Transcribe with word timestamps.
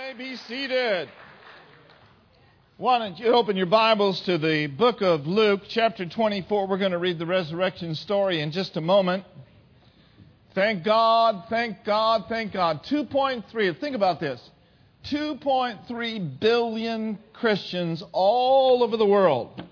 may 0.00 0.12
be 0.14 0.36
seated. 0.36 1.10
Why 2.78 2.98
don't 2.98 3.18
you 3.18 3.34
open 3.34 3.54
your 3.54 3.66
Bibles 3.66 4.22
to 4.22 4.38
the 4.38 4.66
book 4.66 5.02
of 5.02 5.26
Luke, 5.26 5.62
chapter 5.68 6.06
24? 6.06 6.66
We're 6.66 6.78
going 6.78 6.92
to 6.92 6.98
read 6.98 7.18
the 7.18 7.26
resurrection 7.26 7.94
story 7.94 8.40
in 8.40 8.50
just 8.50 8.78
a 8.78 8.80
moment. 8.80 9.24
Thank 10.54 10.84
God, 10.84 11.44
thank 11.50 11.84
God, 11.84 12.24
thank 12.30 12.52
God. 12.52 12.82
2.3, 12.84 13.78
think 13.78 13.94
about 13.94 14.20
this 14.20 14.40
2.3 15.04 16.40
billion 16.40 17.18
Christians 17.34 18.02
all 18.12 18.82
over 18.82 18.96
the 18.96 19.04
world. 19.04 19.62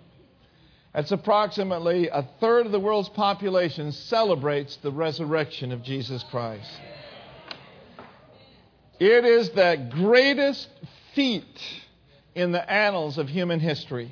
That's 0.93 1.11
approximately 1.11 2.09
a 2.09 2.29
third 2.39 2.67
of 2.67 2.73
the 2.73 2.81
world's 2.81 3.09
population 3.09 3.93
celebrates 3.93 4.77
the 4.77 4.93
resurrection 4.93 5.73
of 5.73 5.83
Jesus 5.83 6.23
Christ. 6.31 6.69
It 9.01 9.25
is 9.25 9.51
the 9.51 9.89
greatest 9.91 10.69
feat 11.15 11.61
in 12.35 12.51
the 12.51 12.71
annals 12.71 13.17
of 13.17 13.29
human 13.29 13.61
history. 13.61 14.11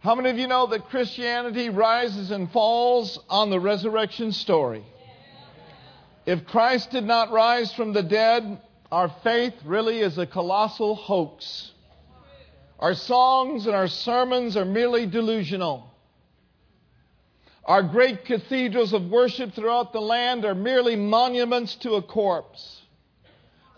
How 0.00 0.14
many 0.14 0.28
of 0.28 0.38
you 0.38 0.46
know 0.46 0.66
that 0.66 0.90
Christianity 0.90 1.70
rises 1.70 2.30
and 2.30 2.50
falls 2.52 3.18
on 3.30 3.48
the 3.48 3.58
resurrection 3.58 4.30
story? 4.30 4.84
If 6.26 6.46
Christ 6.46 6.90
did 6.90 7.04
not 7.04 7.32
rise 7.32 7.72
from 7.72 7.94
the 7.94 8.02
dead, 8.02 8.60
our 8.92 9.08
faith 9.24 9.54
really 9.64 10.00
is 10.00 10.18
a 10.18 10.26
colossal 10.26 10.94
hoax. 10.94 11.72
Our 12.78 12.94
songs 12.94 13.66
and 13.66 13.74
our 13.74 13.88
sermons 13.88 14.54
are 14.54 14.66
merely 14.66 15.06
delusional. 15.06 15.90
Our 17.66 17.82
great 17.82 18.24
cathedrals 18.24 18.92
of 18.92 19.10
worship 19.10 19.52
throughout 19.52 19.92
the 19.92 20.00
land 20.00 20.44
are 20.44 20.54
merely 20.54 20.94
monuments 20.94 21.74
to 21.76 21.94
a 21.94 22.02
corpse. 22.02 22.80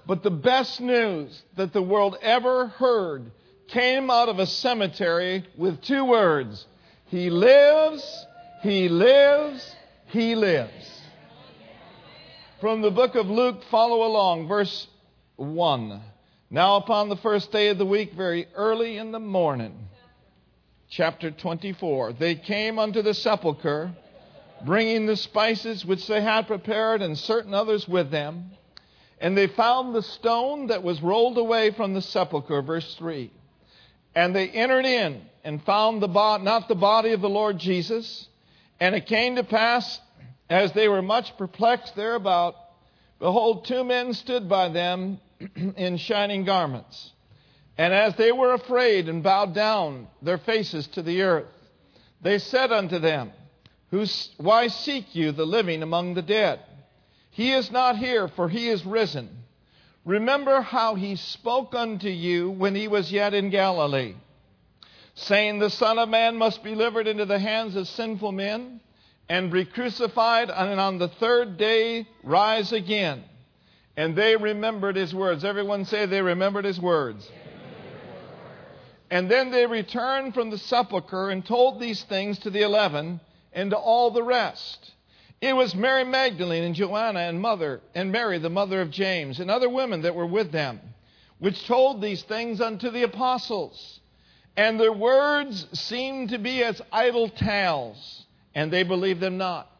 But 0.06 0.22
the 0.22 0.30
best 0.30 0.78
news 0.80 1.42
that 1.56 1.72
the 1.72 1.82
world 1.82 2.18
ever 2.20 2.66
heard 2.66 3.30
came 3.68 4.10
out 4.10 4.28
of 4.28 4.38
a 4.38 4.46
cemetery 4.46 5.46
with 5.56 5.80
two 5.80 6.04
words 6.04 6.66
He 7.06 7.30
lives, 7.30 8.26
He 8.62 8.90
lives, 8.90 9.74
He 10.06 10.34
lives. 10.34 11.02
From 12.60 12.82
the 12.82 12.90
book 12.90 13.14
of 13.14 13.30
Luke, 13.30 13.62
follow 13.70 14.06
along, 14.06 14.48
verse 14.48 14.86
1. 15.36 16.02
Now, 16.50 16.76
upon 16.76 17.08
the 17.08 17.16
first 17.16 17.52
day 17.52 17.68
of 17.68 17.78
the 17.78 17.86
week, 17.86 18.12
very 18.12 18.48
early 18.54 18.98
in 18.98 19.12
the 19.12 19.20
morning, 19.20 19.87
chapter 20.90 21.30
24. 21.30 22.14
They 22.14 22.34
came 22.34 22.78
unto 22.78 23.02
the 23.02 23.14
sepulchre, 23.14 23.92
bringing 24.64 25.06
the 25.06 25.16
spices 25.16 25.84
which 25.84 26.06
they 26.06 26.20
had 26.20 26.46
prepared, 26.46 27.02
and 27.02 27.16
certain 27.18 27.54
others 27.54 27.86
with 27.86 28.10
them. 28.10 28.50
And 29.20 29.36
they 29.36 29.48
found 29.48 29.94
the 29.94 30.02
stone 30.02 30.68
that 30.68 30.82
was 30.82 31.02
rolled 31.02 31.38
away 31.38 31.72
from 31.72 31.94
the 31.94 32.02
sepulchre, 32.02 32.62
verse 32.62 32.94
3. 32.94 33.30
And 34.14 34.34
they 34.34 34.48
entered 34.48 34.86
in 34.86 35.22
and 35.44 35.62
found 35.64 36.02
the 36.02 36.08
bo- 36.08 36.38
not 36.38 36.68
the 36.68 36.74
body 36.74 37.12
of 37.12 37.20
the 37.20 37.28
Lord 37.28 37.58
Jesus. 37.58 38.28
And 38.80 38.94
it 38.94 39.06
came 39.06 39.36
to 39.36 39.44
pass, 39.44 40.00
as 40.48 40.72
they 40.72 40.88
were 40.88 41.02
much 41.02 41.36
perplexed 41.36 41.94
thereabout, 41.94 42.54
behold, 43.18 43.66
two 43.66 43.84
men 43.84 44.14
stood 44.14 44.48
by 44.48 44.68
them 44.68 45.20
in 45.76 45.98
shining 45.98 46.44
garments 46.44 47.12
and 47.78 47.94
as 47.94 48.16
they 48.16 48.32
were 48.32 48.54
afraid 48.54 49.08
and 49.08 49.22
bowed 49.22 49.54
down 49.54 50.08
their 50.20 50.38
faces 50.38 50.88
to 50.88 51.02
the 51.02 51.22
earth, 51.22 51.46
they 52.20 52.40
said 52.40 52.72
unto 52.72 52.98
them, 52.98 53.32
Why 54.36 54.66
seek 54.66 55.14
you 55.14 55.30
the 55.30 55.46
living 55.46 55.84
among 55.84 56.14
the 56.14 56.22
dead? 56.22 56.60
He 57.30 57.52
is 57.52 57.70
not 57.70 57.96
here, 57.96 58.26
for 58.26 58.48
he 58.48 58.68
is 58.68 58.84
risen. 58.84 59.28
Remember 60.04 60.60
how 60.60 60.96
he 60.96 61.14
spoke 61.14 61.72
unto 61.74 62.08
you 62.08 62.50
when 62.50 62.74
he 62.74 62.88
was 62.88 63.12
yet 63.12 63.32
in 63.32 63.50
Galilee, 63.50 64.14
saying, 65.14 65.60
The 65.60 65.70
Son 65.70 66.00
of 66.00 66.08
Man 66.08 66.36
must 66.36 66.64
be 66.64 66.70
delivered 66.70 67.06
into 67.06 67.26
the 67.26 67.38
hands 67.38 67.76
of 67.76 67.86
sinful 67.86 68.32
men, 68.32 68.80
and 69.28 69.52
be 69.52 69.64
crucified, 69.64 70.50
and 70.50 70.80
on 70.80 70.98
the 70.98 71.08
third 71.08 71.58
day 71.58 72.08
rise 72.24 72.72
again. 72.72 73.22
And 73.96 74.16
they 74.16 74.36
remembered 74.36 74.96
his 74.96 75.14
words. 75.14 75.44
Everyone 75.44 75.84
say 75.84 76.06
they 76.06 76.22
remembered 76.22 76.64
his 76.64 76.80
words. 76.80 77.30
And 79.10 79.30
then 79.30 79.50
they 79.50 79.66
returned 79.66 80.34
from 80.34 80.50
the 80.50 80.58
sepulchre 80.58 81.30
and 81.30 81.44
told 81.44 81.80
these 81.80 82.02
things 82.02 82.38
to 82.40 82.50
the 82.50 82.62
eleven 82.62 83.20
and 83.52 83.70
to 83.70 83.76
all 83.76 84.10
the 84.10 84.22
rest. 84.22 84.92
It 85.40 85.54
was 85.54 85.74
Mary 85.74 86.04
Magdalene 86.04 86.64
and 86.64 86.74
Joanna 86.74 87.20
and 87.20 87.40
mother 87.40 87.80
and 87.94 88.12
Mary 88.12 88.38
the 88.38 88.50
mother 88.50 88.80
of 88.80 88.90
James 88.90 89.40
and 89.40 89.50
other 89.50 89.68
women 89.68 90.02
that 90.02 90.14
were 90.14 90.26
with 90.26 90.52
them, 90.52 90.80
which 91.38 91.66
told 91.66 92.02
these 92.02 92.22
things 92.22 92.60
unto 92.60 92.90
the 92.90 93.04
apostles. 93.04 94.00
And 94.56 94.78
their 94.78 94.92
words 94.92 95.66
seemed 95.78 96.30
to 96.30 96.38
be 96.38 96.62
as 96.64 96.82
idle 96.92 97.28
tales, 97.28 98.26
and 98.54 98.72
they 98.72 98.82
believed 98.82 99.20
them 99.20 99.38
not. 99.38 99.70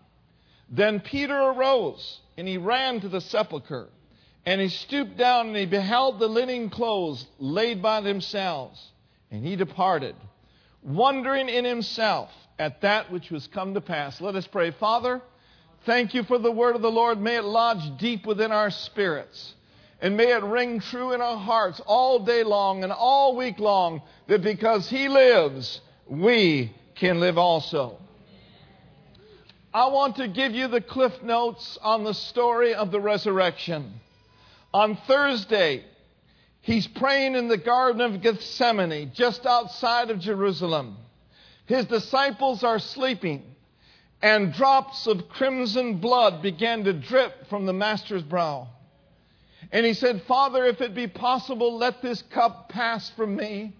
Then 0.70 1.00
Peter 1.00 1.36
arose 1.36 2.20
and 2.38 2.46
he 2.46 2.56
ran 2.56 3.00
to 3.00 3.08
the 3.08 3.20
sepulchre, 3.20 3.88
and 4.46 4.60
he 4.60 4.68
stooped 4.68 5.16
down 5.16 5.48
and 5.48 5.56
he 5.56 5.66
beheld 5.66 6.18
the 6.18 6.28
linen 6.28 6.70
clothes 6.70 7.26
laid 7.38 7.82
by 7.82 8.00
themselves 8.00 8.92
and 9.30 9.44
he 9.44 9.56
departed, 9.56 10.14
wondering 10.82 11.48
in 11.48 11.64
himself 11.64 12.30
at 12.58 12.80
that 12.80 13.10
which 13.10 13.30
was 13.30 13.46
come 13.46 13.74
to 13.74 13.80
pass. 13.80 14.20
Let 14.20 14.34
us 14.34 14.46
pray. 14.46 14.70
Father, 14.70 15.20
thank 15.84 16.14
you 16.14 16.22
for 16.24 16.38
the 16.38 16.50
word 16.50 16.76
of 16.76 16.82
the 16.82 16.90
Lord. 16.90 17.20
May 17.20 17.36
it 17.36 17.44
lodge 17.44 17.98
deep 17.98 18.26
within 18.26 18.52
our 18.52 18.70
spirits. 18.70 19.54
And 20.00 20.16
may 20.16 20.32
it 20.32 20.42
ring 20.42 20.80
true 20.80 21.12
in 21.12 21.20
our 21.20 21.36
hearts 21.36 21.80
all 21.84 22.20
day 22.20 22.44
long 22.44 22.84
and 22.84 22.92
all 22.92 23.36
week 23.36 23.58
long 23.58 24.02
that 24.28 24.42
because 24.42 24.88
He 24.88 25.08
lives, 25.08 25.80
we 26.06 26.72
can 26.94 27.20
live 27.20 27.36
also. 27.36 27.98
I 29.74 29.88
want 29.88 30.16
to 30.16 30.28
give 30.28 30.52
you 30.52 30.68
the 30.68 30.80
cliff 30.80 31.22
notes 31.22 31.78
on 31.82 32.04
the 32.04 32.14
story 32.14 32.74
of 32.74 32.90
the 32.90 33.00
resurrection. 33.00 34.00
On 34.72 34.96
Thursday, 35.06 35.84
He's 36.60 36.86
praying 36.86 37.34
in 37.34 37.48
the 37.48 37.56
Garden 37.56 38.00
of 38.00 38.20
Gethsemane, 38.20 39.12
just 39.14 39.46
outside 39.46 40.10
of 40.10 40.20
Jerusalem. 40.20 40.96
His 41.66 41.86
disciples 41.86 42.64
are 42.64 42.78
sleeping, 42.78 43.42
and 44.20 44.52
drops 44.52 45.06
of 45.06 45.28
crimson 45.28 45.98
blood 45.98 46.42
began 46.42 46.84
to 46.84 46.92
drip 46.92 47.48
from 47.48 47.66
the 47.66 47.72
Master's 47.72 48.22
brow. 48.22 48.68
And 49.70 49.84
he 49.84 49.94
said, 49.94 50.22
Father, 50.22 50.64
if 50.64 50.80
it 50.80 50.94
be 50.94 51.06
possible, 51.06 51.76
let 51.76 52.00
this 52.02 52.22
cup 52.22 52.68
pass 52.68 53.10
from 53.10 53.36
me. 53.36 53.74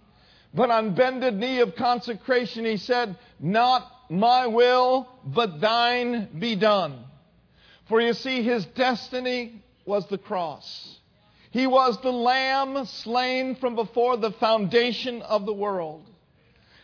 But 0.54 0.70
on 0.70 0.94
bended 0.94 1.34
knee 1.34 1.60
of 1.60 1.76
consecration, 1.76 2.64
he 2.64 2.76
said, 2.76 3.16
Not 3.38 3.90
my 4.10 4.46
will, 4.46 5.08
but 5.24 5.60
thine 5.60 6.28
be 6.38 6.56
done. 6.56 7.04
For 7.88 8.00
you 8.00 8.12
see, 8.12 8.42
his 8.42 8.64
destiny 8.66 9.62
was 9.84 10.06
the 10.08 10.18
cross. 10.18 10.97
He 11.50 11.66
was 11.66 12.00
the 12.00 12.12
lamb 12.12 12.84
slain 12.84 13.56
from 13.56 13.74
before 13.74 14.16
the 14.16 14.32
foundation 14.32 15.22
of 15.22 15.46
the 15.46 15.52
world. 15.52 16.04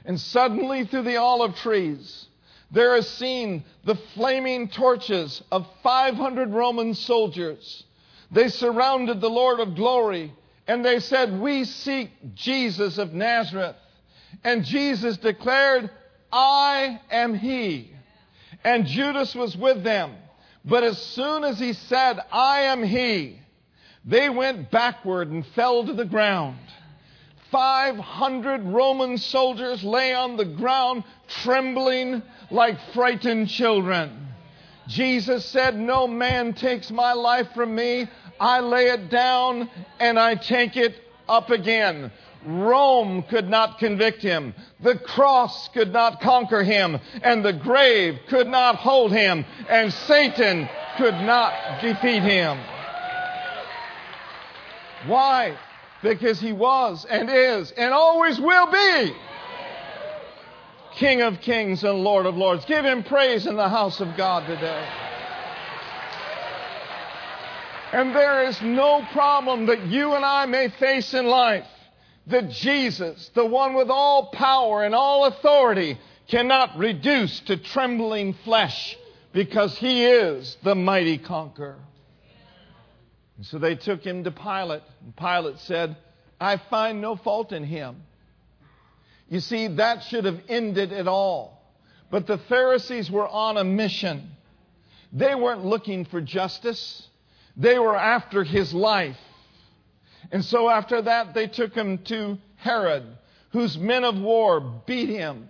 And 0.04 0.18
suddenly, 0.20 0.84
through 0.84 1.02
the 1.02 1.16
olive 1.16 1.56
trees, 1.56 2.26
there 2.70 2.96
is 2.96 3.08
seen 3.08 3.64
the 3.84 3.94
flaming 4.14 4.68
torches 4.68 5.42
of 5.52 5.66
500 5.82 6.50
Roman 6.50 6.94
soldiers. 6.94 7.84
They 8.30 8.48
surrounded 8.48 9.20
the 9.20 9.30
Lord 9.30 9.60
of 9.60 9.76
glory 9.76 10.32
and 10.66 10.84
they 10.84 11.00
said, 11.00 11.38
We 11.40 11.64
seek 11.64 12.10
Jesus 12.34 12.98
of 12.98 13.12
Nazareth. 13.12 13.76
And 14.42 14.64
Jesus 14.64 15.16
declared, 15.18 15.90
I 16.32 17.00
am 17.10 17.34
he. 17.34 17.92
And 18.64 18.86
Judas 18.86 19.34
was 19.34 19.56
with 19.56 19.84
them. 19.84 20.14
But 20.64 20.82
as 20.82 21.00
soon 21.00 21.44
as 21.44 21.58
he 21.58 21.74
said, 21.74 22.18
I 22.32 22.62
am 22.62 22.82
he, 22.82 23.40
they 24.04 24.28
went 24.28 24.70
backward 24.70 25.30
and 25.30 25.46
fell 25.54 25.84
to 25.86 25.92
the 25.92 26.04
ground. 26.04 26.58
500 27.50 28.64
Roman 28.64 29.16
soldiers 29.16 29.84
lay 29.84 30.12
on 30.12 30.36
the 30.36 30.44
ground 30.44 31.04
trembling 31.28 32.22
like 32.50 32.78
frightened 32.92 33.48
children. 33.48 34.28
Jesus 34.88 35.44
said, 35.46 35.78
No 35.78 36.06
man 36.06 36.52
takes 36.52 36.90
my 36.90 37.12
life 37.12 37.48
from 37.54 37.74
me. 37.74 38.08
I 38.40 38.60
lay 38.60 38.88
it 38.88 39.08
down 39.08 39.70
and 40.00 40.18
I 40.18 40.34
take 40.34 40.76
it 40.76 40.96
up 41.28 41.50
again. 41.50 42.10
Rome 42.44 43.22
could 43.22 43.48
not 43.48 43.78
convict 43.78 44.20
him. 44.20 44.54
The 44.80 44.96
cross 44.98 45.68
could 45.68 45.92
not 45.92 46.20
conquer 46.20 46.62
him. 46.62 46.98
And 47.22 47.44
the 47.44 47.54
grave 47.54 48.18
could 48.28 48.48
not 48.48 48.76
hold 48.76 49.12
him. 49.12 49.46
And 49.68 49.92
Satan 49.92 50.68
could 50.98 51.14
not 51.14 51.80
defeat 51.80 52.22
him. 52.22 52.58
Why? 55.06 55.56
Because 56.02 56.40
he 56.40 56.52
was 56.52 57.04
and 57.04 57.30
is 57.30 57.70
and 57.72 57.92
always 57.92 58.40
will 58.40 58.70
be 58.70 59.14
King 60.96 61.22
of 61.22 61.40
kings 61.40 61.82
and 61.82 62.04
Lord 62.04 62.24
of 62.24 62.36
lords. 62.36 62.64
Give 62.66 62.84
him 62.84 63.02
praise 63.02 63.46
in 63.46 63.56
the 63.56 63.68
house 63.68 64.00
of 64.00 64.16
God 64.16 64.46
today. 64.46 64.88
And 67.92 68.14
there 68.14 68.44
is 68.44 68.60
no 68.62 69.04
problem 69.12 69.66
that 69.66 69.86
you 69.86 70.14
and 70.14 70.24
I 70.24 70.46
may 70.46 70.68
face 70.68 71.12
in 71.14 71.26
life 71.26 71.66
that 72.28 72.50
Jesus, 72.50 73.30
the 73.34 73.44
one 73.44 73.74
with 73.74 73.90
all 73.90 74.26
power 74.26 74.84
and 74.84 74.94
all 74.94 75.26
authority, 75.26 75.98
cannot 76.28 76.78
reduce 76.78 77.40
to 77.40 77.56
trembling 77.56 78.34
flesh 78.44 78.96
because 79.32 79.76
he 79.76 80.04
is 80.04 80.56
the 80.62 80.74
mighty 80.74 81.18
conqueror. 81.18 81.76
And 83.36 83.46
so 83.46 83.58
they 83.58 83.74
took 83.74 84.02
him 84.02 84.24
to 84.24 84.30
Pilate, 84.30 84.82
and 85.02 85.16
Pilate 85.16 85.58
said, 85.60 85.96
I 86.40 86.56
find 86.56 87.00
no 87.00 87.16
fault 87.16 87.52
in 87.52 87.64
him. 87.64 88.02
You 89.28 89.40
see, 89.40 89.68
that 89.68 90.04
should 90.04 90.24
have 90.24 90.40
ended 90.48 90.92
it 90.92 91.08
all. 91.08 91.60
But 92.10 92.26
the 92.26 92.38
Pharisees 92.38 93.10
were 93.10 93.26
on 93.26 93.56
a 93.56 93.64
mission. 93.64 94.30
They 95.12 95.34
weren't 95.34 95.64
looking 95.64 96.04
for 96.04 96.20
justice, 96.20 97.08
they 97.56 97.78
were 97.78 97.96
after 97.96 98.42
his 98.44 98.74
life. 98.74 99.16
And 100.32 100.44
so 100.44 100.68
after 100.68 101.02
that, 101.02 101.34
they 101.34 101.46
took 101.46 101.74
him 101.74 101.98
to 102.04 102.38
Herod, 102.56 103.04
whose 103.50 103.78
men 103.78 104.04
of 104.04 104.18
war 104.18 104.60
beat 104.86 105.08
him 105.08 105.48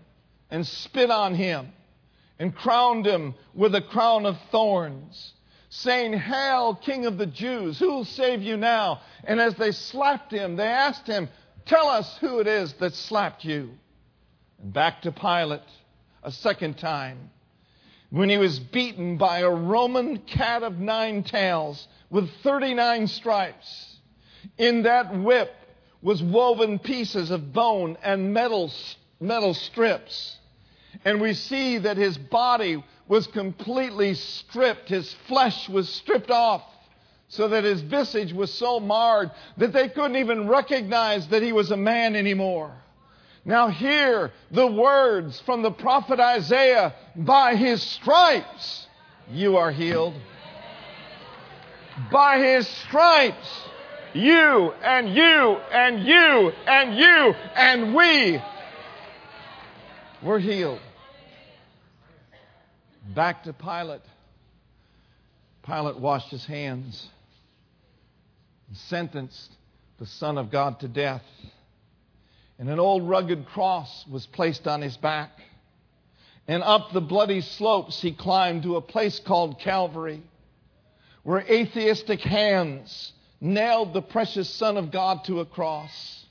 and 0.51 0.67
spit 0.67 1.11
on 1.11 1.35
him 1.35 1.73
and 2.39 2.55
crowned 2.55 3.07
him 3.07 3.35
with 3.55 3.75
a 3.75 3.81
crown 3.81 4.27
of 4.27 4.37
thorns, 4.51 5.33
saying, 5.75 6.13
Hail, 6.13 6.77
King 6.77 7.07
of 7.07 7.19
the 7.19 7.27
Jews, 7.27 7.79
who 7.79 7.89
will 7.89 8.05
save 8.05 8.43
you 8.43 8.57
now? 8.57 9.01
And 9.25 9.41
as 9.41 9.55
they 9.57 9.73
slapped 9.73 10.33
him, 10.33 10.57
they 10.57 10.69
asked 10.69 11.07
him, 11.07 11.29
Tell 11.67 11.89
us 11.89 12.17
who 12.21 12.39
it 12.39 12.47
is 12.47 12.73
that 12.75 12.95
slapped 12.95 13.45
you. 13.45 13.71
And 14.63 14.73
back 14.73 15.03
to 15.03 15.13
Pilate 15.13 15.63
a 16.23 16.31
second 16.31 16.79
time 16.79 17.31
when 18.11 18.29
he 18.29 18.39
was 18.39 18.59
beaten 18.59 19.17
by 19.17 19.41
a 19.41 19.51
Roman 19.51 20.19
cat 20.19 20.63
of 20.63 20.79
nine 20.79 21.25
tails 21.25 21.89
with 22.09 22.31
39 22.43 23.09
stripes. 23.09 23.97
In 24.57 24.83
that 24.83 25.17
whip 25.19 25.53
was 26.03 26.23
woven 26.23 26.79
pieces 26.79 27.33
of 27.33 27.53
bone 27.53 27.97
and 28.03 28.33
metal, 28.33 28.71
metal 29.19 29.55
strips. 29.55 30.37
And 31.05 31.21
we 31.21 31.35
see 31.35 31.79
that 31.79 31.97
his 31.97 32.17
body 32.17 32.85
was 33.09 33.27
completely 33.27 34.15
stripped. 34.15 34.89
His 34.89 35.13
flesh 35.29 35.69
was 35.69 35.89
stripped 35.89 36.31
off 36.31 36.63
so 37.29 37.49
that 37.49 37.65
his 37.65 37.81
visage 37.81 38.33
was 38.33 38.53
so 38.53 38.81
marred 38.81 39.31
that 39.57 39.73
they 39.73 39.89
couldn't 39.89 40.17
even 40.17 40.49
recognize 40.49 41.27
that 41.29 41.43
he 41.43 41.53
was 41.53 41.71
a 41.71 41.77
man 41.77 42.17
anymore. 42.17 42.73
Now 43.45 43.69
hear 43.69 44.33
the 44.51 44.67
words 44.67 45.41
from 45.41 45.63
the 45.63 45.71
prophet 45.71 46.19
Isaiah 46.19 46.95
by 47.15 47.57
his 47.57 47.83
stripes 47.83 48.87
you 49.31 49.57
are 49.57 49.71
healed. 49.71 50.15
By 52.11 52.39
his 52.39 52.67
stripes 52.67 53.49
you 54.15 54.73
and 54.83 55.15
you 55.15 55.57
and 55.73 56.07
you 56.07 56.53
and 56.67 56.97
you 56.97 57.35
and 57.57 57.95
we 57.95 58.43
were 60.23 60.39
healed. 60.39 60.81
Back 63.13 63.45
to 63.45 63.53
Pilate. 63.53 64.01
Pilate 65.67 65.99
washed 65.99 66.31
his 66.31 66.45
hands 66.47 67.09
and 68.69 68.77
sentenced 68.77 69.53
the 69.99 70.07
Son 70.07 70.39
of 70.39 70.51
God 70.51 70.81
to 70.81 70.89
death. 70.89 71.23
And 72.59 72.69
an 72.71 72.81
old 72.81 73.09
rugged 73.09 73.47
cross 73.47 74.07
was 74.11 74.27
placed 74.27 74.67
on 74.67 74.81
his 74.81 74.97
back. 74.97 75.31
And 76.49 76.63
up 76.63 76.93
the 76.93 77.01
bloody 77.01 77.41
slopes 77.41 78.01
he 78.01 78.13
climbed 78.13 78.63
to 78.63 78.77
a 78.77 78.81
place 78.83 79.19
called 79.19 79.61
Calvary, 79.61 80.23
where 81.23 81.41
atheistic 81.41 82.21
hands 82.21 83.13
nailed 83.41 83.93
the 83.93 84.03
precious 84.03 84.49
Son 84.49 84.77
of 84.77 84.91
God 84.91 85.25
to 85.25 85.41
a 85.41 85.47
cross. 85.47 86.25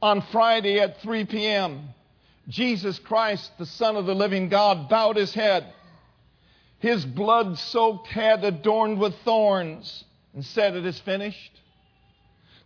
On 0.00 0.22
Friday 0.30 0.78
at 0.80 1.00
3 1.00 1.24
p.m., 1.24 1.88
Jesus 2.48 2.98
Christ, 2.98 3.50
the 3.58 3.66
Son 3.66 3.96
of 3.96 4.06
the 4.06 4.14
living 4.14 4.48
God, 4.48 4.88
bowed 4.88 5.16
his 5.16 5.34
head, 5.34 5.72
his 6.78 7.04
blood 7.04 7.58
soaked 7.58 8.08
head 8.08 8.44
adorned 8.44 8.98
with 8.98 9.14
thorns, 9.24 10.04
and 10.34 10.44
said, 10.44 10.74
It 10.74 10.86
is 10.86 10.98
finished. 11.00 11.60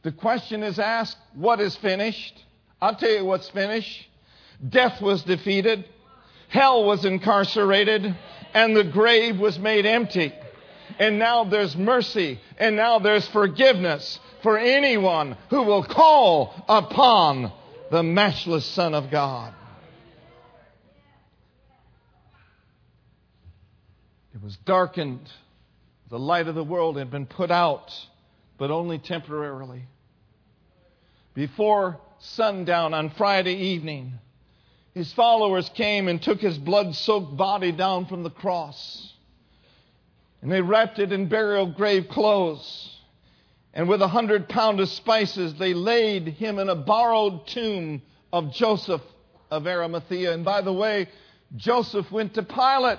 The 0.02 0.12
question 0.12 0.62
is 0.62 0.78
asked, 0.78 1.18
What 1.34 1.60
is 1.60 1.74
finished? 1.76 2.44
I'll 2.80 2.94
tell 2.94 3.10
you 3.10 3.24
what's 3.24 3.48
finished. 3.48 4.08
Death 4.68 5.00
was 5.00 5.22
defeated, 5.22 5.84
hell 6.48 6.84
was 6.84 7.04
incarcerated, 7.04 8.14
and 8.54 8.76
the 8.76 8.84
grave 8.84 9.40
was 9.40 9.58
made 9.58 9.86
empty. 9.86 10.32
And 10.98 11.18
now 11.18 11.44
there's 11.44 11.76
mercy, 11.76 12.38
and 12.58 12.76
now 12.76 12.98
there's 12.98 13.26
forgiveness 13.28 14.20
for 14.42 14.58
anyone 14.58 15.36
who 15.50 15.62
will 15.62 15.84
call 15.84 16.54
upon 16.68 17.50
the 17.90 18.02
matchless 18.02 18.66
Son 18.66 18.94
of 18.94 19.10
God. 19.10 19.54
Was 24.42 24.56
darkened. 24.56 25.30
The 26.10 26.18
light 26.18 26.48
of 26.48 26.56
the 26.56 26.64
world 26.64 26.96
had 26.96 27.12
been 27.12 27.26
put 27.26 27.52
out, 27.52 27.94
but 28.58 28.72
only 28.72 28.98
temporarily. 28.98 29.84
Before 31.32 32.00
sundown 32.18 32.92
on 32.92 33.10
Friday 33.10 33.54
evening, 33.54 34.14
his 34.94 35.12
followers 35.12 35.70
came 35.74 36.08
and 36.08 36.20
took 36.20 36.40
his 36.40 36.58
blood 36.58 36.96
soaked 36.96 37.36
body 37.36 37.70
down 37.70 38.06
from 38.06 38.24
the 38.24 38.30
cross. 38.30 39.12
And 40.42 40.50
they 40.50 40.60
wrapped 40.60 40.98
it 40.98 41.12
in 41.12 41.28
burial 41.28 41.66
grave 41.66 42.08
clothes. 42.08 42.98
And 43.72 43.88
with 43.88 44.02
a 44.02 44.08
hundred 44.08 44.48
pound 44.48 44.80
of 44.80 44.88
spices, 44.88 45.54
they 45.54 45.72
laid 45.72 46.26
him 46.26 46.58
in 46.58 46.68
a 46.68 46.74
borrowed 46.74 47.46
tomb 47.46 48.02
of 48.32 48.52
Joseph 48.52 49.02
of 49.52 49.68
Arimathea. 49.68 50.34
And 50.34 50.44
by 50.44 50.62
the 50.62 50.72
way, 50.72 51.08
Joseph 51.56 52.10
went 52.10 52.34
to 52.34 52.42
Pilate 52.42 52.98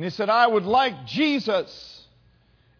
and 0.00 0.04
he 0.06 0.10
said, 0.10 0.30
I 0.30 0.46
would 0.46 0.64
like 0.64 1.04
Jesus. 1.04 2.06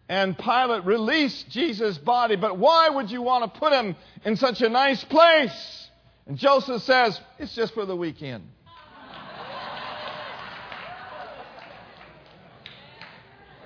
And 0.09 0.35
Pilate 0.35 0.85
released 0.85 1.51
Jesus' 1.51 1.95
body, 1.99 2.35
but 2.35 2.57
why 2.57 2.89
would 2.89 3.11
you 3.11 3.21
want 3.21 3.43
to 3.43 3.59
put 3.59 3.71
him 3.71 3.95
in 4.25 4.35
such 4.35 4.61
a 4.61 4.69
nice 4.69 5.03
place? 5.03 5.87
And 6.25 6.35
Joseph 6.35 6.81
says, 6.81 7.21
It's 7.37 7.53
just 7.53 7.75
for 7.75 7.85
the 7.85 7.95
weekend. 7.95 8.45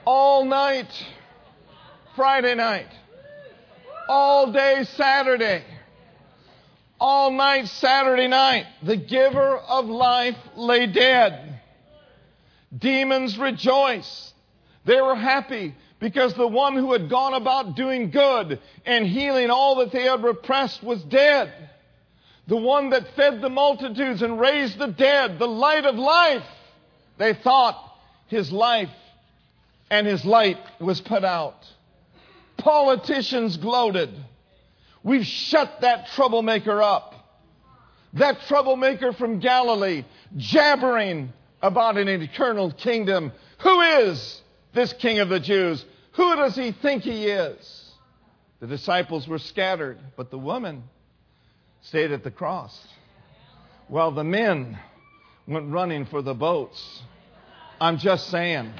All 0.03 0.43
night, 0.43 0.91
Friday 2.17 2.55
night, 2.55 2.89
all 4.09 4.51
day 4.51 4.83
Saturday, 4.83 5.63
all 6.99 7.31
night 7.31 7.69
Saturday 7.69 8.27
night, 8.27 8.65
the 8.83 8.97
giver 8.97 9.55
of 9.55 9.85
life 9.85 10.35
lay 10.57 10.87
dead. 10.87 11.54
Demons 12.77 13.37
rejoiced. 13.37 14.33
They 14.85 15.01
were 15.01 15.15
happy 15.15 15.75
because 15.99 16.33
the 16.33 16.47
one 16.47 16.75
who 16.75 16.93
had 16.93 17.09
gone 17.09 17.33
about 17.33 17.75
doing 17.75 18.11
good 18.11 18.59
and 18.85 19.07
healing 19.07 19.49
all 19.49 19.77
that 19.77 19.91
they 19.91 20.03
had 20.03 20.23
repressed 20.23 20.83
was 20.83 21.01
dead. 21.03 21.51
The 22.47 22.57
one 22.57 22.91
that 22.91 23.15
fed 23.15 23.41
the 23.41 23.49
multitudes 23.49 24.21
and 24.21 24.39
raised 24.39 24.77
the 24.77 24.87
dead, 24.87 25.39
the 25.39 25.47
light 25.47 25.85
of 25.85 25.95
life. 25.95 26.43
They 27.17 27.33
thought 27.33 27.97
his 28.27 28.51
life 28.51 28.91
and 29.89 30.05
his 30.05 30.25
light 30.25 30.59
was 30.79 31.01
put 31.01 31.23
out. 31.23 31.65
Politicians 32.57 33.57
gloated. 33.57 34.09
We've 35.03 35.25
shut 35.25 35.81
that 35.81 36.07
troublemaker 36.09 36.81
up. 36.81 37.13
That 38.13 38.41
troublemaker 38.47 39.11
from 39.13 39.39
Galilee, 39.39 40.05
jabbering 40.37 41.33
about 41.65 41.97
an 41.97 42.07
eternal 42.07 42.71
kingdom. 42.71 43.31
Who 43.59 43.81
is 43.81 44.41
this 44.73 44.93
King 44.93 45.19
of 45.19 45.29
the 45.29 45.39
Jews? 45.39 45.83
Who 46.13 46.35
does 46.35 46.55
he 46.55 46.71
think 46.71 47.03
he 47.03 47.25
is? 47.25 47.91
The 48.59 48.67
disciples 48.67 49.27
were 49.27 49.39
scattered, 49.39 49.97
but 50.15 50.29
the 50.29 50.37
woman 50.37 50.83
stayed 51.81 52.11
at 52.11 52.23
the 52.23 52.31
cross, 52.31 52.87
while 53.87 54.11
the 54.11 54.23
men 54.23 54.77
went 55.47 55.71
running 55.71 56.05
for 56.05 56.21
the 56.21 56.33
boats. 56.33 57.01
I'm 57.81 57.97
just 57.97 58.29
saying. 58.29 58.71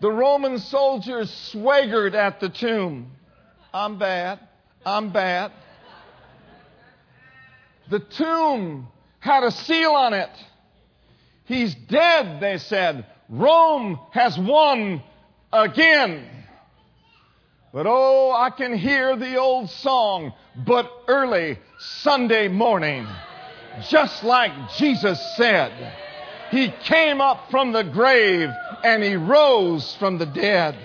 The 0.00 0.10
Roman 0.10 0.58
soldiers 0.58 1.32
swaggered 1.52 2.14
at 2.14 2.40
the 2.40 2.48
tomb. 2.48 3.12
I'm 3.72 3.98
bad. 3.98 4.40
I'm 4.86 5.10
bad. 5.10 5.52
The 7.90 8.00
tomb 8.00 8.88
had 9.20 9.44
a 9.44 9.50
seal 9.50 9.90
on 9.92 10.14
it. 10.14 10.30
He's 11.44 11.74
dead, 11.74 12.40
they 12.40 12.58
said. 12.58 13.06
Rome 13.28 13.98
has 14.12 14.38
won 14.38 15.02
again. 15.52 16.26
But 17.72 17.86
oh, 17.88 18.32
I 18.32 18.50
can 18.50 18.76
hear 18.76 19.16
the 19.16 19.36
old 19.36 19.68
song, 19.70 20.32
but 20.66 20.90
early 21.08 21.58
Sunday 21.78 22.48
morning 22.48 23.06
just 23.88 24.22
like 24.24 24.52
Jesus 24.76 25.20
said. 25.36 25.72
He 26.50 26.72
came 26.84 27.20
up 27.20 27.50
from 27.50 27.72
the 27.72 27.82
grave 27.82 28.50
and 28.84 29.02
he 29.02 29.16
rose 29.16 29.96
from 29.96 30.18
the 30.18 30.26
dead. 30.26 30.76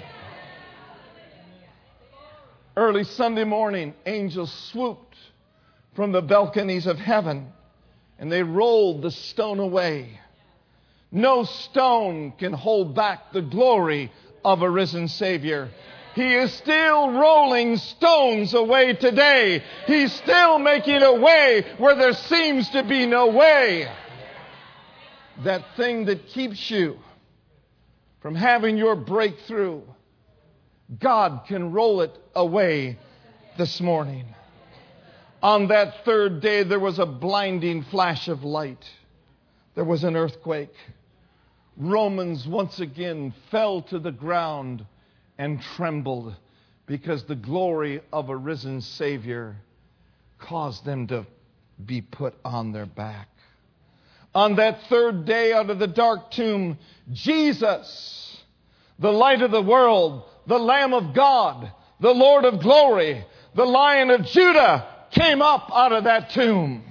Early 2.79 3.03
Sunday 3.03 3.43
morning, 3.43 3.93
angels 4.05 4.50
swooped 4.71 5.17
from 5.98 6.13
the 6.13 6.21
balconies 6.21 6.88
of 6.88 6.98
heaven 6.98 7.51
and 8.17 8.31
they 8.31 8.41
rolled 8.41 9.01
the 9.01 9.12
stone 9.12 9.59
away. 9.59 10.17
No 11.12 11.43
stone 11.43 12.31
can 12.39 12.53
hold 12.53 12.95
back 12.95 13.33
the 13.33 13.41
glory 13.41 14.13
of 14.45 14.62
a 14.62 14.69
risen 14.69 15.09
Savior. 15.09 15.69
He 16.15 16.33
is 16.36 16.53
still 16.53 17.12
rolling 17.12 17.75
stones 17.75 18.53
away 18.53 18.93
today. 18.93 19.62
He's 19.86 20.13
still 20.13 20.57
making 20.57 21.03
a 21.03 21.15
way 21.15 21.65
where 21.79 21.95
there 21.95 22.13
seems 22.13 22.69
to 22.69 22.83
be 22.83 23.05
no 23.05 23.27
way. 23.27 23.91
That 25.43 25.65
thing 25.75 26.05
that 26.05 26.27
keeps 26.27 26.71
you 26.71 26.98
from 28.21 28.36
having 28.36 28.77
your 28.77 28.95
breakthrough, 28.95 29.81
God 30.98 31.41
can 31.48 31.72
roll 31.72 32.01
it 32.01 32.17
away 32.34 32.98
this 33.58 33.79
morning. 33.79 34.25
On 35.43 35.67
that 35.67 36.03
third 36.03 36.41
day, 36.41 36.63
there 36.63 36.79
was 36.79 36.98
a 36.98 37.05
blinding 37.05 37.84
flash 37.84 38.27
of 38.27 38.43
light. 38.43 38.84
There 39.75 39.84
was 39.86 40.03
an 40.03 40.15
earthquake. 40.15 40.74
Romans 41.77 42.48
once 42.48 42.79
again 42.79 43.34
fell 43.51 43.84
to 43.84 44.00
the 44.00 44.12
ground 44.12 44.86
and 45.38 45.62
trembled 45.77 46.36
because 46.88 47.24
the 47.24 47.36
glory 47.36 48.01
of 48.12 48.29
a 48.29 48.36
risen 48.36 48.81
Savior 48.81 49.55
caused 50.39 50.84
them 50.84 51.08
to 51.08 51.25
be 51.86 52.01
put 52.01 52.34
on 52.43 52.72
their 52.72 52.88
back. 52.88 53.29
On 54.34 54.55
that 54.55 54.79
third 54.89 55.25
day 55.25 55.53
out 55.53 55.69
of 55.69 55.79
the 55.79 55.88
dark 55.88 56.31
tomb, 56.31 56.77
Jesus, 57.12 58.43
the 58.98 59.12
light 59.12 59.41
of 59.41 59.51
the 59.51 59.62
world, 59.62 60.24
the 60.50 60.60
Lamb 60.60 60.96
of 60.96 61.13
God, 61.13 61.72
the 62.00 62.13
Lord 62.13 62.44
of 62.44 62.60
glory, 62.60 63.24
the 63.53 63.65
Lion 63.65 64.10
of 64.10 64.25
Judah, 64.25 64.86
came 65.12 65.44
up 65.44 65.70
out 65.72 65.94
of 65.94 66.06
that 66.06 66.32
tomb. 66.32 66.84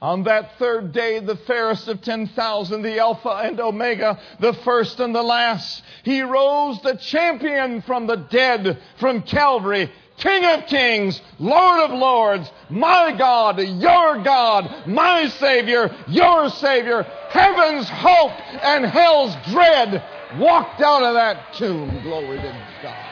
On 0.00 0.22
that 0.22 0.56
third 0.58 0.92
day, 0.92 1.18
the 1.18 1.36
fairest 1.36 1.88
of 1.88 2.00
10,000, 2.00 2.82
the 2.82 3.00
Alpha 3.00 3.40
and 3.42 3.60
Omega, 3.60 4.18
the 4.38 4.54
first 4.54 5.00
and 5.00 5.12
the 5.12 5.22
last, 5.22 5.82
he 6.04 6.22
rose 6.22 6.80
the 6.82 6.94
champion 6.94 7.82
from 7.82 8.06
the 8.06 8.16
dead, 8.16 8.78
from 8.98 9.22
Calvary, 9.22 9.90
King 10.16 10.44
of 10.44 10.66
kings, 10.66 11.20
Lord 11.38 11.90
of 11.90 11.98
lords, 11.98 12.50
my 12.68 13.12
God, 13.18 13.58
your 13.60 14.22
God, 14.22 14.86
my 14.86 15.26
Savior, 15.28 15.94
your 16.06 16.48
Savior, 16.50 17.02
heaven's 17.30 17.88
hope 17.88 18.32
and 18.62 18.84
hell's 18.86 19.34
dread, 19.50 20.02
walked 20.38 20.80
out 20.80 21.02
of 21.02 21.14
that 21.14 21.54
tomb. 21.54 22.02
Glory 22.02 22.36
to 22.38 22.66
God. 22.82 23.10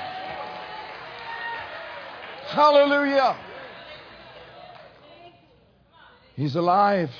Hallelujah. 2.48 3.36
He's 6.36 6.54
alive. 6.54 7.10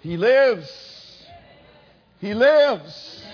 He 0.00 0.16
lives. 0.16 1.26
He 2.20 2.34
lives. 2.34 3.24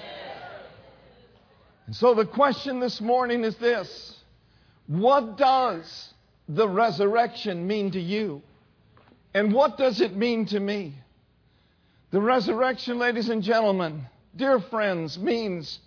And 1.87 1.95
so 1.95 2.15
the 2.15 2.25
question 2.27 2.81
this 2.81 3.01
morning 3.01 3.45
is 3.45 3.57
this 3.57 4.17
What 4.87 5.37
does 5.37 6.15
the 6.49 6.69
resurrection 6.69 7.67
mean 7.67 7.91
to 7.93 8.01
you? 8.01 8.43
And 9.35 9.53
what 9.53 9.77
does 9.77 10.01
it 10.01 10.17
mean 10.17 10.47
to 10.47 10.59
me? 10.59 10.95
The 12.11 12.21
resurrection, 12.21 12.99
ladies 12.99 13.29
and 13.29 13.43
gentlemen, 13.43 14.07
dear 14.37 14.61
friends, 14.61 15.19
means 15.19 15.79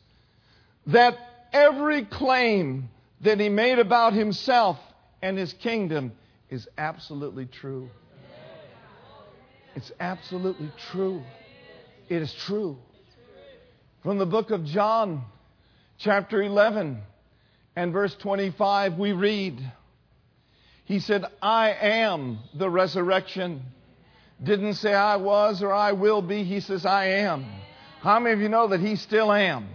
that 0.88 1.18
every 1.52 2.06
claim 2.06 2.90
that 3.22 3.40
he 3.40 3.50
made 3.50 3.80
about 3.80 4.14
himself 4.14 4.78
and 5.22 5.38
his 5.38 5.54
kingdom 5.54 6.12
is 6.50 6.68
absolutely 6.78 7.46
true. 7.46 7.90
It's 9.76 9.92
absolutely 10.00 10.72
true. 10.92 11.24
It 12.10 12.22
is 12.22 12.34
true. 12.34 12.78
From 14.04 14.18
the 14.18 14.26
book 14.26 14.52
of 14.52 14.66
John, 14.66 15.24
chapter 15.98 16.44
11 16.44 17.02
and 17.76 17.94
verse 17.94 18.14
25, 18.16 19.00
we 19.00 19.14
read, 19.14 19.60
He 20.86 21.00
said, 21.00 21.26
I 21.42 21.72
am 21.72 22.40
the 22.54 22.70
resurrection. 22.70 23.64
Didn't 24.44 24.74
say 24.76 24.94
I 24.94 25.16
was 25.16 25.64
or 25.64 25.72
I 25.72 25.94
will 25.94 26.22
be. 26.22 26.44
He 26.44 26.60
says, 26.60 26.86
I 26.86 27.06
am. 27.06 27.46
How 28.04 28.20
many 28.20 28.34
of 28.34 28.42
you 28.42 28.50
know 28.50 28.68
that 28.68 28.82
He 28.82 28.96
still 28.96 29.32
am? 29.32 29.68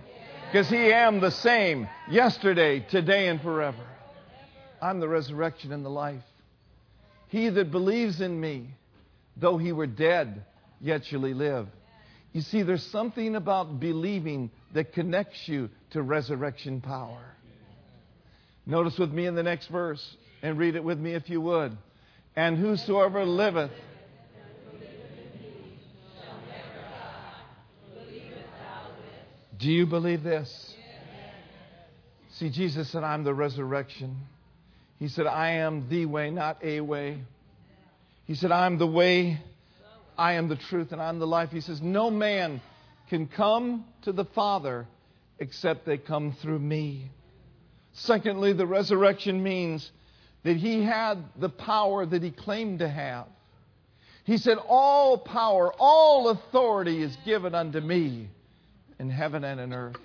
Because 0.46 0.68
He 0.68 0.92
am 0.92 1.20
the 1.20 1.30
same 1.30 1.88
yesterday, 2.10 2.80
today, 2.80 3.28
and 3.28 3.40
forever. 3.40 3.84
I'm 4.80 5.00
the 5.00 5.08
resurrection 5.08 5.72
and 5.72 5.84
the 5.84 5.90
life. 5.90 6.22
He 7.28 7.48
that 7.48 7.70
believes 7.70 8.20
in 8.20 8.40
me, 8.40 8.68
Though 9.40 9.56
he 9.56 9.72
were 9.72 9.86
dead, 9.86 10.44
yet 10.80 11.06
shall 11.06 11.22
he 11.22 11.32
live. 11.32 11.68
You 12.32 12.40
see, 12.40 12.62
there's 12.62 12.84
something 12.84 13.36
about 13.36 13.80
believing 13.80 14.50
that 14.74 14.92
connects 14.92 15.48
you 15.48 15.70
to 15.90 16.02
resurrection 16.02 16.80
power. 16.80 17.34
Notice 18.66 18.98
with 18.98 19.12
me 19.12 19.26
in 19.26 19.34
the 19.34 19.42
next 19.42 19.68
verse 19.68 20.16
and 20.42 20.58
read 20.58 20.74
it 20.74 20.84
with 20.84 20.98
me 20.98 21.12
if 21.12 21.30
you 21.30 21.40
would. 21.40 21.76
And 22.36 22.58
whosoever 22.58 23.24
liveth 23.24 23.70
Do 29.58 29.72
you 29.72 29.86
believe 29.86 30.22
this? 30.22 30.74
See, 32.34 32.48
Jesus 32.48 32.88
said, 32.90 33.02
I'm 33.02 33.24
the 33.24 33.34
resurrection. 33.34 34.16
He 35.00 35.08
said, 35.08 35.26
I 35.26 35.50
am 35.50 35.88
the 35.88 36.06
way, 36.06 36.30
not 36.30 36.62
a 36.62 36.80
way. 36.80 37.18
He 38.24 38.36
said, 38.36 38.52
I 38.52 38.66
am 38.66 38.78
the 38.78 38.86
way, 38.86 39.40
I 40.16 40.34
am 40.34 40.48
the 40.48 40.56
truth, 40.56 40.92
and 40.92 41.02
I'm 41.02 41.18
the 41.18 41.26
life. 41.26 41.50
He 41.50 41.60
says, 41.60 41.82
No 41.82 42.08
man 42.08 42.60
can 43.10 43.26
come 43.26 43.84
to 44.02 44.12
the 44.12 44.26
Father 44.26 44.86
except 45.40 45.86
they 45.86 45.98
come 45.98 46.36
through 46.40 46.60
me. 46.60 47.10
Secondly, 47.94 48.52
the 48.52 48.66
resurrection 48.66 49.42
means 49.42 49.90
that 50.44 50.56
he 50.56 50.84
had 50.84 51.18
the 51.36 51.48
power 51.48 52.06
that 52.06 52.22
he 52.22 52.30
claimed 52.30 52.78
to 52.78 52.88
have. 52.88 53.26
He 54.22 54.36
said, 54.36 54.58
All 54.68 55.18
power, 55.18 55.72
all 55.80 56.28
authority 56.28 57.02
is 57.02 57.16
given 57.24 57.56
unto 57.56 57.80
me 57.80 58.28
in 58.98 59.10
heaven 59.10 59.44
and 59.44 59.60
in 59.60 59.72
earth. 59.72 59.96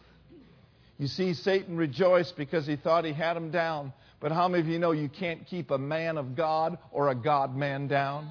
You 0.97 1.07
see, 1.07 1.33
Satan 1.33 1.75
rejoiced 1.75 2.37
because 2.37 2.67
he 2.67 2.75
thought 2.75 3.05
he 3.05 3.13
had 3.13 3.35
him 3.35 3.51
down. 3.51 3.93
But 4.19 4.31
how 4.31 4.47
many 4.47 4.61
of 4.61 4.67
you 4.67 4.79
know 4.79 4.91
you 4.91 5.09
can't 5.09 5.45
keep 5.45 5.71
a 5.71 5.77
man 5.77 6.17
of 6.17 6.35
God 6.35 6.77
or 6.91 7.09
a 7.09 7.15
God 7.15 7.55
man 7.55 7.87
down? 7.87 8.29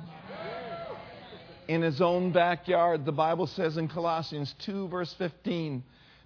In 1.69 1.83
his 1.83 2.00
own 2.00 2.33
backyard, 2.33 3.04
the 3.04 3.12
Bible 3.12 3.47
says 3.47 3.76
in 3.76 3.88
Colossians 3.88 4.54
2, 4.61 4.88
verse 4.88 5.14
15, 5.19 5.83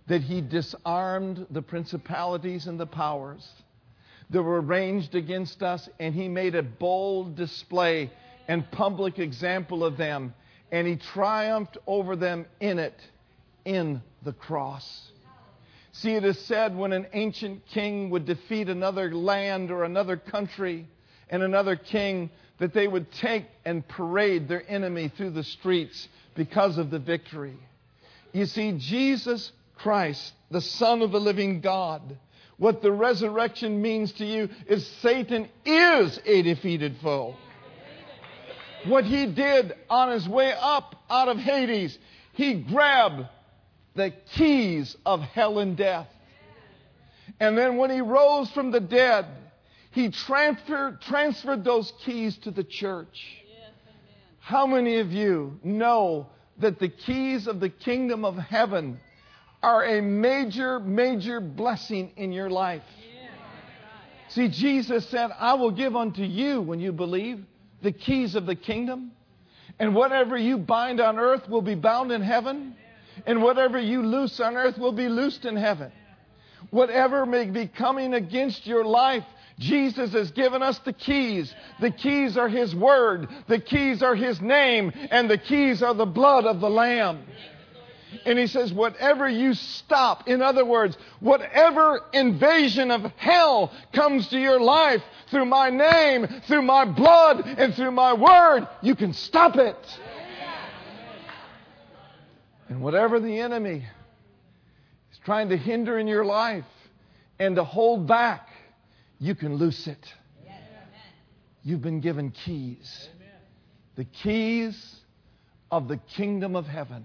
that 0.06 0.22
he 0.22 0.40
disarmed 0.40 1.46
the 1.50 1.62
principalities 1.62 2.66
and 2.66 2.78
the 2.78 2.86
powers 2.86 3.46
that 4.30 4.42
were 4.42 4.60
ranged 4.60 5.14
against 5.14 5.62
us, 5.62 5.88
and 5.98 6.14
he 6.14 6.28
made 6.28 6.54
a 6.54 6.62
bold 6.62 7.36
display 7.36 8.10
and 8.48 8.70
public 8.70 9.18
example 9.18 9.84
of 9.84 9.96
them, 9.96 10.34
and 10.70 10.86
he 10.86 10.96
triumphed 10.96 11.78
over 11.86 12.16
them 12.16 12.46
in 12.60 12.78
it, 12.78 13.00
in 13.66 14.00
the 14.22 14.32
cross. 14.32 15.10
See, 15.92 16.12
it 16.12 16.24
is 16.24 16.38
said 16.46 16.76
when 16.76 16.92
an 16.92 17.06
ancient 17.12 17.66
king 17.66 18.10
would 18.10 18.24
defeat 18.24 18.68
another 18.68 19.14
land 19.14 19.70
or 19.70 19.84
another 19.84 20.16
country 20.16 20.86
and 21.28 21.42
another 21.42 21.74
king, 21.74 22.30
that 22.58 22.72
they 22.72 22.86
would 22.86 23.10
take 23.12 23.44
and 23.64 23.86
parade 23.86 24.48
their 24.48 24.62
enemy 24.70 25.12
through 25.14 25.30
the 25.30 25.42
streets 25.42 26.08
because 26.34 26.78
of 26.78 26.90
the 26.90 26.98
victory. 26.98 27.56
You 28.32 28.46
see, 28.46 28.72
Jesus 28.78 29.50
Christ, 29.74 30.32
the 30.50 30.60
Son 30.60 31.02
of 31.02 31.10
the 31.10 31.20
living 31.20 31.60
God, 31.60 32.16
what 32.58 32.80
the 32.80 32.92
resurrection 32.92 33.82
means 33.82 34.12
to 34.12 34.24
you 34.24 34.48
is 34.66 34.86
Satan 35.02 35.48
is 35.64 36.18
a 36.24 36.42
defeated 36.42 36.96
foe. 37.02 37.34
What 38.86 39.04
he 39.04 39.26
did 39.26 39.74
on 39.90 40.12
his 40.12 40.28
way 40.28 40.54
up 40.58 40.94
out 41.10 41.28
of 41.28 41.38
Hades, 41.38 41.98
he 42.32 42.54
grabbed 42.54 43.26
the 43.96 44.12
keys 44.34 44.96
of 45.04 45.20
hell 45.20 45.58
and 45.58 45.76
death. 45.76 46.08
And 47.40 47.56
then 47.56 47.76
when 47.76 47.90
he 47.90 48.00
rose 48.00 48.50
from 48.50 48.70
the 48.70 48.80
dead, 48.80 49.26
he 49.90 50.10
transferred, 50.10 51.00
transferred 51.00 51.64
those 51.64 51.92
keys 52.04 52.36
to 52.38 52.50
the 52.50 52.64
church. 52.64 53.42
How 54.38 54.66
many 54.66 54.98
of 54.98 55.10
you 55.12 55.58
know 55.64 56.28
that 56.58 56.78
the 56.78 56.88
keys 56.88 57.46
of 57.46 57.58
the 57.58 57.68
kingdom 57.68 58.24
of 58.24 58.36
heaven 58.36 59.00
are 59.62 59.84
a 59.84 60.00
major, 60.00 60.78
major 60.78 61.40
blessing 61.40 62.12
in 62.16 62.30
your 62.30 62.48
life? 62.48 62.84
See, 64.28 64.48
Jesus 64.48 65.08
said, 65.08 65.30
I 65.38 65.54
will 65.54 65.70
give 65.70 65.96
unto 65.96 66.22
you, 66.22 66.60
when 66.60 66.78
you 66.78 66.92
believe, 66.92 67.44
the 67.82 67.92
keys 67.92 68.34
of 68.34 68.46
the 68.46 68.54
kingdom. 68.54 69.12
And 69.78 69.94
whatever 69.94 70.36
you 70.36 70.58
bind 70.58 71.00
on 71.00 71.18
earth 71.18 71.48
will 71.48 71.62
be 71.62 71.74
bound 71.74 72.12
in 72.12 72.22
heaven. 72.22 72.76
And 73.24 73.42
whatever 73.42 73.78
you 73.78 74.02
loose 74.02 74.40
on 74.40 74.56
earth 74.56 74.78
will 74.78 74.92
be 74.92 75.08
loosed 75.08 75.44
in 75.44 75.56
heaven. 75.56 75.92
Whatever 76.70 77.24
may 77.24 77.46
be 77.46 77.68
coming 77.68 78.14
against 78.14 78.66
your 78.66 78.84
life, 78.84 79.24
Jesus 79.58 80.12
has 80.12 80.30
given 80.32 80.62
us 80.62 80.78
the 80.80 80.92
keys. 80.92 81.54
The 81.80 81.90
keys 81.90 82.36
are 82.36 82.48
His 82.48 82.74
Word. 82.74 83.28
The 83.48 83.60
keys 83.60 84.02
are 84.02 84.14
His 84.14 84.40
name. 84.40 84.92
And 85.10 85.30
the 85.30 85.38
keys 85.38 85.82
are 85.82 85.94
the 85.94 86.06
blood 86.06 86.44
of 86.44 86.60
the 86.60 86.68
Lamb. 86.68 87.24
And 88.24 88.38
he 88.38 88.46
says, 88.46 88.72
whatever 88.72 89.28
you 89.28 89.54
stop, 89.54 90.28
in 90.28 90.40
other 90.40 90.64
words, 90.64 90.96
whatever 91.20 92.00
invasion 92.12 92.90
of 92.90 93.02
hell 93.16 93.72
comes 93.92 94.28
to 94.28 94.38
your 94.38 94.60
life 94.60 95.02
through 95.30 95.44
my 95.46 95.70
name, 95.70 96.26
through 96.46 96.62
my 96.62 96.84
blood, 96.84 97.44
and 97.46 97.74
through 97.74 97.90
my 97.90 98.14
word, 98.14 98.68
you 98.80 98.94
can 98.94 99.12
stop 99.12 99.56
it. 99.56 99.76
And 102.68 102.82
whatever 102.82 103.20
the 103.20 103.38
enemy 103.38 103.84
is 105.12 105.18
trying 105.24 105.50
to 105.50 105.56
hinder 105.56 105.98
in 105.98 106.06
your 106.06 106.24
life 106.24 106.64
and 107.38 107.56
to 107.56 107.64
hold 107.64 108.06
back, 108.06 108.48
you 109.18 109.34
can 109.34 109.56
loose 109.56 109.86
it. 109.86 110.04
You've 111.62 111.82
been 111.82 112.00
given 112.00 112.30
keys. 112.30 113.08
The 113.96 114.04
keys 114.04 114.96
of 115.70 115.88
the 115.88 115.96
kingdom 115.96 116.54
of 116.54 116.66
heaven. 116.66 117.04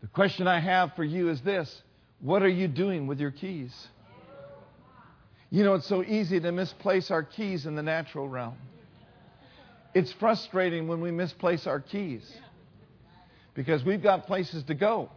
The 0.00 0.08
question 0.08 0.46
I 0.46 0.60
have 0.60 0.94
for 0.94 1.04
you 1.04 1.30
is 1.30 1.40
this 1.42 1.82
What 2.20 2.42
are 2.42 2.48
you 2.48 2.68
doing 2.68 3.06
with 3.06 3.20
your 3.20 3.30
keys? 3.30 3.72
You 5.50 5.62
know, 5.62 5.74
it's 5.74 5.86
so 5.86 6.02
easy 6.02 6.40
to 6.40 6.50
misplace 6.50 7.12
our 7.12 7.22
keys 7.22 7.64
in 7.64 7.76
the 7.76 7.82
natural 7.82 8.28
realm. 8.28 8.56
It's 9.94 10.12
frustrating 10.12 10.88
when 10.88 11.00
we 11.00 11.12
misplace 11.12 11.68
our 11.68 11.78
keys 11.78 12.28
because 13.54 13.84
we've 13.84 14.02
got 14.02 14.26
places 14.26 14.64
to 14.64 14.74
go, 14.74 15.08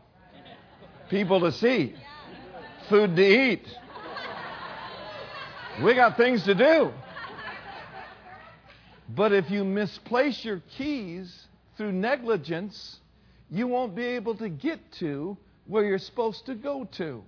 people 1.09 1.39
to 1.41 1.51
see, 1.51 1.95
food 2.89 3.15
to 3.15 3.23
eat. 3.25 3.67
We 5.83 5.93
got 5.93 6.17
things 6.17 6.43
to 6.43 6.55
do. 6.55 6.91
But 9.09 9.31
if 9.31 9.49
you 9.49 9.63
misplace 9.63 10.43
your 10.43 10.61
keys 10.77 11.47
through 11.77 11.93
negligence, 11.93 12.99
you 13.49 13.67
won't 13.67 13.95
be 13.95 14.03
able 14.03 14.35
to 14.35 14.49
get 14.49 14.79
to 14.93 15.37
where 15.65 15.85
you're 15.85 15.99
supposed 15.99 16.45
to 16.47 16.55
go 16.55 16.85
to. 16.93 17.23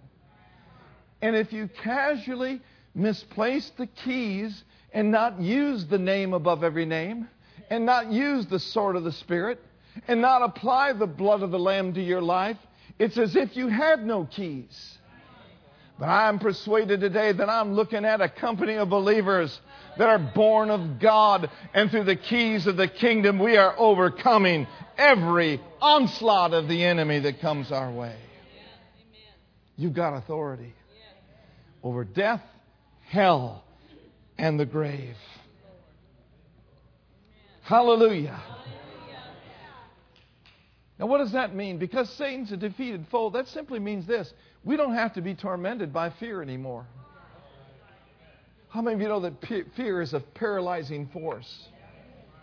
And 1.21 1.35
if 1.35 1.53
you 1.53 1.69
casually 1.83 2.61
misplace 2.95 3.71
the 3.77 3.87
keys 3.87 4.63
and 4.91 5.11
not 5.11 5.39
use 5.39 5.85
the 5.85 5.97
name 5.97 6.33
above 6.33 6.63
every 6.63 6.85
name, 6.85 7.27
and 7.69 7.85
not 7.85 8.11
use 8.11 8.47
the 8.47 8.59
sword 8.59 8.95
of 8.95 9.03
the 9.03 9.11
Spirit, 9.11 9.59
and 10.07 10.21
not 10.21 10.41
apply 10.41 10.93
the 10.93 11.07
blood 11.07 11.41
of 11.41 11.51
the 11.51 11.59
Lamb 11.59 11.93
to 11.93 12.01
your 12.01 12.21
life, 12.21 12.57
it's 12.97 13.17
as 13.17 13.35
if 13.35 13.55
you 13.55 13.67
had 13.67 14.05
no 14.05 14.25
keys. 14.25 14.97
But 15.99 16.07
I'm 16.07 16.39
persuaded 16.39 17.01
today 17.01 17.33
that 17.33 17.49
I'm 17.49 17.73
looking 17.73 18.05
at 18.05 18.21
a 18.21 18.29
company 18.29 18.75
of 18.75 18.89
believers 18.89 19.59
that 19.97 20.07
are 20.07 20.31
born 20.33 20.69
of 20.69 20.99
God, 20.99 21.49
and 21.73 21.91
through 21.91 22.05
the 22.05 22.15
keys 22.15 22.67
of 22.67 22.77
the 22.77 22.87
kingdom, 22.87 23.37
we 23.37 23.57
are 23.57 23.75
overcoming 23.77 24.65
every 24.97 25.59
onslaught 25.81 26.53
of 26.53 26.69
the 26.69 26.85
enemy 26.85 27.19
that 27.19 27.41
comes 27.41 27.71
our 27.71 27.91
way. 27.91 28.15
You've 29.75 29.93
got 29.93 30.15
authority 30.15 30.73
over 31.83 32.03
death, 32.05 32.41
hell, 33.07 33.63
and 34.37 34.59
the 34.59 34.65
grave. 34.65 35.15
Hallelujah. 37.63 38.41
Now, 40.99 41.05
what 41.05 41.19
does 41.19 41.31
that 41.31 41.55
mean? 41.55 41.77
Because 41.77 42.09
Satan's 42.17 42.51
a 42.51 42.57
defeated 42.57 43.05
foe, 43.09 43.29
that 43.29 43.47
simply 43.47 43.79
means 43.79 44.05
this 44.05 44.31
we 44.65 44.75
don't 44.75 44.93
have 44.93 45.13
to 45.13 45.21
be 45.21 45.33
tormented 45.33 45.93
by 45.93 46.09
fear 46.19 46.41
anymore. 46.41 46.85
How 48.67 48.81
many 48.81 48.95
of 48.95 49.01
you 49.01 49.07
know 49.07 49.21
that 49.21 49.33
fear 49.75 50.01
is 50.01 50.13
a 50.13 50.19
paralyzing 50.19 51.07
force? 51.07 51.67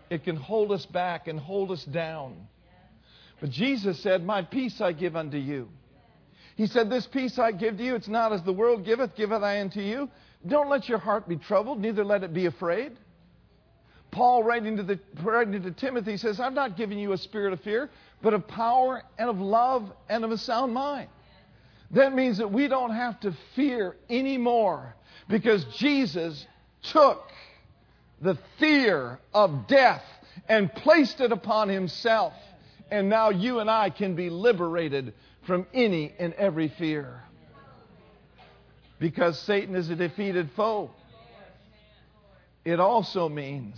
It 0.09 0.25
can 0.25 0.37
hold 0.37 0.73
us 0.73 0.87
back 0.87 1.29
and 1.29 1.39
hold 1.39 1.71
us 1.71 1.85
down. 1.85 2.49
But 3.41 3.51
Jesus 3.51 4.03
said, 4.03 4.25
My 4.25 4.43
peace 4.43 4.81
I 4.81 4.93
give 4.93 5.15
unto 5.15 5.37
you. 5.37 5.69
He 6.57 6.67
said, 6.67 6.89
This 6.89 7.07
peace 7.07 7.39
I 7.39 7.53
give 7.53 7.77
to 7.77 7.85
you, 7.85 7.95
it's 7.95 8.09
not 8.09 8.33
as 8.33 8.43
the 8.43 8.53
world 8.53 8.85
giveth, 8.85 9.15
giveth 9.15 9.43
I 9.43 9.61
unto 9.61 9.81
you. 9.81 10.09
Don't 10.47 10.71
let 10.71 10.89
your 10.89 10.99
heart 10.99 11.29
be 11.29 11.37
troubled, 11.37 11.81
neither 11.81 12.05
let 12.05 12.25
it 12.25 12.33
be 12.33 12.47
afraid. 12.47 12.97
Paul, 14.17 14.43
writing 14.45 14.79
to, 14.79 14.83
the, 14.83 14.99
writing 15.23 15.63
to 15.63 15.71
Timothy, 15.73 16.17
says, 16.17 16.41
I've 16.41 16.55
not 16.55 16.75
given 16.75 16.97
you 16.97 17.13
a 17.13 17.19
spirit 17.19 17.53
of 17.53 17.61
fear, 17.61 17.91
but 18.23 18.33
of 18.33 18.49
power 18.49 19.03
and 19.19 19.29
of 19.29 19.39
love 19.41 19.93
and 20.09 20.25
of 20.25 20.31
a 20.31 20.39
sound 20.39 20.73
mind. 20.73 21.11
That 21.91 22.15
means 22.15 22.39
that 22.39 22.51
we 22.51 22.67
don't 22.67 22.95
have 22.95 23.21
to 23.21 23.37
fear 23.55 23.95
anymore 24.09 24.95
because 25.29 25.67
Jesus 25.77 26.47
took 26.83 27.23
the 28.23 28.39
fear 28.59 29.19
of 29.35 29.67
death 29.69 30.03
and 30.49 30.73
placed 30.73 31.21
it 31.21 31.31
upon 31.31 31.69
himself. 31.69 32.33
And 32.91 33.11
now 33.11 33.29
you 33.29 33.59
and 33.59 33.71
I 33.71 33.91
can 33.91 34.15
be 34.17 34.31
liberated 34.31 35.13
from 35.47 35.67
any 35.75 36.15
and 36.19 36.33
every 36.33 36.69
fear. 36.79 37.23
Because 38.99 39.39
Satan 39.41 39.75
is 39.75 39.91
a 39.91 39.95
defeated 39.95 40.49
foe. 40.57 40.91
It 42.65 42.81
also 42.81 43.29
means 43.29 43.77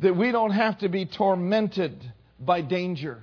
that 0.00 0.16
we 0.16 0.30
don't 0.30 0.50
have 0.50 0.78
to 0.78 0.88
be 0.88 1.06
tormented 1.06 2.12
by 2.38 2.60
danger. 2.60 3.22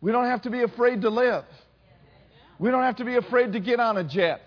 We 0.00 0.12
don't 0.12 0.26
have 0.26 0.42
to 0.42 0.50
be 0.50 0.62
afraid 0.62 1.02
to 1.02 1.10
live. 1.10 1.44
We 2.58 2.70
don't 2.70 2.82
have 2.82 2.96
to 2.96 3.04
be 3.04 3.16
afraid 3.16 3.52
to 3.52 3.60
get 3.60 3.80
on 3.80 3.96
a 3.96 4.04
jet. 4.04 4.42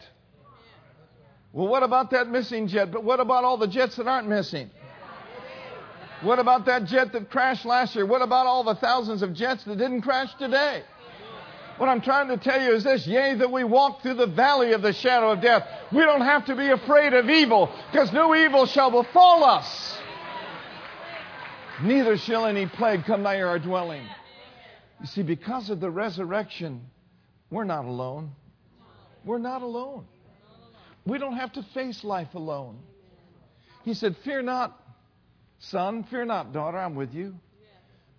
Well, 1.51 1.67
what 1.67 1.83
about 1.83 2.11
that 2.11 2.29
missing 2.29 2.67
jet? 2.67 2.91
But 2.91 3.03
what 3.03 3.19
about 3.19 3.43
all 3.43 3.57
the 3.57 3.67
jets 3.67 3.95
that 3.95 4.07
aren't 4.07 4.27
missing? 4.27 4.69
What 6.21 6.37
about 6.37 6.65
that 6.65 6.85
jet 6.85 7.13
that 7.13 7.31
crashed 7.31 7.65
last 7.65 7.95
year? 7.95 8.05
What 8.05 8.21
about 8.21 8.45
all 8.45 8.63
the 8.63 8.75
thousands 8.75 9.21
of 9.21 9.33
jets 9.33 9.63
that 9.63 9.77
didn't 9.77 10.01
crash 10.01 10.29
today? 10.37 10.83
What 11.77 11.87
I'm 11.87 12.01
trying 12.01 12.27
to 12.27 12.37
tell 12.37 12.61
you 12.61 12.73
is 12.73 12.83
this 12.83 13.07
yea, 13.07 13.35
that 13.35 13.51
we 13.51 13.63
walk 13.63 14.01
through 14.01 14.15
the 14.15 14.27
valley 14.27 14.73
of 14.73 14.81
the 14.81 14.91
shadow 14.91 15.31
of 15.31 15.41
death. 15.41 15.65
We 15.93 15.99
don't 15.99 16.21
have 16.21 16.45
to 16.47 16.55
be 16.55 16.67
afraid 16.67 17.13
of 17.13 17.29
evil, 17.29 17.73
because 17.91 18.11
no 18.11 18.35
evil 18.35 18.65
shall 18.65 18.91
befall 18.91 19.45
us. 19.45 19.97
Neither 21.81 22.17
shall 22.17 22.45
any 22.45 22.65
plague 22.65 23.05
come 23.05 23.23
nigh 23.23 23.41
our 23.41 23.57
dwelling. 23.57 24.03
You 24.99 25.05
see, 25.05 25.23
because 25.23 25.69
of 25.69 25.79
the 25.79 25.89
resurrection, 25.89 26.81
we're 27.49 27.63
not 27.63 27.85
alone. 27.85 28.31
We're 29.23 29.37
not 29.37 29.61
alone. 29.61 30.05
We 31.05 31.17
don't 31.17 31.37
have 31.37 31.53
to 31.53 31.63
face 31.73 32.03
life 32.03 32.33
alone. 32.33 32.79
He 33.83 33.93
said, 33.93 34.17
Fear 34.25 34.41
not, 34.41 34.77
son, 35.59 36.03
fear 36.03 36.25
not, 36.25 36.51
daughter, 36.51 36.77
I'm 36.77 36.95
with 36.95 37.13
you. 37.13 37.35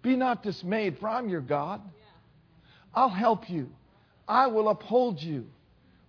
Be 0.03 0.17
not 0.17 0.43
dismayed, 0.43 0.99
for 0.99 1.09
I'm 1.09 1.29
your 1.29 1.43
God. 1.43 1.83
I'll 2.95 3.11
help 3.11 3.51
you. 3.51 3.69
I 4.27 4.47
will 4.47 4.71
uphold 4.71 5.21
you 5.21 5.47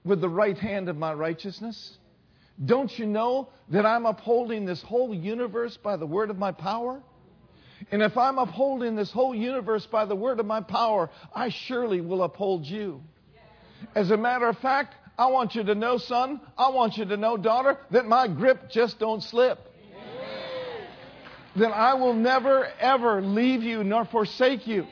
with 0.05 0.21
the 0.21 0.29
right 0.29 0.57
hand 0.57 0.87
of 0.87 0.95
my 0.95 1.13
righteousness. 1.13 1.97
Don't 2.63 2.97
you 2.97 3.05
know 3.05 3.49
that 3.69 3.85
I'm 3.85 4.05
upholding 4.05 4.65
this 4.65 4.81
whole 4.81 5.13
universe 5.13 5.77
by 5.77 5.97
the 5.97 6.05
word 6.05 6.29
of 6.29 6.37
my 6.37 6.51
power? 6.51 7.01
And 7.91 8.01
if 8.01 8.17
I'm 8.17 8.37
upholding 8.37 8.95
this 8.95 9.11
whole 9.11 9.35
universe 9.35 9.85
by 9.85 10.05
the 10.05 10.15
word 10.15 10.39
of 10.39 10.45
my 10.45 10.61
power, 10.61 11.09
I 11.35 11.49
surely 11.49 11.99
will 11.99 12.23
uphold 12.23 12.65
you. 12.65 13.01
As 13.95 14.11
a 14.11 14.17
matter 14.17 14.47
of 14.47 14.57
fact, 14.59 14.95
I 15.17 15.27
want 15.27 15.55
you 15.55 15.63
to 15.63 15.75
know, 15.75 15.97
son, 15.97 16.39
I 16.57 16.69
want 16.69 16.97
you 16.97 17.05
to 17.05 17.17
know, 17.17 17.35
daughter, 17.35 17.77
that 17.91 18.05
my 18.07 18.27
grip 18.27 18.69
just 18.69 18.97
don't 18.97 19.21
slip. 19.21 19.59
That 21.57 21.71
I 21.71 21.95
will 21.95 22.13
never, 22.13 22.65
ever 22.79 23.21
leave 23.21 23.61
you 23.61 23.83
nor 23.83 24.05
forsake 24.05 24.67
you. 24.67 24.87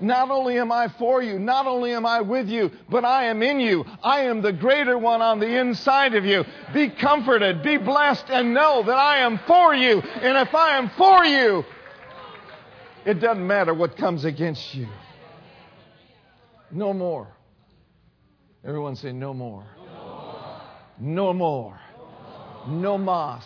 Not 0.00 0.30
only 0.30 0.58
am 0.58 0.72
I 0.72 0.88
for 0.98 1.22
you, 1.22 1.38
not 1.38 1.66
only 1.66 1.92
am 1.92 2.06
I 2.06 2.22
with 2.22 2.48
you, 2.48 2.70
but 2.88 3.04
I 3.04 3.26
am 3.26 3.42
in 3.42 3.60
you. 3.60 3.84
I 4.02 4.22
am 4.22 4.42
the 4.42 4.52
greater 4.52 4.98
one 4.98 5.22
on 5.22 5.38
the 5.38 5.60
inside 5.60 6.14
of 6.14 6.24
you. 6.24 6.44
Be 6.72 6.88
comforted, 6.88 7.62
be 7.62 7.76
blessed, 7.76 8.24
and 8.28 8.54
know 8.54 8.82
that 8.82 8.96
I 8.96 9.18
am 9.18 9.38
for 9.46 9.74
you. 9.74 10.00
And 10.00 10.38
if 10.38 10.54
I 10.54 10.78
am 10.78 10.88
for 10.96 11.24
you, 11.24 11.64
it 13.04 13.14
doesn't 13.14 13.46
matter 13.46 13.74
what 13.74 13.96
comes 13.96 14.24
against 14.24 14.74
you. 14.74 14.88
No 16.70 16.92
more. 16.92 17.28
Everyone 18.64 18.94
say, 18.96 19.12
no 19.12 19.32
more. 19.32 19.64
No 20.98 21.32
more. 21.32 21.80
No 22.68 22.98
more. 22.98 23.40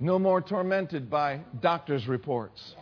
No 0.00 0.18
more 0.18 0.40
tormented 0.40 1.08
by 1.08 1.40
doctor's 1.60 2.08
reports. 2.08 2.74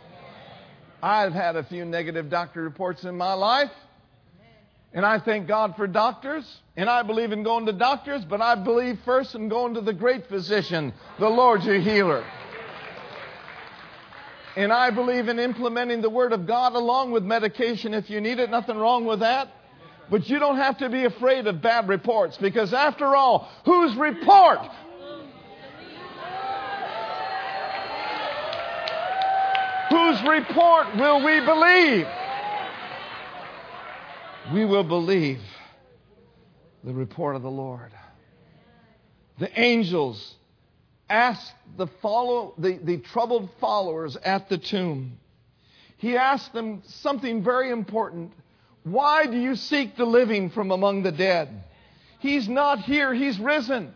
I've 1.03 1.33
had 1.33 1.55
a 1.55 1.63
few 1.63 1.85
negative 1.85 2.29
doctor 2.29 2.61
reports 2.63 3.03
in 3.03 3.17
my 3.17 3.33
life. 3.33 3.71
And 4.93 5.05
I 5.05 5.19
thank 5.19 5.47
God 5.47 5.75
for 5.75 5.87
doctors. 5.87 6.61
And 6.75 6.89
I 6.89 7.03
believe 7.03 7.31
in 7.31 7.43
going 7.43 7.65
to 7.67 7.73
doctors, 7.73 8.25
but 8.25 8.41
I 8.41 8.55
believe 8.55 8.99
first 9.05 9.35
in 9.35 9.49
going 9.49 9.73
to 9.75 9.81
the 9.81 9.93
great 9.93 10.27
physician, 10.27 10.93
the 11.19 11.29
Lord 11.29 11.63
your 11.63 11.79
healer. 11.79 12.25
And 14.55 14.73
I 14.73 14.89
believe 14.89 15.29
in 15.29 15.39
implementing 15.39 16.01
the 16.01 16.09
Word 16.09 16.33
of 16.33 16.45
God 16.45 16.73
along 16.73 17.11
with 17.11 17.23
medication 17.23 17.93
if 17.93 18.09
you 18.09 18.19
need 18.19 18.39
it. 18.39 18.49
Nothing 18.49 18.77
wrong 18.77 19.05
with 19.05 19.19
that. 19.21 19.49
But 20.09 20.27
you 20.29 20.39
don't 20.39 20.57
have 20.57 20.79
to 20.79 20.89
be 20.89 21.05
afraid 21.05 21.47
of 21.47 21.61
bad 21.61 21.87
reports 21.87 22.37
because, 22.37 22.73
after 22.73 23.15
all, 23.15 23.49
whose 23.63 23.95
report? 23.95 24.59
Whose 29.89 30.21
report 30.23 30.95
will 30.97 31.23
we 31.23 31.39
believe? 31.39 32.07
We 34.53 34.65
will 34.65 34.83
believe 34.83 35.39
the 36.83 36.93
report 36.93 37.37
of 37.37 37.41
the 37.41 37.51
Lord. 37.51 37.91
The 39.39 39.59
angels 39.59 40.35
asked 41.11 41.53
the, 41.77 41.87
follow, 42.01 42.53
the, 42.57 42.79
the 42.81 42.97
troubled 42.97 43.49
followers 43.59 44.15
at 44.23 44.49
the 44.49 44.57
tomb, 44.57 45.17
he 45.97 46.17
asked 46.17 46.53
them 46.53 46.81
something 46.85 47.43
very 47.43 47.69
important. 47.69 48.31
Why 48.83 49.27
do 49.27 49.37
you 49.37 49.55
seek 49.55 49.95
the 49.95 50.05
living 50.05 50.49
from 50.49 50.71
among 50.71 51.03
the 51.03 51.11
dead? 51.11 51.63
He's 52.19 52.47
not 52.47 52.79
here, 52.79 53.13
he's 53.13 53.39
risen. 53.39 53.93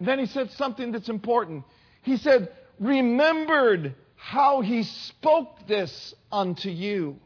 then 0.00 0.18
he 0.18 0.26
said 0.26 0.50
something 0.52 0.92
that's 0.92 1.08
important. 1.08 1.64
He 2.02 2.16
said, 2.16 2.52
Remembered 2.78 3.94
how 4.16 4.60
he 4.60 4.82
spoke 4.82 5.66
this 5.66 6.14
unto 6.30 6.68
you, 6.68 7.16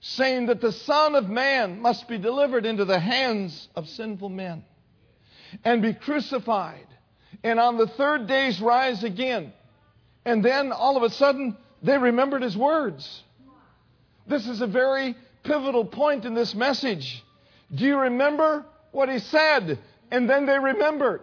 saying 0.00 0.46
that 0.46 0.60
the 0.60 0.72
Son 0.72 1.14
of 1.14 1.28
Man 1.28 1.80
must 1.80 2.08
be 2.08 2.18
delivered 2.18 2.66
into 2.66 2.84
the 2.84 2.98
hands 2.98 3.68
of 3.76 3.88
sinful 3.88 4.28
men 4.28 4.64
and 5.64 5.82
be 5.82 5.94
crucified 5.94 6.86
and 7.42 7.58
on 7.60 7.76
the 7.76 7.86
third 7.86 8.26
days 8.26 8.60
rise 8.60 9.04
again. 9.04 9.52
And 10.24 10.44
then 10.44 10.72
all 10.72 10.96
of 10.96 11.02
a 11.02 11.10
sudden, 11.10 11.56
they 11.82 11.98
remembered 11.98 12.42
his 12.42 12.56
words. 12.56 13.22
This 14.26 14.46
is 14.48 14.60
a 14.60 14.66
very 14.66 15.14
pivotal 15.44 15.84
point 15.84 16.24
in 16.24 16.34
this 16.34 16.54
message. 16.54 17.22
Do 17.74 17.84
you 17.84 17.98
remember 17.98 18.64
what 18.90 19.08
he 19.08 19.18
said? 19.20 19.78
And 20.10 20.28
then 20.28 20.46
they 20.46 20.58
remembered. 20.58 21.22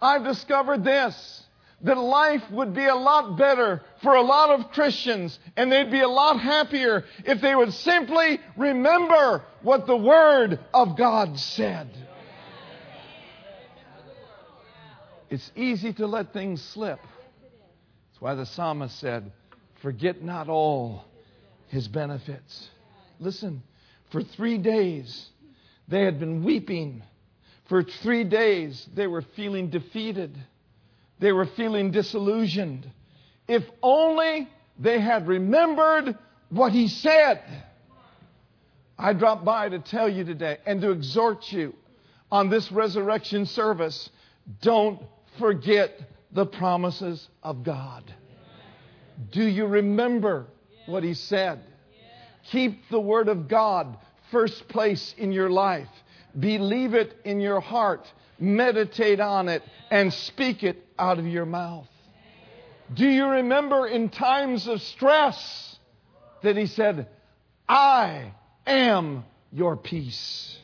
I've 0.00 0.24
discovered 0.24 0.84
this 0.84 1.42
that 1.82 1.98
life 1.98 2.42
would 2.50 2.74
be 2.74 2.86
a 2.86 2.94
lot 2.94 3.36
better 3.36 3.82
for 4.02 4.14
a 4.14 4.22
lot 4.22 4.58
of 4.58 4.70
Christians 4.70 5.38
and 5.56 5.70
they'd 5.70 5.90
be 5.90 6.00
a 6.00 6.08
lot 6.08 6.40
happier 6.40 7.04
if 7.24 7.40
they 7.40 7.54
would 7.54 7.72
simply 7.72 8.40
remember 8.56 9.44
what 9.62 9.86
the 9.86 9.96
Word 9.96 10.58
of 10.72 10.96
God 10.96 11.38
said. 11.38 11.88
It's 15.28 15.50
easy 15.56 15.92
to 15.94 16.06
let 16.06 16.32
things 16.32 16.62
slip. 16.62 17.00
That's 17.00 18.20
why 18.20 18.34
the 18.34 18.46
psalmist 18.46 18.98
said, 18.98 19.32
Forget 19.82 20.22
not 20.22 20.48
all 20.48 21.04
his 21.68 21.88
benefits. 21.88 22.70
Listen, 23.18 23.62
for 24.10 24.22
three 24.22 24.58
days 24.58 25.28
they 25.88 26.02
had 26.02 26.20
been 26.20 26.44
weeping. 26.44 27.02
For 27.68 27.82
three 27.82 28.24
days 28.24 28.88
they 28.94 29.06
were 29.06 29.22
feeling 29.22 29.68
defeated. 29.70 30.36
They 31.18 31.32
were 31.32 31.46
feeling 31.46 31.90
disillusioned. 31.90 32.90
If 33.48 33.64
only 33.82 34.48
they 34.78 35.00
had 35.00 35.26
remembered 35.26 36.16
what 36.50 36.72
he 36.72 36.88
said. 36.88 37.42
I 38.98 39.12
dropped 39.12 39.44
by 39.44 39.68
to 39.68 39.78
tell 39.78 40.08
you 40.08 40.24
today 40.24 40.58
and 40.64 40.80
to 40.80 40.90
exhort 40.90 41.52
you 41.52 41.74
on 42.30 42.48
this 42.48 42.70
resurrection 42.72 43.46
service 43.46 44.08
don't 44.62 45.00
forget 45.38 46.00
the 46.32 46.46
promises 46.46 47.28
of 47.42 47.62
God. 47.62 48.14
Do 49.32 49.44
you 49.44 49.66
remember 49.66 50.46
what 50.86 51.02
He 51.02 51.14
said? 51.14 51.60
Keep 52.50 52.88
the 52.90 53.00
Word 53.00 53.28
of 53.28 53.48
God 53.48 53.98
first 54.30 54.68
place 54.68 55.14
in 55.16 55.32
your 55.32 55.50
life. 55.50 55.88
Believe 56.38 56.94
it 56.94 57.16
in 57.24 57.40
your 57.40 57.60
heart. 57.60 58.06
Meditate 58.38 59.20
on 59.20 59.48
it 59.48 59.62
and 59.90 60.12
speak 60.12 60.62
it 60.62 60.84
out 60.98 61.18
of 61.18 61.26
your 61.26 61.46
mouth. 61.46 61.88
Do 62.92 63.06
you 63.06 63.26
remember 63.26 63.86
in 63.86 64.10
times 64.10 64.68
of 64.68 64.80
stress 64.82 65.78
that 66.42 66.56
He 66.56 66.66
said, 66.66 67.08
I 67.68 68.32
am 68.66 69.24
your 69.52 69.76
peace? 69.76 70.58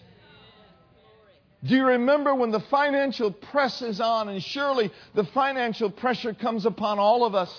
Do 1.64 1.76
you 1.76 1.86
remember 1.86 2.34
when 2.34 2.50
the 2.50 2.60
financial 2.60 3.30
press 3.30 3.82
is 3.82 4.00
on? 4.00 4.28
And 4.28 4.42
surely 4.42 4.90
the 5.14 5.24
financial 5.24 5.90
pressure 5.90 6.34
comes 6.34 6.66
upon 6.66 6.98
all 6.98 7.24
of 7.24 7.34
us. 7.34 7.52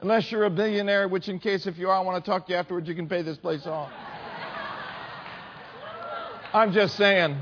Unless 0.00 0.32
you're 0.32 0.44
a 0.44 0.50
billionaire, 0.50 1.08
which, 1.08 1.28
in 1.28 1.38
case 1.38 1.66
if 1.66 1.76
you 1.76 1.90
are, 1.90 1.96
I 1.96 2.00
want 2.00 2.24
to 2.24 2.30
talk 2.30 2.46
to 2.46 2.52
you 2.52 2.58
afterwards, 2.58 2.88
you 2.88 2.94
can 2.94 3.08
pay 3.08 3.22
this 3.22 3.36
place 3.36 3.66
off. 3.66 3.90
I'm 6.54 6.72
just 6.72 6.96
saying. 6.96 7.36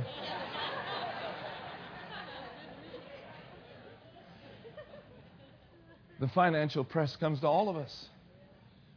The 6.19 6.29
financial 6.29 6.83
press 6.83 7.15
comes 7.17 7.41
to 7.41 7.47
all 7.47 7.69
of 7.69 7.77
us. 7.77 8.09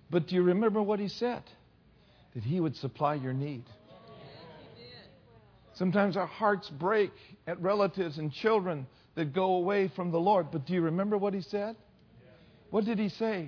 But 0.09 0.27
do 0.27 0.35
you 0.35 0.43
remember 0.43 0.81
what 0.81 0.99
he 0.99 1.09
said? 1.09 1.43
That 2.33 2.43
he 2.43 2.59
would 2.59 2.75
supply 2.77 3.15
your 3.15 3.33
need. 3.33 3.65
Sometimes 5.79 6.17
our 6.17 6.27
hearts 6.27 6.69
break 6.69 7.13
at 7.47 7.57
relatives 7.61 8.17
and 8.17 8.33
children 8.33 8.85
that 9.15 9.31
go 9.31 9.53
away 9.53 9.87
from 9.87 10.11
the 10.11 10.19
Lord. 10.19 10.51
But 10.51 10.65
do 10.65 10.73
you 10.73 10.81
remember 10.81 11.17
what 11.17 11.33
he 11.33 11.39
said? 11.39 11.77
What 12.69 12.83
did 12.83 12.99
he 12.99 13.07
say? 13.07 13.47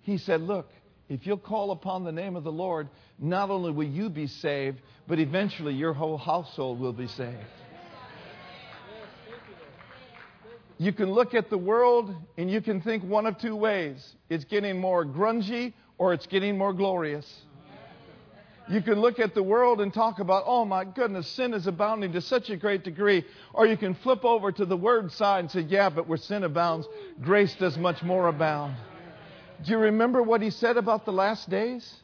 He 0.00 0.18
said, 0.18 0.40
Look, 0.40 0.68
if 1.08 1.24
you'll 1.24 1.38
call 1.38 1.70
upon 1.70 2.02
the 2.02 2.10
name 2.10 2.34
of 2.34 2.42
the 2.42 2.50
Lord, 2.50 2.88
not 3.16 3.48
only 3.48 3.70
will 3.70 3.86
you 3.86 4.10
be 4.10 4.26
saved, 4.26 4.80
but 5.06 5.20
eventually 5.20 5.72
your 5.72 5.92
whole 5.92 6.18
household 6.18 6.80
will 6.80 6.92
be 6.92 7.06
saved. 7.06 7.38
You 10.78 10.92
can 10.92 11.12
look 11.12 11.32
at 11.32 11.48
the 11.48 11.58
world 11.58 12.12
and 12.36 12.50
you 12.50 12.60
can 12.60 12.80
think 12.80 13.04
one 13.04 13.24
of 13.24 13.38
two 13.38 13.54
ways 13.54 14.16
it's 14.28 14.44
getting 14.44 14.80
more 14.80 15.04
grungy 15.04 15.74
or 15.96 16.12
it's 16.12 16.26
getting 16.26 16.58
more 16.58 16.72
glorious. 16.72 17.32
You 18.72 18.80
can 18.80 19.02
look 19.02 19.20
at 19.20 19.34
the 19.34 19.42
world 19.42 19.82
and 19.82 19.92
talk 19.92 20.18
about, 20.18 20.44
oh 20.46 20.64
my 20.64 20.84
goodness, 20.86 21.28
sin 21.28 21.52
is 21.52 21.66
abounding 21.66 22.14
to 22.14 22.22
such 22.22 22.48
a 22.48 22.56
great 22.56 22.82
degree. 22.84 23.22
Or 23.52 23.66
you 23.66 23.76
can 23.76 23.94
flip 23.94 24.24
over 24.24 24.50
to 24.50 24.64
the 24.64 24.78
word 24.78 25.12
side 25.12 25.40
and 25.40 25.50
say, 25.50 25.60
yeah, 25.60 25.90
but 25.90 26.08
where 26.08 26.16
sin 26.16 26.42
abounds, 26.42 26.88
grace 27.20 27.54
does 27.54 27.76
much 27.76 28.02
more 28.02 28.28
abound. 28.28 28.74
Do 29.62 29.72
you 29.72 29.76
remember 29.76 30.22
what 30.22 30.40
he 30.40 30.48
said 30.48 30.78
about 30.78 31.04
the 31.04 31.12
last 31.12 31.50
days? 31.50 31.96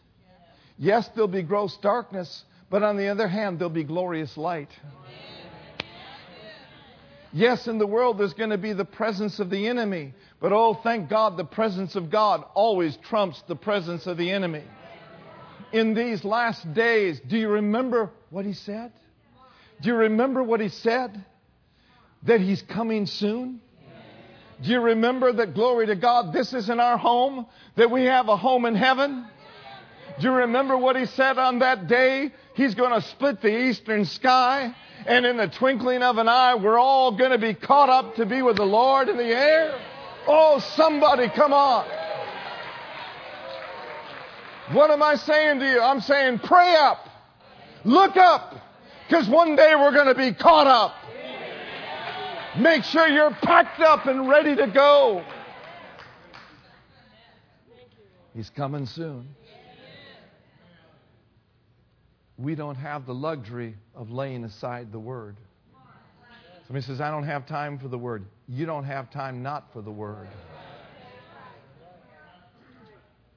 Yes, 0.77 1.09
there'll 1.15 1.27
be 1.27 1.43
gross 1.43 1.75
darkness, 1.79 2.45
but 2.69 2.83
on 2.83 2.99
the 2.99 3.09
other 3.09 3.29
hand, 3.29 3.59
there'll 3.59 3.71
be 3.71 3.83
glorious 3.83 4.37
light. 4.37 4.71
Yes, 7.33 7.67
in 7.67 7.79
the 7.79 7.87
world 7.87 8.19
there's 8.19 8.35
going 8.35 8.51
to 8.51 8.59
be 8.59 8.75
the 8.75 8.85
presence 8.85 9.39
of 9.39 9.49
the 9.49 9.69
enemy, 9.69 10.13
but 10.39 10.53
oh, 10.53 10.75
thank 10.83 11.09
God, 11.09 11.39
the 11.39 11.45
presence 11.45 11.97
of 11.97 12.11
God 12.11 12.45
always 12.53 12.95
trumps 13.09 13.43
the 13.49 13.57
presence 13.57 14.07
of 14.07 14.19
the 14.19 14.31
enemy 14.31 14.65
in 15.73 15.95
these 15.95 16.25
last 16.25 16.73
days. 16.75 17.21
Do 17.21 17.37
you 17.37 17.49
remember 17.49 18.11
what 18.31 18.45
he 18.45 18.53
said? 18.53 18.93
Do 19.81 19.89
you 19.89 19.95
remember 19.95 20.43
what 20.43 20.61
he 20.61 20.69
said? 20.69 21.25
That 22.25 22.41
he's 22.41 22.63
coming 22.63 23.07
soon? 23.07 23.61
Do 24.63 24.71
you 24.71 24.81
remember 24.81 25.33
that, 25.33 25.55
glory 25.55 25.87
to 25.87 25.95
God, 25.95 26.33
this 26.33 26.53
isn't 26.53 26.81
our 26.81 26.99
home, 26.99 27.47
that 27.77 27.91
we 27.91 28.05
have 28.05 28.29
a 28.29 28.37
home 28.37 28.65
in 28.65 28.75
heaven? 28.75 29.25
Do 30.19 30.27
you 30.27 30.33
remember 30.33 30.77
what 30.77 30.97
he 30.97 31.07
said 31.07 31.39
on 31.39 31.61
that 31.61 31.87
day? 31.87 32.33
He's 32.55 32.75
going 32.75 32.91
to 32.91 33.01
split 33.01 33.41
the 33.41 33.57
eastern 33.69 34.05
sky, 34.05 34.75
and 35.07 35.25
in 35.25 35.37
the 35.37 35.47
twinkling 35.47 36.03
of 36.03 36.19
an 36.19 36.29
eye, 36.29 36.57
we're 36.57 36.79
all 36.79 37.17
going 37.17 37.31
to 37.31 37.39
be 37.39 37.55
caught 37.55 37.89
up 37.89 38.17
to 38.17 38.27
be 38.27 38.43
with 38.43 38.57
the 38.57 38.65
Lord 38.65 39.09
in 39.09 39.17
the 39.17 39.27
air. 39.27 39.79
Oh, 40.27 40.59
somebody, 40.75 41.29
come 41.29 41.53
on. 41.53 41.87
What 44.73 44.91
am 44.91 45.03
I 45.03 45.17
saying 45.17 45.61
to 45.61 45.67
you? 45.67 45.81
I'm 45.81 46.01
saying 46.01 46.41
pray 46.41 46.75
up. 46.77 47.09
Look 47.85 48.17
up. 48.17 48.55
Because 49.07 49.29
one 49.29 49.57
day 49.57 49.75
we're 49.75 49.93
going 49.93 50.09
to 50.09 50.15
be 50.15 50.33
caught 50.33 50.67
up. 50.67 50.95
Make 52.59 52.85
sure 52.85 53.07
you're 53.09 53.31
packed 53.31 53.81
up 53.81 54.07
and 54.07 54.29
ready 54.29 54.55
to 54.57 54.67
go. 54.67 55.25
He's 58.35 58.51
coming 58.51 58.85
soon. 58.85 59.29
We 62.37 62.55
don't 62.55 62.77
have 62.77 63.07
the 63.07 63.15
luxury 63.15 63.75
of 63.95 64.11
laying 64.11 64.45
aside 64.45 64.93
the 64.93 64.99
word. 64.99 65.37
Somebody 66.67 66.85
says, 66.85 67.01
I 67.01 67.11
don't 67.11 67.25
have 67.25 67.47
time 67.47 67.79
for 67.79 67.89
the 67.89 67.99
word. 67.99 68.27
You 68.47 68.67
don't 68.67 68.85
have 68.85 69.11
time 69.11 69.43
not 69.43 69.73
for 69.73 69.81
the 69.81 69.91
word. 69.91 70.29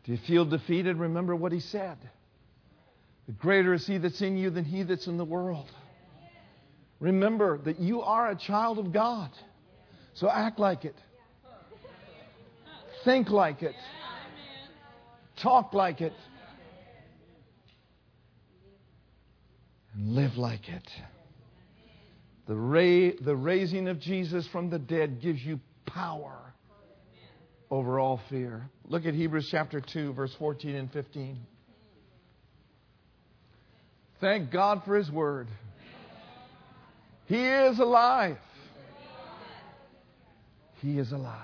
Do 0.04 0.12
you 0.12 0.18
feel 0.28 0.46
defeated? 0.46 0.98
Remember 0.98 1.36
what 1.36 1.52
he 1.52 1.60
said. 1.60 1.98
The 3.28 3.34
greater 3.34 3.74
is 3.74 3.86
he 3.86 3.98
that's 3.98 4.22
in 4.22 4.38
you 4.38 4.50
than 4.50 4.66
he 4.66 4.84
that's 4.84 5.08
in 5.08 5.18
the 5.18 5.26
world. 5.26 5.70
Remember 7.00 7.58
that 7.60 7.80
you 7.80 8.02
are 8.02 8.30
a 8.30 8.36
child 8.36 8.80
of 8.80 8.92
God. 8.92 9.32
So 10.14 10.30
act 10.30 10.60
like 10.60 10.86
it. 10.86 10.96
think 13.04 13.30
like 13.30 13.64
it, 13.64 13.76
talk 15.42 15.74
like 15.74 16.02
it, 16.02 16.14
and 19.94 20.16
live 20.16 20.38
like 20.38 20.68
it. 20.70 20.88
The, 22.48 22.56
ra- 22.56 23.16
the 23.22 23.36
raising 23.36 23.88
of 23.88 24.00
Jesus 24.00 24.48
from 24.48 24.70
the 24.70 24.80
dead 24.80 25.22
gives 25.22 25.42
you 25.44 25.60
power 25.86 26.54
over 27.70 28.00
all 28.00 28.22
fear. 28.30 28.70
Look 28.92 29.06
at 29.06 29.14
Hebrews 29.14 29.48
chapter 29.50 29.80
2, 29.80 30.12
verse 30.12 30.36
14 30.38 30.76
and 30.76 30.92
15. 30.92 31.38
Thank 34.20 34.52
God 34.52 34.82
for 34.84 34.98
His 34.98 35.10
Word. 35.10 35.48
He 37.26 37.42
is 37.42 37.80
alive. 37.80 38.36
He 40.82 41.00
is 41.00 41.14
alive. 41.14 41.38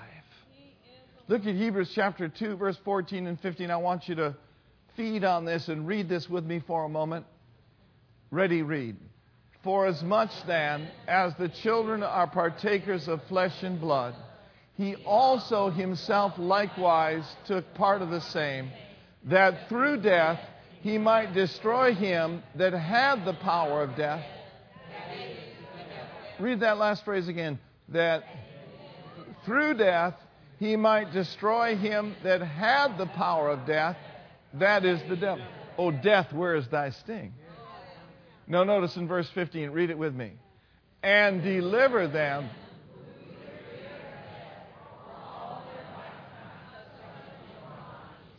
Look 1.28 1.46
at 1.46 1.54
Hebrews 1.54 1.90
chapter 1.94 2.28
2, 2.28 2.56
verse 2.56 2.76
14 2.84 3.26
and 3.26 3.40
15. 3.40 3.70
I 3.70 3.76
want 3.78 4.10
you 4.10 4.14
to 4.16 4.36
feed 4.94 5.24
on 5.24 5.46
this 5.46 5.68
and 5.68 5.86
read 5.86 6.06
this 6.06 6.28
with 6.28 6.44
me 6.44 6.62
for 6.66 6.84
a 6.84 6.88
moment. 6.90 7.24
Ready, 8.30 8.60
read. 8.60 8.96
For 9.64 9.86
as 9.86 10.02
much 10.02 10.32
then 10.46 10.86
as 11.06 11.32
the 11.38 11.48
children 11.48 12.02
are 12.02 12.26
partakers 12.26 13.08
of 13.08 13.22
flesh 13.26 13.62
and 13.62 13.80
blood, 13.80 14.14
he 14.78 14.94
also 15.04 15.68
himself 15.70 16.32
likewise 16.38 17.24
took 17.46 17.74
part 17.74 18.00
of 18.00 18.10
the 18.10 18.20
same, 18.20 18.70
that 19.24 19.68
through 19.68 20.00
death 20.00 20.40
he 20.82 20.96
might 20.96 21.34
destroy 21.34 21.92
him 21.92 22.42
that 22.54 22.72
had 22.72 23.24
the 23.24 23.34
power 23.34 23.82
of 23.82 23.96
death. 23.96 24.24
Read 26.38 26.60
that 26.60 26.78
last 26.78 27.04
phrase 27.04 27.26
again. 27.26 27.58
That 27.88 28.22
through 29.44 29.74
death 29.74 30.14
he 30.60 30.76
might 30.76 31.12
destroy 31.12 31.74
him 31.74 32.14
that 32.22 32.40
had 32.40 32.96
the 32.98 33.06
power 33.06 33.48
of 33.50 33.66
death, 33.66 33.96
that 34.54 34.84
is 34.84 35.00
the 35.08 35.16
devil. 35.16 35.44
Oh, 35.76 35.90
death, 35.90 36.32
where 36.32 36.54
is 36.54 36.68
thy 36.68 36.90
sting? 36.90 37.34
Now, 38.46 38.62
notice 38.62 38.96
in 38.96 39.08
verse 39.08 39.28
15, 39.34 39.70
read 39.70 39.90
it 39.90 39.98
with 39.98 40.14
me. 40.14 40.32
And 41.02 41.42
deliver 41.42 42.06
them. 42.06 42.48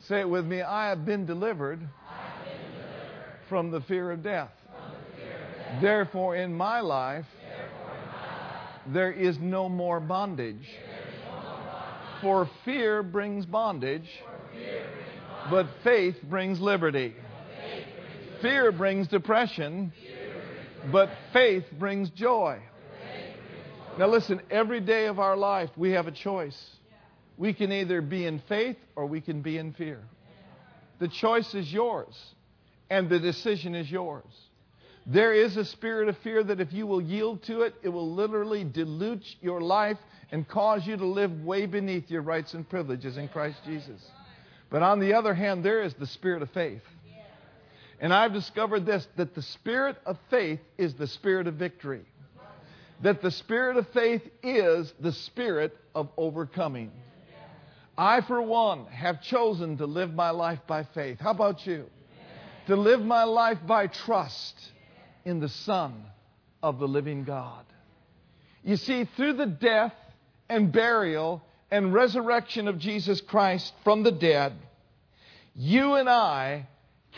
Say 0.09 0.21
it 0.21 0.29
with 0.29 0.43
me. 0.43 0.63
I 0.63 0.89
have 0.89 1.05
been 1.05 1.27
delivered, 1.27 1.87
from 3.47 3.69
the 3.69 3.81
fear 3.81 4.09
of 4.09 4.23
death. 4.23 4.49
Therefore, 5.81 6.35
in 6.35 6.51
my 6.51 6.79
life, 6.79 7.27
there 8.87 9.11
is 9.11 9.37
no 9.39 9.69
more 9.69 9.99
bondage. 9.99 10.67
For 12.21 12.49
fear 12.65 13.03
brings 13.03 13.45
bondage, 13.45 14.09
but 15.51 15.67
faith 15.83 16.15
brings 16.23 16.59
liberty. 16.59 17.13
Fear 18.41 18.71
brings 18.71 19.07
depression, 19.09 19.93
but 20.91 21.11
faith 21.33 21.65
brings 21.77 22.09
joy. 22.09 22.57
Now, 23.99 24.07
listen, 24.07 24.41
every 24.49 24.79
day 24.79 25.05
of 25.05 25.19
our 25.19 25.37
life, 25.37 25.69
we 25.77 25.91
have 25.91 26.07
a 26.07 26.11
choice. 26.11 26.78
We 27.39 27.53
can 27.53 27.71
either 27.71 28.01
be 28.01 28.25
in 28.25 28.39
faith 28.49 28.75
or 28.97 29.05
we 29.05 29.21
can 29.21 29.41
be 29.41 29.57
in 29.57 29.71
fear. 29.71 30.01
The 30.99 31.07
choice 31.07 31.55
is 31.55 31.71
yours, 31.71 32.13
and 32.89 33.07
the 33.09 33.17
decision 33.17 33.75
is 33.75 33.89
yours. 33.89 34.25
There 35.05 35.33
is 35.33 35.55
a 35.55 35.63
spirit 35.63 36.09
of 36.09 36.17
fear 36.17 36.43
that 36.43 36.59
if 36.59 36.73
you 36.73 36.85
will 36.85 37.01
yield 37.01 37.41
to 37.43 37.61
it, 37.61 37.75
it 37.81 37.87
will 37.87 38.13
literally 38.13 38.65
dilute 38.65 39.23
your 39.39 39.61
life 39.61 39.97
and 40.33 40.45
cause 40.49 40.85
you 40.85 40.97
to 40.97 41.05
live 41.05 41.31
way 41.45 41.65
beneath 41.65 42.11
your 42.11 42.23
rights 42.23 42.53
and 42.55 42.69
privileges 42.69 43.15
in 43.15 43.29
Christ 43.29 43.59
Jesus. 43.65 44.05
But 44.69 44.83
on 44.83 44.99
the 44.99 45.13
other 45.13 45.33
hand, 45.33 45.63
there 45.63 45.81
is 45.81 45.93
the 45.93 46.07
spirit 46.07 46.41
of 46.41 46.49
faith. 46.51 46.83
And 48.01 48.13
I've 48.13 48.33
discovered 48.33 48.85
this 48.85 49.07
that 49.15 49.33
the 49.33 49.41
spirit 49.41 49.95
of 50.05 50.17
faith 50.29 50.59
is 50.77 50.93
the 50.93 51.07
spirit 51.07 51.47
of 51.47 51.53
victory. 51.53 52.03
That 53.01 53.21
the 53.21 53.31
spirit 53.31 53.77
of 53.77 53.87
faith 53.93 54.27
is 54.43 54.93
the 54.99 55.13
spirit 55.13 55.77
of 55.95 56.09
overcoming. 56.17 56.91
I, 57.99 58.21
for 58.21 58.41
one, 58.41 58.85
have 58.85 59.21
chosen 59.21 59.77
to 59.79 59.85
live 59.85 60.13
my 60.13 60.29
life 60.29 60.59
by 60.65 60.85
faith. 60.85 61.19
How 61.19 61.31
about 61.31 61.67
you? 61.67 61.85
To 62.67 62.77
live 62.77 63.01
my 63.01 63.25
life 63.25 63.57
by 63.67 63.87
trust 63.87 64.55
in 65.25 65.41
the 65.41 65.49
Son 65.49 66.05
of 66.63 66.79
the 66.79 66.87
living 66.87 67.25
God. 67.25 67.65
You 68.63 68.77
see, 68.77 69.03
through 69.17 69.33
the 69.33 69.47
death 69.47 69.93
and 70.47 70.71
burial 70.71 71.43
and 71.71 71.93
resurrection 71.93 72.69
of 72.69 72.79
Jesus 72.79 73.19
Christ 73.19 73.73
from 73.83 74.03
the 74.03 74.13
dead, 74.13 74.53
you 75.53 75.95
and 75.95 76.07
I 76.07 76.69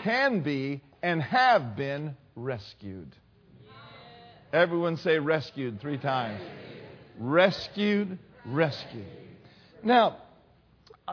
can 0.04 0.42
be 0.42 0.82
and 1.04 1.22
have 1.22 1.76
been 1.76 2.18
rescued. 2.36 3.16
Everyone 4.52 4.98
say 4.98 5.20
rescued 5.20 5.80
three 5.80 6.00
times. 6.00 6.42
Rescued, 7.20 8.18
rescued. 8.48 9.06
Now, 9.84 10.18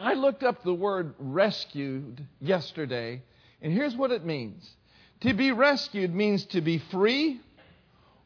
I 0.01 0.15
looked 0.15 0.43
up 0.43 0.63
the 0.63 0.75
word 0.75 1.15
rescued 1.19 2.25
yesterday, 2.41 3.23
and 3.61 3.73
here's 3.73 3.97
what 3.97 4.11
it 4.11 4.25
means 4.25 4.69
to 5.21 5.35
be 5.35 5.51
rescued 5.51 6.15
means 6.15 6.45
to 6.47 6.61
be 6.61 6.79
free 6.79 7.41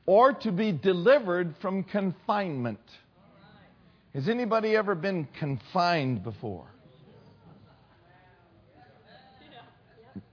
or 0.05 0.35
to 0.35 0.53
be 0.53 0.73
delivered 0.73 1.55
from 1.63 1.85
confinement. 1.85 2.81
Has 4.15 4.29
anybody 4.29 4.77
ever 4.77 4.95
been 4.95 5.27
confined 5.39 6.23
before? 6.23 6.67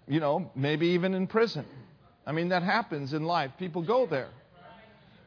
You 0.08 0.20
know, 0.20 0.52
maybe 0.56 0.88
even 0.88 1.14
in 1.14 1.28
prison. 1.28 1.66
I 2.26 2.34
mean, 2.34 2.50
that 2.50 2.64
happens 2.64 3.14
in 3.14 3.24
life. 3.24 3.52
People 3.58 3.84
go 3.84 4.06
there. 4.06 4.30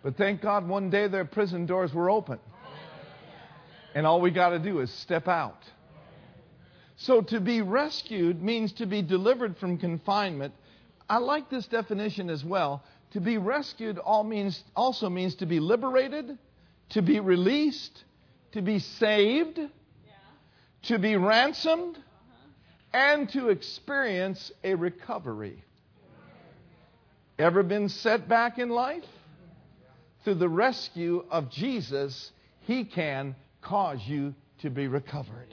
But 0.02 0.16
thank 0.16 0.42
God 0.42 0.68
one 0.68 0.90
day 0.90 1.06
their 1.06 1.24
prison 1.24 1.64
doors 1.64 1.94
were 1.94 2.10
open. 2.10 2.40
And 3.94 4.06
all 4.06 4.20
we 4.20 4.30
got 4.30 4.50
to 4.50 4.58
do 4.58 4.80
is 4.80 4.90
step 4.90 5.28
out. 5.28 5.62
So 7.02 7.20
to 7.20 7.40
be 7.40 7.62
rescued 7.62 8.40
means 8.40 8.72
to 8.74 8.86
be 8.86 9.02
delivered 9.02 9.56
from 9.56 9.76
confinement. 9.76 10.54
I 11.10 11.18
like 11.18 11.50
this 11.50 11.66
definition 11.66 12.30
as 12.30 12.44
well. 12.44 12.84
To 13.14 13.20
be 13.20 13.38
rescued 13.38 13.98
all 13.98 14.22
means, 14.22 14.62
also 14.76 15.10
means 15.10 15.34
to 15.36 15.46
be 15.46 15.58
liberated, 15.58 16.38
to 16.90 17.02
be 17.02 17.18
released, 17.18 18.04
to 18.52 18.62
be 18.62 18.78
saved, 18.78 19.58
yeah. 19.58 19.68
to 20.82 20.98
be 21.00 21.16
ransomed, 21.16 21.96
uh-huh. 21.96 22.96
and 22.96 23.28
to 23.30 23.48
experience 23.48 24.52
a 24.62 24.76
recovery. 24.76 25.64
Ever 27.36 27.64
been 27.64 27.88
set 27.88 28.28
back 28.28 28.60
in 28.60 28.68
life? 28.68 29.02
Through 30.22 30.34
the 30.36 30.48
rescue 30.48 31.24
of 31.32 31.50
Jesus, 31.50 32.30
He 32.60 32.84
can 32.84 33.34
cause 33.60 33.98
you 34.06 34.36
to 34.60 34.70
be 34.70 34.86
recovered. 34.86 35.52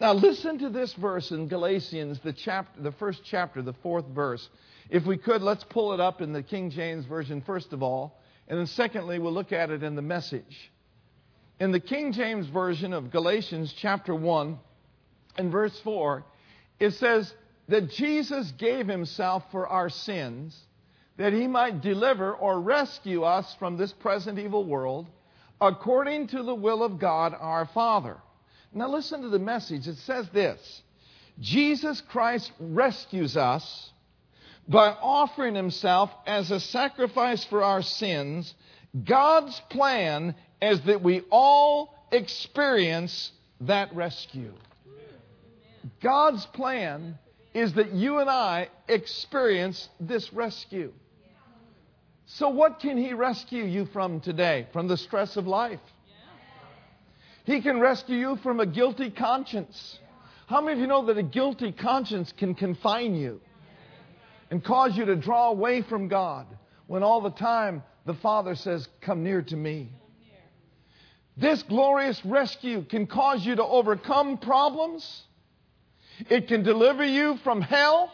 Now, 0.00 0.14
listen 0.14 0.58
to 0.60 0.70
this 0.70 0.94
verse 0.94 1.30
in 1.30 1.46
Galatians, 1.46 2.20
the, 2.24 2.32
chapter, 2.32 2.80
the 2.80 2.92
first 2.92 3.20
chapter, 3.22 3.60
the 3.60 3.74
fourth 3.74 4.06
verse. 4.06 4.48
If 4.88 5.04
we 5.04 5.18
could, 5.18 5.42
let's 5.42 5.62
pull 5.64 5.92
it 5.92 6.00
up 6.00 6.22
in 6.22 6.32
the 6.32 6.42
King 6.42 6.70
James 6.70 7.04
Version, 7.04 7.42
first 7.42 7.74
of 7.74 7.82
all. 7.82 8.18
And 8.48 8.58
then, 8.58 8.66
secondly, 8.66 9.18
we'll 9.18 9.34
look 9.34 9.52
at 9.52 9.70
it 9.70 9.82
in 9.82 9.96
the 9.96 10.02
message. 10.02 10.72
In 11.60 11.70
the 11.70 11.80
King 11.80 12.14
James 12.14 12.46
Version 12.46 12.94
of 12.94 13.10
Galatians, 13.10 13.74
chapter 13.76 14.14
1, 14.14 14.58
and 15.36 15.52
verse 15.52 15.78
4, 15.84 16.24
it 16.78 16.92
says 16.92 17.30
that 17.68 17.90
Jesus 17.90 18.50
gave 18.52 18.88
himself 18.88 19.44
for 19.52 19.68
our 19.68 19.90
sins, 19.90 20.58
that 21.18 21.34
he 21.34 21.46
might 21.46 21.82
deliver 21.82 22.32
or 22.32 22.58
rescue 22.58 23.22
us 23.24 23.54
from 23.58 23.76
this 23.76 23.92
present 23.92 24.38
evil 24.38 24.64
world, 24.64 25.08
according 25.60 26.28
to 26.28 26.42
the 26.42 26.54
will 26.54 26.82
of 26.82 26.98
God 26.98 27.34
our 27.38 27.66
Father. 27.66 28.16
Now, 28.72 28.88
listen 28.88 29.22
to 29.22 29.28
the 29.28 29.38
message. 29.38 29.88
It 29.88 29.98
says 29.98 30.28
this 30.32 30.82
Jesus 31.40 32.00
Christ 32.02 32.52
rescues 32.60 33.36
us 33.36 33.92
by 34.68 34.88
offering 34.88 35.54
himself 35.54 36.10
as 36.26 36.50
a 36.50 36.60
sacrifice 36.60 37.44
for 37.44 37.62
our 37.62 37.82
sins. 37.82 38.54
God's 39.04 39.60
plan 39.70 40.34
is 40.62 40.80
that 40.82 41.02
we 41.02 41.22
all 41.30 41.94
experience 42.12 43.32
that 43.62 43.94
rescue. 43.94 44.52
God's 46.02 46.44
plan 46.46 47.18
is 47.54 47.72
that 47.74 47.92
you 47.92 48.18
and 48.18 48.30
I 48.30 48.68
experience 48.88 49.88
this 49.98 50.32
rescue. 50.32 50.92
So, 52.26 52.50
what 52.50 52.78
can 52.78 52.96
He 52.96 53.12
rescue 53.12 53.64
you 53.64 53.86
from 53.86 54.20
today? 54.20 54.68
From 54.72 54.86
the 54.86 54.96
stress 54.96 55.36
of 55.36 55.48
life 55.48 55.80
he 57.50 57.60
can 57.60 57.80
rescue 57.80 58.16
you 58.16 58.36
from 58.36 58.60
a 58.60 58.66
guilty 58.66 59.10
conscience. 59.10 59.98
How 60.46 60.60
many 60.60 60.74
of 60.74 60.78
you 60.78 60.86
know 60.86 61.06
that 61.06 61.18
a 61.18 61.22
guilty 61.22 61.72
conscience 61.72 62.32
can 62.36 62.54
confine 62.54 63.16
you 63.16 63.40
and 64.50 64.62
cause 64.64 64.96
you 64.96 65.04
to 65.06 65.16
draw 65.16 65.50
away 65.50 65.82
from 65.82 66.06
God 66.08 66.46
when 66.86 67.02
all 67.02 67.20
the 67.20 67.30
time 67.30 67.82
the 68.06 68.14
Father 68.14 68.54
says, 68.54 68.88
Come 69.00 69.24
near 69.24 69.42
to 69.42 69.56
me? 69.56 69.90
This 71.36 71.62
glorious 71.64 72.24
rescue 72.24 72.84
can 72.84 73.06
cause 73.06 73.44
you 73.44 73.56
to 73.56 73.64
overcome 73.64 74.38
problems. 74.38 75.22
It 76.28 76.48
can 76.48 76.62
deliver 76.62 77.04
you 77.04 77.38
from 77.42 77.62
hell, 77.62 78.12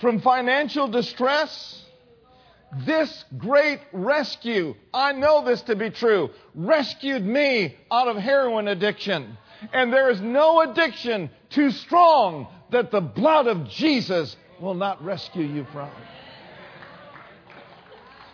from 0.00 0.20
financial 0.20 0.88
distress. 0.88 1.83
This 2.84 3.24
great 3.38 3.80
rescue, 3.92 4.74
I 4.92 5.12
know 5.12 5.44
this 5.44 5.62
to 5.62 5.76
be 5.76 5.90
true, 5.90 6.30
rescued 6.54 7.24
me 7.24 7.76
out 7.90 8.08
of 8.08 8.16
heroin 8.16 8.68
addiction. 8.68 9.36
And 9.72 9.92
there 9.92 10.10
is 10.10 10.20
no 10.20 10.60
addiction 10.60 11.30
too 11.50 11.70
strong 11.70 12.48
that 12.70 12.90
the 12.90 13.00
blood 13.00 13.46
of 13.46 13.68
Jesus 13.68 14.36
will 14.60 14.74
not 14.74 15.02
rescue 15.04 15.44
you 15.44 15.66
from. 15.72 15.90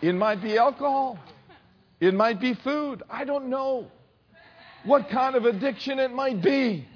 It 0.01 0.15
might 0.15 0.41
be 0.41 0.57
alcohol. 0.57 1.19
It 1.99 2.15
might 2.15 2.41
be 2.41 2.55
food. 2.55 3.03
I 3.09 3.25
don't 3.25 3.49
know 3.49 3.87
what 4.83 5.09
kind 5.09 5.35
of 5.35 5.45
addiction 5.45 5.99
it 5.99 6.11
might 6.11 6.41
be. 6.41 6.87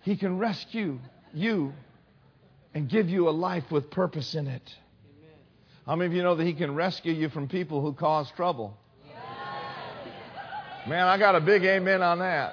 He 0.00 0.16
can 0.16 0.38
rescue 0.38 0.98
you 1.34 1.74
and 2.72 2.88
give 2.88 3.10
you 3.10 3.28
a 3.28 3.30
life 3.30 3.70
with 3.70 3.90
purpose 3.90 4.34
in 4.34 4.46
it. 4.46 4.74
How 5.88 5.96
many 5.96 6.08
of 6.08 6.12
you 6.12 6.22
know 6.22 6.34
that 6.34 6.44
He 6.44 6.52
can 6.52 6.74
rescue 6.74 7.14
you 7.14 7.30
from 7.30 7.48
people 7.48 7.80
who 7.80 7.94
cause 7.94 8.30
trouble? 8.36 8.76
Man, 10.86 11.06
I 11.06 11.16
got 11.16 11.34
a 11.34 11.40
big 11.40 11.64
amen 11.64 12.02
on 12.02 12.18
that. 12.18 12.52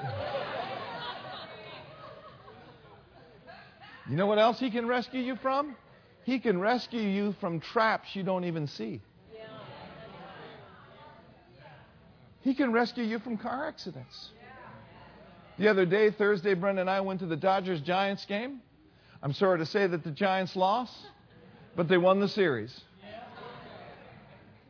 You 4.10 4.16
know 4.16 4.26
what 4.26 4.40
else 4.40 4.58
He 4.58 4.72
can 4.72 4.88
rescue 4.88 5.20
you 5.20 5.36
from? 5.36 5.76
He 6.24 6.40
can 6.40 6.62
rescue 6.62 7.02
you 7.02 7.36
from 7.42 7.60
traps 7.60 8.08
you 8.14 8.24
don't 8.24 8.46
even 8.46 8.68
see. 8.68 9.02
He 12.40 12.56
can 12.56 12.72
rescue 12.72 13.04
you 13.04 13.20
from 13.20 13.38
car 13.38 13.68
accidents. 13.68 14.30
The 15.60 15.68
other 15.68 15.86
day, 15.86 16.10
Thursday, 16.10 16.54
Brenda 16.54 16.80
and 16.80 16.90
I 16.90 17.02
went 17.02 17.20
to 17.20 17.26
the 17.26 17.36
Dodgers 17.36 17.82
Giants 17.82 18.24
game. 18.24 18.62
I'm 19.22 19.34
sorry 19.34 19.60
to 19.60 19.66
say 19.66 19.88
that 19.88 20.06
the 20.06 20.12
Giants 20.12 20.56
lost, 20.56 20.96
but 21.76 21.90
they 21.90 21.98
won 21.98 22.22
the 22.22 22.30
series. 22.30 22.80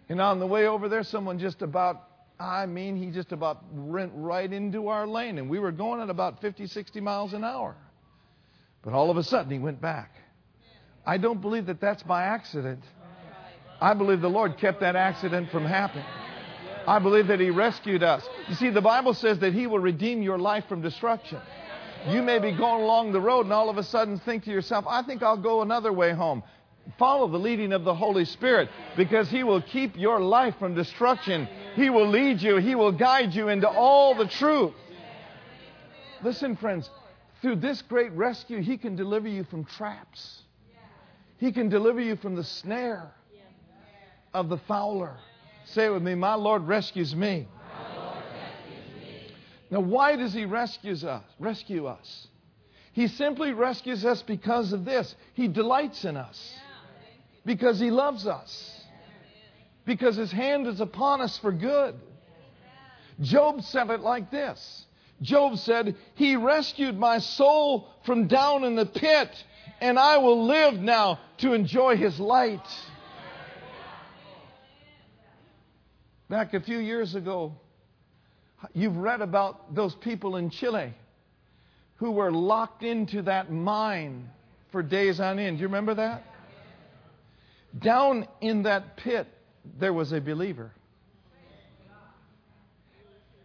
And 0.10 0.22
on 0.22 0.40
the 0.40 0.48
way 0.48 0.68
over 0.68 0.88
there, 0.88 1.04
someone 1.04 1.40
just 1.40 1.62
about, 1.62 2.04
I 2.40 2.66
mean, 2.66 2.96
he 2.96 3.12
just 3.12 3.32
about 3.32 3.64
went 3.74 4.12
right 4.16 4.52
into 4.52 4.88
our 4.88 5.08
lane. 5.08 5.38
And 5.38 5.50
we 5.50 5.60
were 5.60 5.72
going 5.72 6.02
at 6.02 6.10
about 6.10 6.42
50, 6.42 6.68
60 6.68 7.00
miles 7.00 7.34
an 7.34 7.44
hour. 7.44 7.76
But 8.84 8.94
all 8.94 9.10
of 9.10 9.18
a 9.18 9.24
sudden, 9.24 9.52
he 9.52 9.60
went 9.60 9.82
back. 9.82 10.12
I 11.06 11.18
don't 11.18 11.42
believe 11.42 11.68
that 11.68 11.82
that's 11.82 12.04
by 12.04 12.24
accident. 12.24 12.84
I 13.82 13.94
believe 13.94 14.22
the 14.22 14.30
Lord 14.30 14.58
kept 14.58 14.80
that 14.82 14.96
accident 14.96 15.50
from 15.52 15.66
happening. 15.66 16.06
I 16.88 17.00
believe 17.00 17.28
that 17.28 17.40
He 17.40 17.50
rescued 17.50 18.04
us. 18.04 18.24
You 18.48 18.56
see, 18.56 18.70
the 18.70 18.82
Bible 18.82 19.14
says 19.14 19.40
that 19.40 19.54
He 19.54 19.68
will 19.68 19.80
redeem 19.80 20.22
your 20.22 20.38
life 20.38 20.66
from 20.70 20.82
destruction. 20.82 21.40
You 22.08 22.22
may 22.22 22.38
be 22.40 22.52
going 22.52 22.84
along 22.84 23.12
the 23.12 23.22
road 23.22 23.46
and 23.46 23.54
all 23.54 23.70
of 23.70 23.78
a 23.78 23.84
sudden 23.84 24.20
think 24.20 24.44
to 24.44 24.52
yourself, 24.52 24.86
I 24.88 25.02
think 25.02 25.24
I'll 25.24 25.38
go 25.38 25.62
another 25.62 25.92
way 25.92 26.14
home. 26.14 26.44
Follow 26.98 27.28
the 27.28 27.38
leading 27.38 27.74
of 27.74 27.84
the 27.84 27.96
Holy 27.96 28.26
Spirit 28.26 28.70
because 28.96 29.30
He 29.30 29.44
will 29.44 29.62
keep 29.62 29.98
your 29.98 30.20
life 30.20 30.56
from 30.60 30.76
destruction. 30.76 31.48
He 31.76 31.90
will 31.90 32.08
lead 32.08 32.42
you, 32.42 32.58
He 32.58 32.76
will 32.76 32.92
guide 32.92 33.34
you 33.34 33.50
into 33.50 33.68
all 33.68 34.16
the 34.16 34.28
truth. 34.28 34.74
Listen, 36.24 36.56
friends, 36.56 36.90
through 37.42 37.58
this 37.58 37.82
great 37.82 38.12
rescue, 38.14 38.62
He 38.62 38.78
can 38.78 38.96
deliver 38.96 39.28
you 39.28 39.44
from 39.44 39.66
traps, 39.66 40.44
He 41.38 41.52
can 41.52 41.70
deliver 41.70 42.00
you 42.00 42.16
from 42.16 42.36
the 42.36 42.44
snare 42.44 43.12
of 44.34 44.50
the 44.50 44.58
fowler. 44.58 45.18
Say 45.66 45.86
it 45.86 45.90
with 45.90 46.04
me, 46.04 46.14
my 46.16 46.36
Lord 46.36 46.68
rescues 46.68 47.16
me. 47.16 47.48
Lord 47.96 48.24
rescues 48.34 49.02
me. 49.02 49.34
Now, 49.72 49.80
why 49.80 50.16
does 50.16 50.34
He 50.34 50.46
rescues 50.46 51.04
us? 51.04 51.24
Rescue 51.40 51.88
us. 51.88 52.28
He 52.94 53.08
simply 53.08 53.52
rescues 53.52 54.06
us 54.06 54.22
because 54.22 54.72
of 54.72 54.86
this. 54.86 55.16
He 55.34 55.48
delights 55.48 56.06
in 56.06 56.16
us. 56.16 56.56
Because 57.46 57.80
He 57.80 57.92
loves 57.92 58.26
us. 58.28 58.84
Because 59.86 60.16
His 60.16 60.32
hand 60.32 60.68
is 60.68 60.82
upon 60.82 61.22
us 61.22 61.38
for 61.38 61.52
good. 61.52 61.96
Job 63.22 63.62
said 63.62 63.90
it 63.92 64.02
like 64.02 64.30
this 64.30 64.86
Job 65.22 65.58
said, 65.58 65.96
He 66.16 66.36
rescued 66.36 66.98
my 66.98 67.20
soul 67.20 67.88
from 68.06 68.28
down 68.28 68.64
in 68.64 68.76
the 68.76 68.86
pit, 68.86 69.30
and 69.80 69.98
I 69.98 70.18
will 70.18 70.46
live 70.46 70.74
now 70.76 71.20
to 71.38 71.54
enjoy 71.54 71.96
His 71.96 72.20
light. 72.20 72.68
Back 76.30 76.54
a 76.54 76.60
few 76.60 76.80
years 76.80 77.16
ago, 77.16 77.54
you've 78.74 78.98
read 78.98 79.22
about 79.22 79.76
those 79.76 79.94
people 79.96 80.38
in 80.38 80.50
Chile 80.50 80.94
who 81.98 82.12
were 82.12 82.32
locked 82.32 82.84
into 82.84 83.22
that 83.22 83.52
mine 83.52 84.30
for 84.72 84.82
days 84.84 85.20
on 85.20 85.40
end. 85.40 85.58
Do 85.58 85.62
you 85.62 85.68
remember 85.68 85.94
that? 85.96 86.24
Down 87.78 88.28
in 88.42 88.64
that 88.64 88.98
pit, 88.98 89.28
there 89.80 89.94
was 89.94 90.12
a 90.12 90.22
believer. 90.22 90.72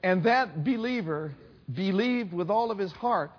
And 0.02 0.24
that 0.24 0.64
believer 0.64 1.34
believed 1.72 2.32
with 2.32 2.50
all 2.50 2.70
of 2.70 2.78
his 2.78 2.92
heart 2.92 3.32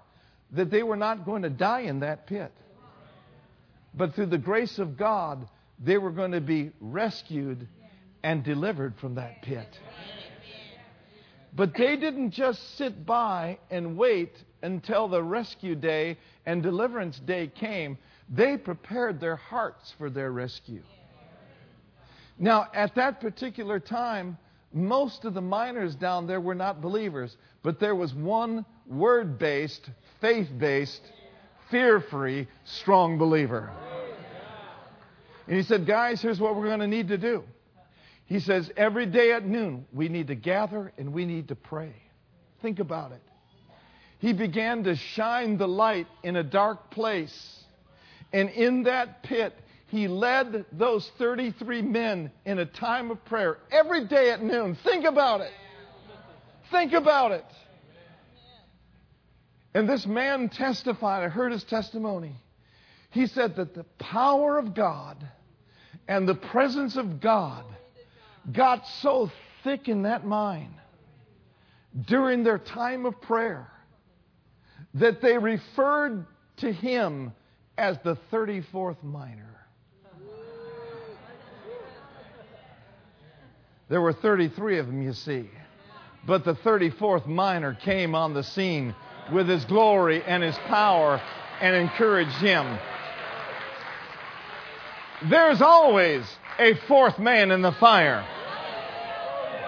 that 0.51 0.69
they 0.69 0.83
were 0.83 0.95
not 0.97 1.25
going 1.25 1.43
to 1.43 1.49
die 1.49 1.81
in 1.81 2.01
that 2.01 2.27
pit. 2.27 2.51
But 3.93 4.13
through 4.13 4.27
the 4.27 4.37
grace 4.37 4.79
of 4.79 4.97
God, 4.97 5.47
they 5.83 5.97
were 5.97 6.11
going 6.11 6.31
to 6.31 6.41
be 6.41 6.71
rescued 6.79 7.67
and 8.23 8.43
delivered 8.43 8.95
from 8.99 9.15
that 9.15 9.41
pit. 9.41 9.67
But 11.53 11.73
they 11.75 11.97
didn't 11.97 12.31
just 12.31 12.77
sit 12.77 13.05
by 13.05 13.59
and 13.69 13.97
wait 13.97 14.31
until 14.61 15.07
the 15.07 15.21
rescue 15.21 15.75
day 15.75 16.17
and 16.45 16.63
deliverance 16.63 17.19
day 17.19 17.47
came. 17.47 17.97
They 18.31 18.57
prepared 18.57 19.19
their 19.19 19.35
hearts 19.35 19.93
for 19.97 20.09
their 20.09 20.31
rescue. 20.31 20.83
Now, 22.39 22.67
at 22.73 22.95
that 22.95 23.19
particular 23.19 23.79
time, 23.79 24.37
most 24.73 25.25
of 25.25 25.33
the 25.33 25.41
miners 25.41 25.95
down 25.95 26.27
there 26.27 26.39
were 26.39 26.55
not 26.55 26.81
believers, 26.81 27.35
but 27.61 27.79
there 27.79 27.93
was 27.93 28.13
one 28.13 28.65
word 28.87 29.37
based, 29.37 29.89
faith 30.21 30.47
based, 30.57 31.01
fear 31.69 31.99
free, 31.99 32.47
strong 32.63 33.17
believer. 33.17 33.69
And 35.47 35.57
he 35.57 35.63
said, 35.63 35.85
Guys, 35.85 36.21
here's 36.21 36.39
what 36.39 36.55
we're 36.55 36.67
going 36.67 36.79
to 36.79 36.87
need 36.87 37.09
to 37.09 37.17
do. 37.17 37.43
He 38.25 38.39
says, 38.39 38.71
Every 38.77 39.05
day 39.05 39.33
at 39.33 39.45
noon, 39.45 39.85
we 39.91 40.07
need 40.07 40.27
to 40.27 40.35
gather 40.35 40.93
and 40.97 41.11
we 41.11 41.25
need 41.25 41.49
to 41.49 41.55
pray. 41.55 41.93
Think 42.61 42.79
about 42.79 43.11
it. 43.11 43.21
He 44.19 44.31
began 44.33 44.85
to 44.85 44.95
shine 44.95 45.57
the 45.57 45.67
light 45.67 46.07
in 46.23 46.37
a 46.37 46.43
dark 46.43 46.91
place. 46.91 47.60
And 48.33 48.49
in 48.49 48.83
that 48.83 49.23
pit, 49.23 49.53
he 49.87 50.07
led 50.07 50.65
those 50.71 51.09
33 51.17 51.81
men 51.81 52.31
in 52.45 52.59
a 52.59 52.65
time 52.65 53.11
of 53.11 53.23
prayer 53.25 53.57
every 53.71 54.07
day 54.07 54.31
at 54.31 54.41
noon. 54.41 54.77
Think 54.83 55.05
about 55.05 55.41
it. 55.41 55.51
Think 56.71 56.93
about 56.93 57.31
it. 57.31 57.45
And 59.73 59.87
this 59.87 60.05
man 60.05 60.49
testified, 60.49 61.23
I 61.23 61.29
heard 61.29 61.51
his 61.51 61.63
testimony. 61.63 62.35
He 63.09 63.27
said 63.27 63.57
that 63.57 63.73
the 63.73 63.83
power 63.99 64.57
of 64.57 64.73
God 64.73 65.17
and 66.07 66.27
the 66.27 66.35
presence 66.35 66.95
of 66.95 67.19
God 67.19 67.65
got 68.51 68.87
so 69.01 69.29
thick 69.63 69.89
in 69.89 70.03
that 70.03 70.25
mind 70.25 70.73
during 72.07 72.43
their 72.43 72.57
time 72.57 73.05
of 73.05 73.19
prayer 73.21 73.69
that 74.93 75.21
they 75.21 75.37
referred 75.37 76.25
to 76.57 76.71
him 76.71 77.33
as 77.77 77.97
the 78.03 78.17
34th 78.31 79.03
miner. 79.03 79.47
There 83.89 84.01
were 84.01 84.13
33 84.13 84.79
of 84.79 84.87
them, 84.87 85.01
you 85.01 85.13
see. 85.13 85.49
But 86.25 86.45
the 86.45 86.53
34th 86.53 87.27
miner 87.27 87.73
came 87.73 88.15
on 88.15 88.33
the 88.33 88.43
scene 88.43 88.95
with 89.33 89.49
his 89.49 89.65
glory 89.65 90.23
and 90.23 90.41
his 90.41 90.57
power 90.67 91.21
and 91.59 91.75
encouraged 91.75 92.37
him. 92.37 92.79
There's 95.29 95.61
always 95.61 96.23
a 96.57 96.75
fourth 96.87 97.19
man 97.19 97.51
in 97.51 97.61
the 97.61 97.73
fire. 97.73 98.25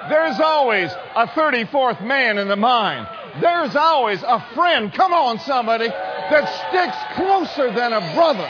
There's 0.09 0.39
always 0.39 0.91
a 1.15 1.27
34th 1.27 2.01
man 2.03 2.37
in 2.37 2.47
the 2.47 2.55
mine. 2.55 3.07
There's 3.41 3.75
always 3.75 4.21
a 4.23 4.45
friend, 4.53 4.93
come 4.93 5.13
on, 5.13 5.39
somebody, 5.39 5.89
that 6.33 6.49
sticks 6.67 6.97
closer 7.15 7.71
than 7.71 7.93
a 7.93 8.15
brother. 8.15 8.49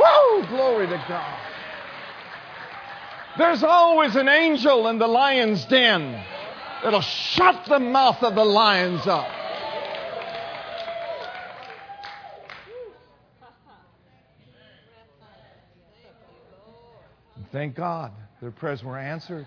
Woo! 0.00 0.46
Glory 0.48 0.88
to 0.88 1.04
God. 1.08 1.38
There's 3.38 3.62
always 3.62 4.16
an 4.16 4.28
angel 4.28 4.88
in 4.88 4.98
the 4.98 5.06
lion's 5.06 5.64
den 5.66 6.12
that'll 6.82 7.00
shut 7.02 7.66
the 7.68 7.78
mouth 7.78 8.20
of 8.22 8.34
the 8.34 8.44
lions 8.44 9.06
up. 9.06 9.28
Thank 17.52 17.76
God 17.76 18.12
their 18.40 18.50
prayers 18.50 18.82
were 18.82 18.98
answered. 18.98 19.46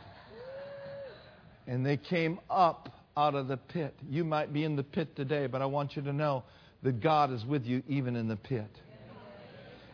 And 1.67 1.85
they 1.85 1.97
came 1.97 2.39
up 2.49 2.89
out 3.15 3.35
of 3.35 3.47
the 3.47 3.57
pit. 3.57 3.93
You 4.09 4.23
might 4.23 4.51
be 4.53 4.63
in 4.63 4.75
the 4.75 4.83
pit 4.83 5.15
today, 5.15 5.47
but 5.47 5.61
I 5.61 5.65
want 5.65 5.95
you 5.95 6.01
to 6.03 6.13
know 6.13 6.43
that 6.83 6.99
God 6.99 7.31
is 7.31 7.43
with 7.45 7.65
you 7.65 7.81
even 7.87 8.15
in 8.15 8.27
the 8.27 8.35
pit. 8.35 8.69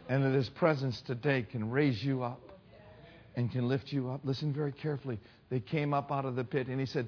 And 0.08 0.24
that 0.24 0.34
His 0.34 0.50
presence 0.50 1.02
today 1.02 1.46
can 1.50 1.70
raise 1.70 2.04
you 2.04 2.24
up 2.24 2.42
and 3.36 3.52
can 3.52 3.68
lift 3.68 3.92
you 3.92 4.10
up. 4.10 4.22
Listen 4.24 4.52
very 4.52 4.72
carefully. 4.72 5.20
They 5.50 5.60
came 5.60 5.94
up 5.94 6.12
out 6.12 6.26
of 6.26 6.36
the 6.36 6.44
pit, 6.44 6.68
and 6.68 6.80
He 6.80 6.88
said, 6.88 7.08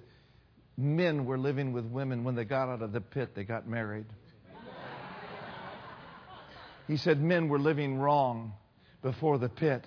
Men 0.77 1.25
were 1.25 1.37
living 1.37 1.73
with 1.73 1.85
women. 1.85 2.23
When 2.23 2.35
they 2.35 2.45
got 2.45 2.69
out 2.69 2.81
of 2.81 2.91
the 2.91 3.01
pit, 3.01 3.35
they 3.35 3.43
got 3.43 3.67
married. 3.67 4.05
He 6.87 6.97
said, 6.97 7.21
Men 7.21 7.49
were 7.49 7.59
living 7.59 7.97
wrong 7.97 8.53
before 9.01 9.37
the 9.37 9.49
pit, 9.49 9.85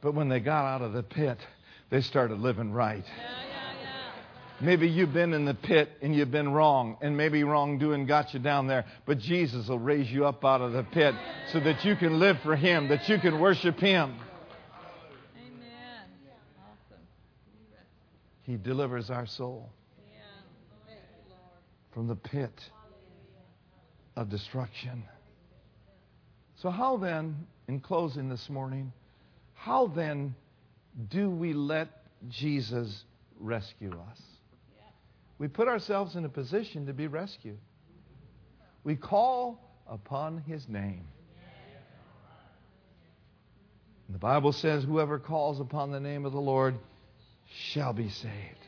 but 0.00 0.14
when 0.14 0.28
they 0.28 0.40
got 0.40 0.64
out 0.64 0.82
of 0.82 0.92
the 0.92 1.02
pit, 1.02 1.38
they 1.90 2.00
started 2.00 2.38
living 2.38 2.72
right. 2.72 3.04
Maybe 4.60 4.88
you've 4.88 5.12
been 5.12 5.34
in 5.34 5.44
the 5.44 5.54
pit 5.54 5.90
and 6.00 6.14
you've 6.14 6.30
been 6.30 6.52
wrong, 6.52 6.96
and 7.00 7.16
maybe 7.16 7.42
wrongdoing 7.42 8.06
got 8.06 8.32
you 8.34 8.40
down 8.40 8.66
there, 8.68 8.84
but 9.04 9.18
Jesus 9.18 9.68
will 9.68 9.80
raise 9.80 10.10
you 10.10 10.26
up 10.26 10.44
out 10.44 10.60
of 10.60 10.72
the 10.72 10.84
pit 10.84 11.14
so 11.52 11.60
that 11.60 11.84
you 11.84 11.96
can 11.96 12.20
live 12.20 12.38
for 12.42 12.54
Him, 12.54 12.88
that 12.88 13.08
you 13.08 13.18
can 13.18 13.40
worship 13.40 13.78
Him. 13.80 14.14
Amen. 15.36 16.08
Awesome. 16.58 17.02
He 18.42 18.56
delivers 18.56 19.10
our 19.10 19.26
soul 19.26 19.70
Yeah. 19.98 20.20
Thank 20.86 20.98
you, 20.98 21.30
Lord. 21.30 21.40
from 21.92 22.06
the 22.06 22.16
pit 22.16 22.70
of 24.16 24.28
destruction. 24.30 25.02
So, 26.56 26.70
how 26.70 26.96
then, 26.96 27.46
in 27.66 27.80
closing 27.80 28.28
this 28.28 28.48
morning, 28.48 28.92
how 29.54 29.88
then 29.88 30.34
do 31.10 31.28
we 31.28 31.52
let 31.52 31.88
Jesus 32.28 33.04
rescue 33.40 33.92
us? 34.10 34.20
We 35.38 35.48
put 35.48 35.68
ourselves 35.68 36.16
in 36.16 36.24
a 36.24 36.28
position 36.28 36.86
to 36.86 36.92
be 36.92 37.06
rescued. 37.06 37.58
We 38.84 38.96
call 38.96 39.60
upon 39.86 40.38
his 40.38 40.68
name. 40.68 41.06
And 44.06 44.14
the 44.14 44.18
Bible 44.18 44.52
says, 44.52 44.84
Whoever 44.84 45.18
calls 45.18 45.60
upon 45.60 45.90
the 45.90 46.00
name 46.00 46.24
of 46.24 46.32
the 46.32 46.40
Lord 46.40 46.76
shall 47.72 47.92
be 47.92 48.10
saved. 48.10 48.58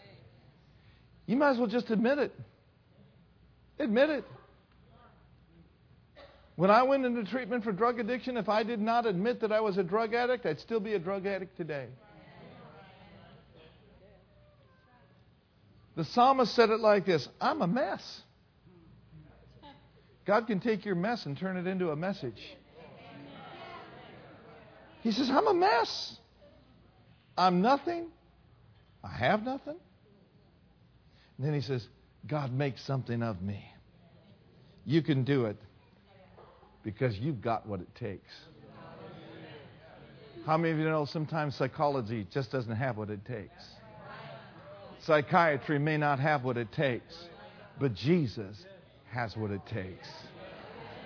You 1.27 1.37
might 1.37 1.51
as 1.51 1.59
well 1.59 1.67
just 1.67 1.91
admit 1.91 2.19
it. 2.19 2.35
Admit 3.79 4.11
it. 4.11 4.25
When 6.57 6.71
I 6.71 6.83
went 6.85 7.05
into 7.05 7.23
treatment 7.25 7.65
for 7.65 7.73
drug 7.73 8.01
addiction, 8.01 8.39
if 8.39 8.49
I 8.49 8.63
did 8.63 8.81
not 8.81 9.05
admit 9.05 9.41
that 9.41 9.53
I 9.53 9.61
was 9.61 9.77
a 9.77 9.83
drug 9.83 10.15
addict, 10.15 10.47
I'd 10.47 10.59
still 10.59 10.81
be 10.81 10.95
a 10.95 10.99
drug 10.99 11.27
addict 11.27 11.57
today. 11.57 11.89
The 15.97 16.05
psalmist 16.05 16.55
said 16.55 16.71
it 16.71 16.81
like 16.81 17.07
this 17.07 17.29
I'm 17.41 17.63
a 17.63 17.67
mess. 17.67 18.23
God 20.27 20.47
can 20.47 20.61
take 20.61 20.85
your 20.85 20.95
mess 20.95 21.25
and 21.25 21.39
turn 21.39 21.57
it 21.57 21.67
into 21.67 21.91
a 21.91 21.97
message. 21.97 22.43
He 25.03 25.13
says, 25.13 25.31
I'm 25.31 25.47
a 25.47 25.55
mess. 25.55 26.17
I'm 27.39 27.63
nothing. 27.63 28.09
I 29.05 29.17
have 29.19 29.45
nothing. 29.45 29.77
And 31.39 31.47
then 31.47 31.55
he 31.55 31.61
says, 31.61 31.87
God, 32.27 32.53
makes 32.53 32.83
something 32.83 33.23
of 33.23 33.41
me. 33.41 33.65
You 34.85 35.03
can 35.03 35.23
do 35.23 35.47
it 35.47 35.57
because 36.83 37.17
you've 37.19 37.41
got 37.41 37.67
what 37.69 37.81
it 37.81 37.95
takes. 37.95 38.33
How 40.45 40.57
many 40.57 40.73
of 40.73 40.79
you 40.79 40.85
know 40.85 41.05
sometimes 41.05 41.55
psychology 41.55 42.27
just 42.33 42.51
doesn't 42.51 42.75
have 42.75 42.97
what 42.97 43.11
it 43.11 43.25
takes? 43.25 43.65
Psychiatry 45.07 45.79
may 45.79 45.97
not 45.97 46.19
have 46.19 46.43
what 46.43 46.57
it 46.57 46.73
takes, 46.73 47.17
but 47.79 47.95
Jesus 47.95 48.65
has 49.11 49.37
what 49.37 49.53
it 49.53 49.65
takes. 49.67 50.09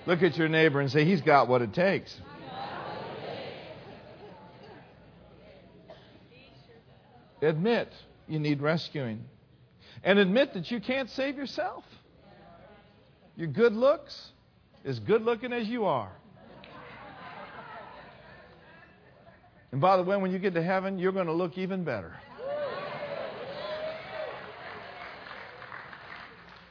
Look 0.06 0.22
at 0.22 0.38
your 0.38 0.48
neighbor 0.48 0.80
and 0.80 0.90
say, 0.90 1.04
He's 1.04 1.20
got 1.20 1.48
what 1.48 1.60
it 1.60 1.74
takes. 1.74 2.18
Admit 7.42 7.92
you 8.26 8.38
need 8.38 8.62
rescuing. 8.62 9.24
And 10.02 10.18
admit 10.18 10.54
that 10.54 10.70
you 10.70 10.80
can't 10.80 11.10
save 11.10 11.36
yourself. 11.36 11.84
Your 13.36 13.48
good 13.48 13.74
looks, 13.74 14.32
as 14.84 14.98
good 14.98 15.22
looking 15.22 15.52
as 15.52 15.68
you 15.68 15.84
are. 15.84 16.12
And 19.72 19.80
by 19.80 19.96
the 19.98 20.02
way, 20.02 20.16
when 20.16 20.32
you 20.32 20.38
get 20.38 20.54
to 20.54 20.62
heaven, 20.62 20.98
you're 20.98 21.12
going 21.12 21.26
to 21.26 21.32
look 21.32 21.58
even 21.58 21.84
better. 21.84 22.14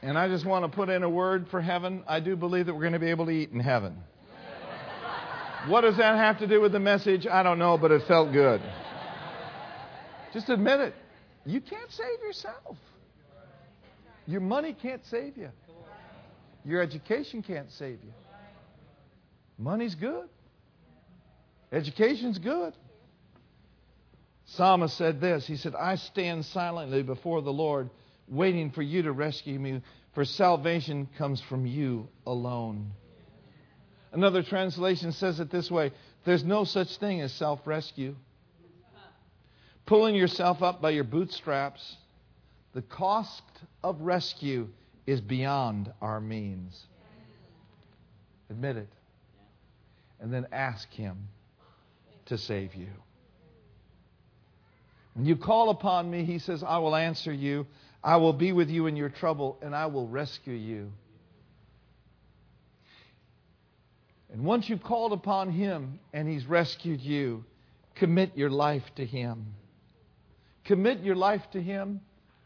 And 0.02 0.18
I 0.18 0.28
just 0.28 0.46
want 0.46 0.64
to 0.64 0.74
put 0.74 0.88
in 0.88 1.02
a 1.02 1.10
word 1.10 1.48
for 1.50 1.60
heaven. 1.60 2.02
I 2.08 2.20
do 2.20 2.36
believe 2.36 2.66
that 2.66 2.74
we're 2.74 2.80
going 2.80 2.94
to 2.94 2.98
be 2.98 3.10
able 3.10 3.26
to 3.26 3.32
eat 3.32 3.50
in 3.50 3.60
heaven. 3.60 3.96
What 5.66 5.82
does 5.82 5.98
that 5.98 6.16
have 6.16 6.38
to 6.38 6.46
do 6.46 6.60
with 6.60 6.72
the 6.72 6.80
message? 6.80 7.26
I 7.26 7.42
don't 7.42 7.58
know, 7.58 7.76
but 7.76 7.90
it 7.90 8.02
felt 8.08 8.32
good. 8.32 8.62
Just 10.32 10.48
admit 10.48 10.80
it. 10.80 10.94
You 11.44 11.60
can't 11.60 11.90
save 11.90 12.20
yourself. 12.22 12.76
Your 14.26 14.40
money 14.40 14.74
can't 14.80 15.04
save 15.06 15.36
you. 15.36 15.50
Your 16.64 16.80
education 16.80 17.42
can't 17.42 17.70
save 17.72 17.98
you. 18.02 18.12
Money's 19.58 19.94
good. 19.94 20.28
Education's 21.72 22.38
good. 22.38 22.72
Psalmist 24.46 24.96
said 24.96 25.20
this 25.20 25.46
He 25.46 25.56
said, 25.56 25.74
I 25.74 25.96
stand 25.96 26.44
silently 26.46 27.02
before 27.02 27.42
the 27.42 27.52
Lord, 27.52 27.90
waiting 28.30 28.70
for 28.70 28.82
you 28.82 29.02
to 29.02 29.12
rescue 29.12 29.58
me, 29.58 29.82
for 30.14 30.24
salvation 30.24 31.08
comes 31.18 31.40
from 31.42 31.66
you 31.66 32.08
alone. 32.26 32.92
Another 34.12 34.42
translation 34.42 35.12
says 35.12 35.40
it 35.40 35.50
this 35.50 35.70
way 35.70 35.92
There's 36.24 36.44
no 36.44 36.64
such 36.64 36.96
thing 36.96 37.20
as 37.20 37.32
self 37.32 37.60
rescue. 37.66 38.14
Pulling 39.86 40.14
yourself 40.14 40.62
up 40.62 40.80
by 40.80 40.90
your 40.90 41.04
bootstraps, 41.04 41.96
the 42.74 42.82
cost 42.82 43.42
of 43.82 44.00
rescue 44.00 44.68
is 45.06 45.20
beyond 45.20 45.92
our 46.00 46.20
means. 46.20 46.86
Admit 48.50 48.76
it. 48.76 48.88
And 50.20 50.32
then 50.32 50.46
ask 50.52 50.88
Him 50.92 51.28
to 52.26 52.38
save 52.38 52.74
you. 52.74 52.88
When 55.14 55.26
you 55.26 55.36
call 55.36 55.70
upon 55.70 56.08
me, 56.08 56.24
He 56.24 56.38
says, 56.38 56.62
I 56.62 56.78
will 56.78 56.94
answer 56.94 57.32
you. 57.32 57.66
I 58.02 58.16
will 58.16 58.32
be 58.32 58.52
with 58.52 58.70
you 58.70 58.86
in 58.86 58.96
your 58.96 59.08
trouble, 59.08 59.58
and 59.62 59.74
I 59.74 59.86
will 59.86 60.06
rescue 60.06 60.54
you. 60.54 60.92
And 64.32 64.44
once 64.44 64.68
you've 64.68 64.82
called 64.82 65.12
upon 65.12 65.50
Him 65.50 65.98
and 66.12 66.28
He's 66.28 66.46
rescued 66.46 67.00
you, 67.00 67.44
commit 67.96 68.36
your 68.36 68.50
life 68.50 68.84
to 68.96 69.04
Him. 69.04 69.54
Commit 70.64 71.00
your 71.00 71.16
life 71.16 71.42
to 71.52 71.60
Him 71.60 72.00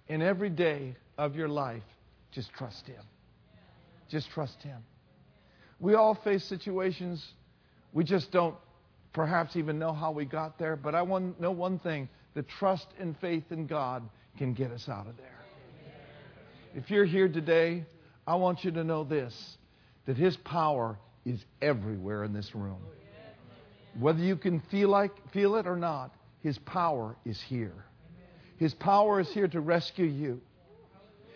in 0.09 0.23
every 0.23 0.51
day 0.51 0.97
of 1.19 1.37
your 1.37 1.49
life. 1.49 1.83
Just 2.33 2.53
trust 2.55 2.87
Him. 2.87 3.03
Just 4.09 4.31
trust 4.31 4.63
Him. 4.63 4.83
We 5.79 5.95
all 5.95 6.15
face 6.15 6.45
situations 6.45 7.25
we 7.95 8.03
just 8.03 8.33
don't 8.33 8.57
perhaps 9.13 9.55
even 9.57 9.79
know 9.79 9.93
how 9.93 10.11
we 10.11 10.25
got 10.25 10.59
there, 10.59 10.75
but 10.75 10.95
I 10.95 11.03
want, 11.03 11.41
know 11.41 11.53
one 11.53 11.79
thing 11.79 12.09
the 12.35 12.43
trust 12.43 12.89
and 12.99 13.17
faith 13.19 13.45
in 13.51 13.67
God 13.67 14.03
can 14.37 14.53
get 14.53 14.73
us 14.73 14.89
out 14.89 15.07
of 15.07 15.17
there. 15.17 15.44
If 16.75 16.91
you're 16.91 17.05
here 17.05 17.29
today, 17.29 17.85
I 18.27 18.35
want 18.35 18.65
you 18.65 18.73
to 18.73 18.85
know 18.85 19.05
this 19.05 19.57
that 20.07 20.17
His 20.17 20.37
power 20.37 20.99
is 21.25 21.43
everywhere 21.63 22.25
in 22.25 22.33
this 22.33 22.55
room. 22.55 22.81
Whether 23.99 24.23
you 24.23 24.37
can 24.37 24.61
feel 24.71 24.89
like 24.89 25.13
feel 25.33 25.55
it 25.57 25.67
or 25.67 25.77
not, 25.77 26.15
His 26.43 26.59
power 26.59 27.17
is 27.25 27.41
here. 27.41 27.85
His 28.57 28.75
power 28.75 29.21
is 29.21 29.29
here 29.31 29.49
to 29.49 29.61
rescue 29.61 30.07
you. 30.07 30.41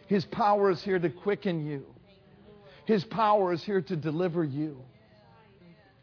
His 0.06 0.24
power 0.24 0.70
is 0.70 0.82
here 0.82 0.98
to 0.98 1.08
quicken 1.08 1.64
you. 1.64 1.86
His 2.84 3.04
power 3.04 3.52
is 3.52 3.62
here 3.62 3.82
to 3.82 3.96
deliver 3.96 4.42
you. 4.42 4.78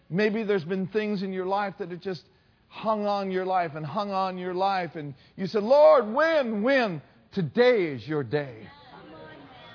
Maybe 0.09 0.43
there's 0.43 0.63
been 0.63 0.87
things 0.87 1.23
in 1.23 1.33
your 1.33 1.45
life 1.45 1.73
that 1.79 1.89
have 1.89 1.99
just 1.99 2.23
hung 2.67 3.05
on 3.05 3.31
your 3.31 3.45
life 3.45 3.71
and 3.75 3.85
hung 3.85 4.11
on 4.11 4.37
your 4.37 4.53
life, 4.53 4.95
and 4.95 5.13
you 5.35 5.47
said, 5.47 5.63
Lord, 5.63 6.13
when, 6.13 6.61
when? 6.61 7.01
Today 7.31 7.87
is 7.87 8.07
your 8.07 8.23
day. 8.23 8.67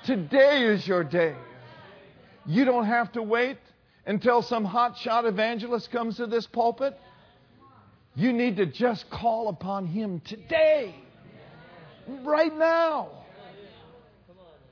Today 0.05 0.63
is 0.63 0.87
your 0.87 1.03
day. 1.03 1.35
You 2.47 2.65
don't 2.65 2.85
have 2.85 3.11
to 3.11 3.21
wait 3.21 3.57
until 4.05 4.41
some 4.41 4.65
hotshot 4.65 5.25
evangelist 5.25 5.91
comes 5.91 6.17
to 6.17 6.25
this 6.25 6.47
pulpit. 6.47 6.97
You 8.15 8.33
need 8.33 8.57
to 8.57 8.65
just 8.65 9.09
call 9.11 9.47
upon 9.47 9.85
him 9.85 10.19
today, 10.21 10.95
right 12.23 12.55
now. 12.57 13.09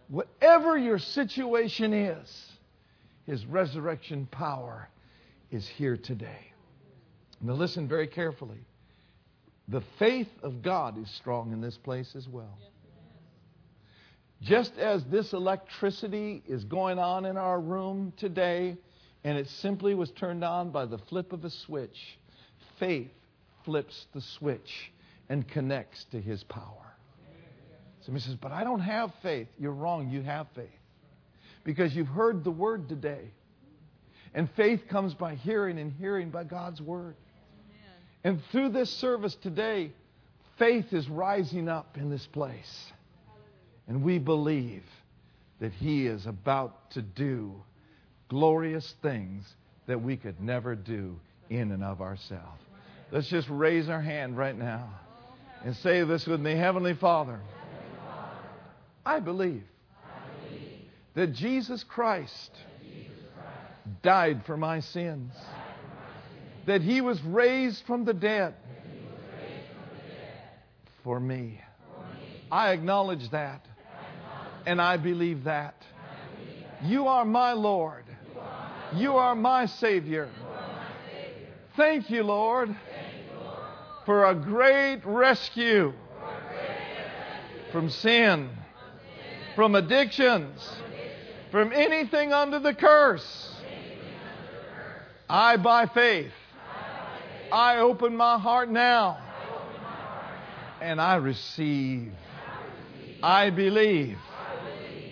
Whatever 0.07 0.77
your 0.77 0.97
situation 0.97 1.93
is, 1.93 2.51
his 3.27 3.45
resurrection 3.45 4.27
power 4.31 4.89
is 5.51 5.67
here 5.67 5.95
today. 5.95 6.51
Now, 7.39 7.53
listen 7.53 7.87
very 7.87 8.07
carefully. 8.07 8.65
The 9.67 9.81
faith 9.99 10.29
of 10.41 10.63
God 10.63 11.01
is 11.01 11.09
strong 11.11 11.53
in 11.53 11.61
this 11.61 11.77
place 11.77 12.15
as 12.15 12.27
well. 12.27 12.57
Just 14.41 14.77
as 14.77 15.03
this 15.05 15.33
electricity 15.33 16.41
is 16.47 16.63
going 16.63 16.97
on 16.97 17.25
in 17.25 17.35
our 17.35 17.59
room 17.59 18.13
today, 18.17 18.77
and 19.23 19.37
it 19.37 19.47
simply 19.47 19.93
was 19.95 20.11
turned 20.11 20.43
on 20.43 20.69
by 20.69 20.85
the 20.85 20.97
flip 20.97 21.33
of 21.33 21.43
a 21.43 21.49
switch, 21.49 22.17
faith 22.79 23.11
flips 23.65 24.07
the 24.13 24.21
switch 24.21 24.91
and 25.27 25.47
connects 25.47 26.05
to 26.11 26.21
his 26.21 26.43
power. 26.45 26.95
Somebody 28.01 28.25
says, 28.25 28.35
But 28.35 28.53
I 28.53 28.63
don't 28.63 28.79
have 28.79 29.11
faith. 29.21 29.47
You're 29.59 29.73
wrong. 29.73 30.09
You 30.09 30.21
have 30.21 30.47
faith. 30.55 30.69
Because 31.65 31.93
you've 31.93 32.07
heard 32.07 32.45
the 32.45 32.51
word 32.51 32.87
today. 32.87 33.31
And 34.33 34.49
faith 34.55 34.87
comes 34.87 35.13
by 35.13 35.35
hearing, 35.35 35.77
and 35.79 35.91
hearing 35.91 36.29
by 36.29 36.45
God's 36.45 36.81
word. 36.81 37.15
And 38.23 38.41
through 38.51 38.69
this 38.69 38.89
service 38.89 39.35
today, 39.35 39.91
faith 40.57 40.93
is 40.93 41.09
rising 41.09 41.67
up 41.67 41.97
in 41.97 42.09
this 42.09 42.25
place. 42.25 42.91
And 43.89 44.03
we 44.03 44.19
believe 44.19 44.83
that 45.59 45.73
He 45.73 46.05
is 46.05 46.25
about 46.27 46.91
to 46.91 47.01
do 47.01 47.55
glorious 48.29 48.95
things 49.01 49.43
that 49.87 50.01
we 50.01 50.15
could 50.15 50.39
never 50.39 50.75
do 50.75 51.19
in 51.49 51.71
and 51.71 51.83
of 51.83 51.99
ourselves. 51.99 52.61
Let's 53.11 53.27
just 53.27 53.49
raise 53.49 53.89
our 53.89 54.01
hand 54.01 54.37
right 54.37 54.57
now 54.57 54.87
and 55.65 55.75
say 55.75 56.03
this 56.03 56.27
with 56.27 56.39
me 56.39 56.51
Heavenly 56.51 56.93
Father, 56.93 57.39
I 59.03 59.19
believe 59.19 59.63
that 61.15 61.33
Jesus 61.33 61.83
Christ 61.83 62.51
died 64.03 64.45
for 64.45 64.55
my 64.55 64.81
sins, 64.81 65.33
that 66.67 66.83
He 66.83 67.01
was 67.01 67.19
raised 67.23 67.83
from 67.87 68.05
the 68.05 68.13
dead 68.13 68.53
for 71.03 71.19
me. 71.19 71.59
I 72.51 72.71
acknowledge 72.71 73.29
that, 73.31 73.65
and 74.69 74.79
I 74.79 74.97
believe 74.97 75.45
that. 75.45 75.73
You 76.83 77.07
are 77.07 77.25
my 77.25 77.53
Lord. 77.53 78.03
You 78.93 79.15
are 79.15 79.33
my 79.33 79.65
Savior. 79.65 80.29
Thank 81.75 82.11
you, 82.11 82.21
Lord, 82.21 82.75
for 84.05 84.25
a 84.25 84.35
great 84.35 85.01
rescue 85.03 85.91
from 87.71 87.89
sin, 87.89 88.51
from 89.55 89.73
addictions, 89.73 90.71
from 91.49 91.73
anything 91.73 92.31
under 92.31 92.59
the 92.59 92.75
curse. 92.75 93.51
I, 95.27 95.57
by 95.57 95.87
faith, 95.87 96.31
I 97.51 97.77
open 97.79 98.15
my 98.15 98.37
heart 98.37 98.69
now 98.69 99.17
and 100.79 101.01
I 101.01 101.15
receive. 101.15 102.13
I 103.23 103.49
believe 103.49 104.17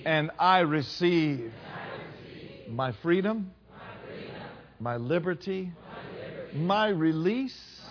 and 0.07 0.31
I 0.39 0.59
receive 0.59 1.51
my 2.69 2.93
freedom, 2.93 3.51
my 4.79 4.95
liberty, 4.95 5.69
my 6.53 6.87
release 6.87 7.81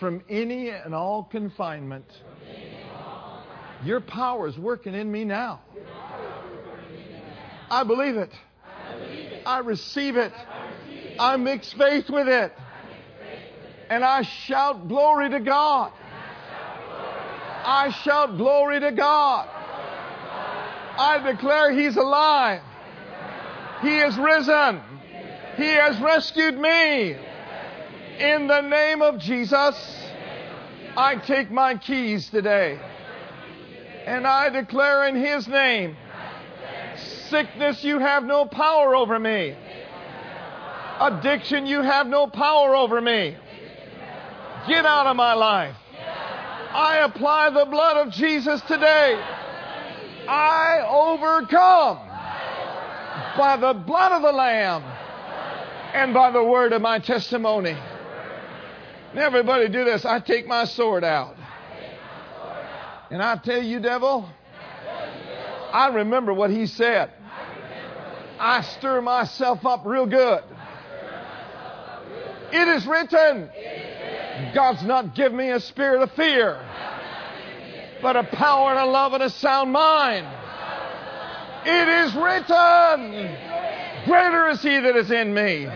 from 0.00 0.22
any 0.30 0.70
and 0.70 0.94
all 0.94 1.24
confinement. 1.24 2.06
Your 3.84 4.00
power 4.00 4.48
is 4.48 4.56
working 4.56 4.94
in 4.94 5.12
me 5.12 5.26
now. 5.26 5.60
I 7.70 7.84
believe 7.84 8.16
it. 8.16 8.32
I 9.44 9.58
receive 9.58 10.16
it. 10.16 10.32
I 11.18 11.36
mix 11.36 11.70
faith 11.74 12.08
with 12.08 12.28
it. 12.28 12.54
And 13.90 14.02
I 14.02 14.22
shout 14.22 14.88
glory 14.88 15.28
to 15.28 15.40
God. 15.40 15.92
I 17.66 17.90
shout 17.90 18.38
glory 18.38 18.80
to 18.80 18.90
God. 18.92 19.50
I 20.98 21.18
declare 21.18 21.72
He's 21.72 21.96
alive. 21.96 22.62
He 23.82 23.98
is 23.98 24.16
risen. 24.16 24.80
He 25.56 25.66
has 25.66 25.98
rescued 26.00 26.58
me. 26.58 27.16
In 28.18 28.46
the 28.46 28.62
name 28.62 29.02
of 29.02 29.18
Jesus, 29.18 29.76
I 30.96 31.16
take 31.16 31.50
my 31.50 31.76
keys 31.76 32.28
today. 32.30 32.80
And 34.06 34.26
I 34.26 34.48
declare 34.48 35.08
in 35.08 35.16
His 35.16 35.46
name, 35.46 35.96
sickness, 37.28 37.84
you 37.84 37.98
have 37.98 38.24
no 38.24 38.46
power 38.46 38.94
over 38.94 39.18
me. 39.18 39.54
Addiction, 41.00 41.66
you 41.66 41.82
have 41.82 42.06
no 42.06 42.26
power 42.26 42.74
over 42.74 43.00
me. 43.00 43.36
Get 44.66 44.86
out 44.86 45.06
of 45.06 45.16
my 45.16 45.34
life. 45.34 45.76
I 46.72 46.98
apply 47.04 47.50
the 47.50 47.66
blood 47.66 48.06
of 48.06 48.12
Jesus 48.12 48.60
today. 48.62 49.22
I 50.28 50.86
overcome 50.88 51.98
by 53.36 53.56
the 53.56 53.74
blood 53.74 54.12
of 54.12 54.22
the 54.22 54.32
Lamb 54.32 54.82
and 55.94 56.12
by 56.12 56.30
the 56.30 56.42
word 56.42 56.72
of 56.72 56.82
my 56.82 56.98
testimony. 56.98 57.76
And 59.10 59.18
everybody 59.18 59.68
do 59.68 59.84
this. 59.84 60.04
I 60.04 60.20
take 60.20 60.46
my 60.46 60.64
sword 60.64 61.04
out. 61.04 61.36
And 63.10 63.22
I 63.22 63.36
tell 63.36 63.62
you, 63.62 63.80
devil, 63.80 64.28
I 65.72 65.88
remember 65.88 66.34
what 66.34 66.50
he 66.50 66.66
said. 66.66 67.10
I 68.38 68.62
stir 68.62 69.00
myself 69.00 69.64
up 69.64 69.82
real 69.86 70.06
good. 70.06 70.42
It 72.52 72.68
is 72.68 72.86
written. 72.86 73.50
God's 74.54 74.82
not 74.82 75.14
given 75.14 75.38
me 75.38 75.50
a 75.50 75.60
spirit 75.60 76.02
of 76.02 76.12
fear, 76.12 76.60
but 78.02 78.16
a 78.16 78.24
power 78.24 78.70
and 78.70 78.78
a 78.78 78.86
love 78.86 79.12
and 79.12 79.22
a 79.22 79.30
sound 79.30 79.72
mind. 79.72 80.26
It 81.64 81.88
is 81.88 82.14
written, 82.14 83.36
Greater 84.04 84.48
is 84.50 84.62
he 84.62 84.78
that 84.78 84.96
is 84.96 85.10
in 85.10 85.34
me 85.34 85.66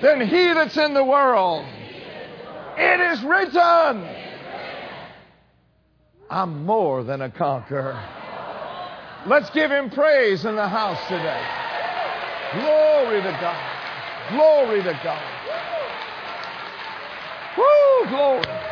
than 0.00 0.20
he 0.20 0.52
that's 0.52 0.76
in 0.76 0.94
the 0.94 1.04
world. 1.04 1.64
It 2.76 3.00
is 3.00 3.22
written, 3.22 4.08
I'm 6.30 6.64
more 6.64 7.02
than 7.02 7.22
a 7.22 7.30
conqueror. 7.30 8.00
Let's 9.26 9.50
give 9.50 9.70
him 9.70 9.90
praise 9.90 10.44
in 10.44 10.54
the 10.54 10.68
house 10.68 11.02
today. 11.08 11.44
Glory 12.52 13.20
to 13.20 13.38
God. 13.40 13.80
Glory 14.30 14.82
to 14.82 15.00
God. 15.02 15.40
Woo, 17.58 18.08
glory. 18.08 18.69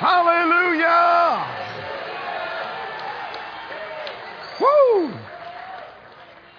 Hallelujah. 0.00 1.44
Woo. 4.58 5.12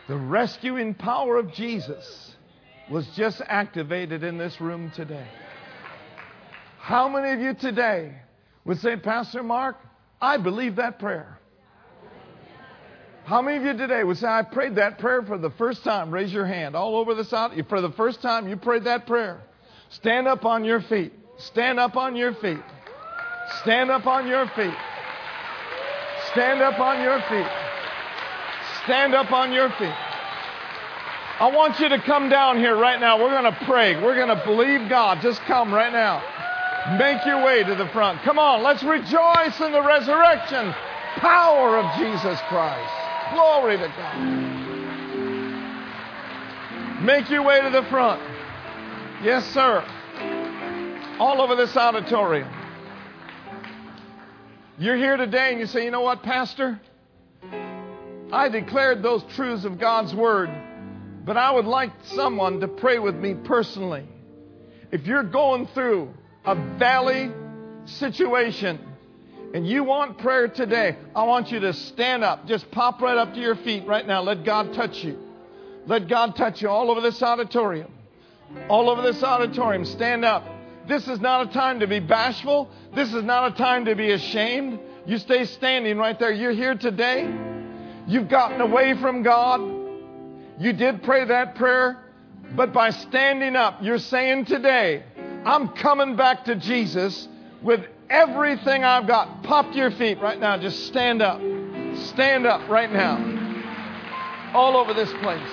The 0.07 0.15
rescuing 0.15 0.93
power 0.93 1.37
of 1.37 1.51
Jesus 1.51 2.35
was 2.91 3.07
just 3.15 3.41
activated 3.47 4.23
in 4.23 4.37
this 4.37 4.61
room 4.61 4.91
today. 4.95 5.25
How 6.77 7.09
many 7.09 7.31
of 7.31 7.39
you 7.39 7.55
today 7.55 8.13
would 8.63 8.77
say, 8.77 8.95
Pastor 8.95 9.41
Mark, 9.41 9.77
I 10.21 10.37
believe 10.37 10.75
that 10.75 10.99
prayer? 10.99 11.39
How 13.23 13.41
many 13.41 13.57
of 13.57 13.63
you 13.63 13.75
today 13.75 14.03
would 14.03 14.17
say, 14.17 14.27
I 14.27 14.43
prayed 14.43 14.75
that 14.75 14.99
prayer 14.99 15.23
for 15.23 15.39
the 15.39 15.49
first 15.49 15.83
time? 15.83 16.11
Raise 16.11 16.31
your 16.31 16.45
hand. 16.45 16.75
All 16.75 16.95
over 16.95 17.15
this 17.15 17.33
out. 17.33 17.53
For 17.69 17.81
the 17.81 17.91
first 17.93 18.21
time, 18.21 18.47
you 18.47 18.55
prayed 18.55 18.83
that 18.83 19.07
prayer. 19.07 19.41
Stand 19.89 20.27
up 20.27 20.45
on 20.45 20.63
your 20.63 20.81
feet. 20.81 21.11
Stand 21.39 21.79
up 21.79 21.97
on 21.97 22.15
your 22.15 22.35
feet. 22.35 22.61
Stand 23.59 23.91
up 23.91 24.07
on 24.07 24.27
your 24.27 24.47
feet. 24.47 24.73
Stand 26.31 26.61
up 26.61 26.79
on 26.79 27.01
your 27.03 27.19
feet. 27.29 27.51
Stand 28.83 29.13
up 29.13 29.31
on 29.31 29.51
your 29.51 29.69
feet. 29.71 29.93
I 31.39 31.51
want 31.53 31.79
you 31.79 31.89
to 31.89 31.99
come 31.99 32.29
down 32.29 32.57
here 32.57 32.75
right 32.75 32.99
now. 32.99 33.21
We're 33.21 33.31
going 33.31 33.51
to 33.51 33.65
pray. 33.65 34.01
We're 34.01 34.15
going 34.15 34.35
to 34.35 34.43
believe 34.45 34.87
God. 34.89 35.21
Just 35.21 35.41
come 35.41 35.73
right 35.73 35.91
now. 35.91 36.21
Make 36.97 37.25
your 37.25 37.43
way 37.43 37.63
to 37.63 37.75
the 37.75 37.87
front. 37.89 38.21
Come 38.21 38.39
on, 38.39 38.63
let's 38.63 38.83
rejoice 38.83 39.59
in 39.59 39.71
the 39.71 39.81
resurrection 39.81 40.73
power 41.17 41.77
of 41.77 41.97
Jesus 41.97 42.39
Christ. 42.47 42.93
Glory 43.33 43.77
to 43.77 43.87
God. 43.87 44.17
Make 47.01 47.29
your 47.29 47.43
way 47.43 47.61
to 47.61 47.69
the 47.69 47.83
front. 47.89 48.21
Yes, 49.23 49.45
sir. 49.53 49.83
All 51.19 51.41
over 51.41 51.55
this 51.55 51.75
auditorium. 51.75 52.47
You're 54.82 54.97
here 54.97 55.15
today 55.15 55.51
and 55.51 55.59
you 55.59 55.67
say, 55.67 55.86
you 55.86 55.91
know 55.91 56.01
what, 56.01 56.23
Pastor? 56.23 56.82
I 58.32 58.49
declared 58.49 59.03
those 59.03 59.21
truths 59.36 59.63
of 59.63 59.77
God's 59.77 60.11
Word, 60.11 60.49
but 61.23 61.38
I 61.38 61.51
would 61.51 61.65
like 61.65 61.91
someone 62.05 62.61
to 62.61 62.67
pray 62.67 62.97
with 62.97 63.13
me 63.13 63.36
personally. 63.36 64.07
If 64.91 65.05
you're 65.05 65.21
going 65.21 65.67
through 65.67 66.11
a 66.43 66.55
valley 66.79 67.29
situation 67.86 68.79
and 69.53 69.67
you 69.67 69.84
want 69.84 70.17
prayer 70.17 70.47
today, 70.47 70.97
I 71.15 71.25
want 71.25 71.51
you 71.51 71.59
to 71.59 71.73
stand 71.73 72.23
up. 72.23 72.47
Just 72.47 72.71
pop 72.71 73.03
right 73.03 73.19
up 73.19 73.36
to 73.36 73.39
your 73.39 73.57
feet 73.57 73.86
right 73.86 74.07
now. 74.07 74.23
Let 74.23 74.43
God 74.43 74.73
touch 74.73 75.03
you. 75.03 75.19
Let 75.86 76.07
God 76.07 76.36
touch 76.36 76.59
you 76.59 76.69
all 76.69 76.89
over 76.89 77.01
this 77.01 77.21
auditorium. 77.21 77.91
All 78.67 78.89
over 78.89 79.03
this 79.03 79.21
auditorium. 79.21 79.86
Stand 79.86 80.25
up. 80.25 80.43
This 80.88 81.07
is 81.07 81.19
not 81.19 81.49
a 81.49 81.53
time 81.53 81.79
to 81.79 81.88
be 81.88 81.99
bashful. 81.99 82.69
This 82.95 83.13
is 83.13 83.23
not 83.23 83.53
a 83.53 83.55
time 83.55 83.86
to 83.86 83.95
be 83.95 84.11
ashamed. 84.11 84.79
You 85.05 85.17
stay 85.17 85.45
standing 85.45 85.97
right 85.97 86.17
there. 86.17 86.32
You're 86.32 86.51
here 86.51 86.75
today. 86.75 87.29
You've 88.07 88.29
gotten 88.29 88.61
away 88.61 88.95
from 88.99 89.23
God. 89.23 89.61
You 90.59 90.73
did 90.73 91.03
pray 91.03 91.25
that 91.25 91.55
prayer, 91.55 91.97
but 92.55 92.73
by 92.73 92.91
standing 92.91 93.55
up, 93.55 93.79
you're 93.82 93.97
saying 93.97 94.45
today, 94.45 95.03
I'm 95.45 95.69
coming 95.69 96.15
back 96.15 96.45
to 96.45 96.55
Jesus 96.55 97.27
with 97.63 97.82
everything 98.09 98.84
I've 98.84 99.07
got. 99.07 99.43
Pop 99.43 99.73
your 99.73 99.91
feet 99.91 100.19
right 100.19 100.39
now. 100.39 100.57
Just 100.57 100.86
stand 100.88 101.21
up. 101.21 101.39
Stand 102.09 102.45
up 102.45 102.69
right 102.69 102.91
now. 102.91 104.51
All 104.53 104.77
over 104.77 104.93
this 104.93 105.11
place. 105.13 105.51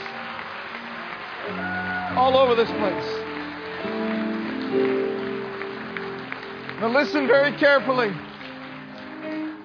All 2.17 2.37
over 2.37 2.55
this 2.55 2.71
place. 2.71 3.28
Now, 6.81 6.89
listen 6.91 7.27
very 7.27 7.57
carefully. 7.59 8.11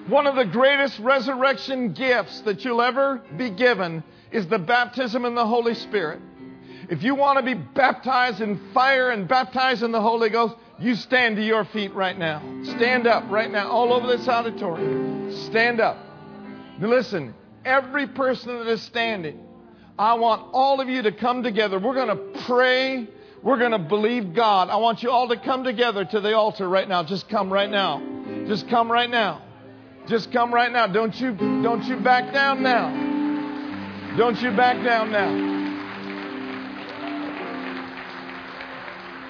One 0.08 0.26
of 0.26 0.34
the 0.34 0.44
greatest 0.44 0.98
resurrection 0.98 1.92
gifts 1.92 2.40
that 2.40 2.64
you'll 2.64 2.82
ever 2.82 3.22
be 3.36 3.50
given 3.50 4.02
is 4.32 4.48
the 4.48 4.58
baptism 4.58 5.24
in 5.24 5.36
the 5.36 5.46
Holy 5.46 5.74
Spirit. 5.74 6.20
If 6.90 7.04
you 7.04 7.14
want 7.14 7.38
to 7.38 7.44
be 7.44 7.54
baptized 7.54 8.40
in 8.40 8.60
fire 8.72 9.10
and 9.10 9.28
baptized 9.28 9.84
in 9.84 9.92
the 9.92 10.00
Holy 10.00 10.28
Ghost, 10.28 10.56
you 10.80 10.96
stand 10.96 11.36
to 11.36 11.42
your 11.42 11.64
feet 11.64 11.94
right 11.94 12.18
now. 12.18 12.42
Stand 12.64 13.06
up 13.06 13.30
right 13.30 13.50
now, 13.50 13.70
all 13.70 13.92
over 13.92 14.08
this 14.08 14.26
auditorium. 14.26 15.32
Stand 15.46 15.80
up. 15.80 15.96
Now 16.80 16.88
listen, 16.88 17.32
every 17.64 18.08
person 18.08 18.58
that 18.58 18.66
is 18.66 18.82
standing, 18.82 19.38
I 19.96 20.14
want 20.14 20.48
all 20.52 20.80
of 20.80 20.88
you 20.88 21.02
to 21.02 21.12
come 21.12 21.44
together. 21.44 21.78
We're 21.78 21.94
going 21.94 22.08
to 22.08 22.40
pray. 22.40 23.06
We're 23.44 23.58
going 23.58 23.72
to 23.72 23.78
believe 23.78 24.34
God. 24.34 24.70
I 24.70 24.76
want 24.76 25.02
you 25.02 25.10
all 25.10 25.28
to 25.28 25.36
come 25.36 25.64
together 25.64 26.02
to 26.02 26.20
the 26.20 26.34
altar 26.34 26.66
right 26.66 26.88
now. 26.88 27.04
Just 27.04 27.28
come 27.28 27.52
right 27.52 27.70
now. 27.70 28.02
Just 28.48 28.70
come 28.70 28.90
right 28.90 29.10
now. 29.10 29.42
Just 30.08 30.32
come 30.32 30.52
right 30.52 30.72
now. 30.72 30.86
Don't 30.86 31.14
you 31.20 31.32
don't 31.62 31.84
you 31.84 31.96
back 31.96 32.32
down 32.32 32.62
now. 32.62 32.88
Don't 34.16 34.40
you 34.40 34.50
back 34.50 34.82
down 34.82 35.12
now. 35.12 35.52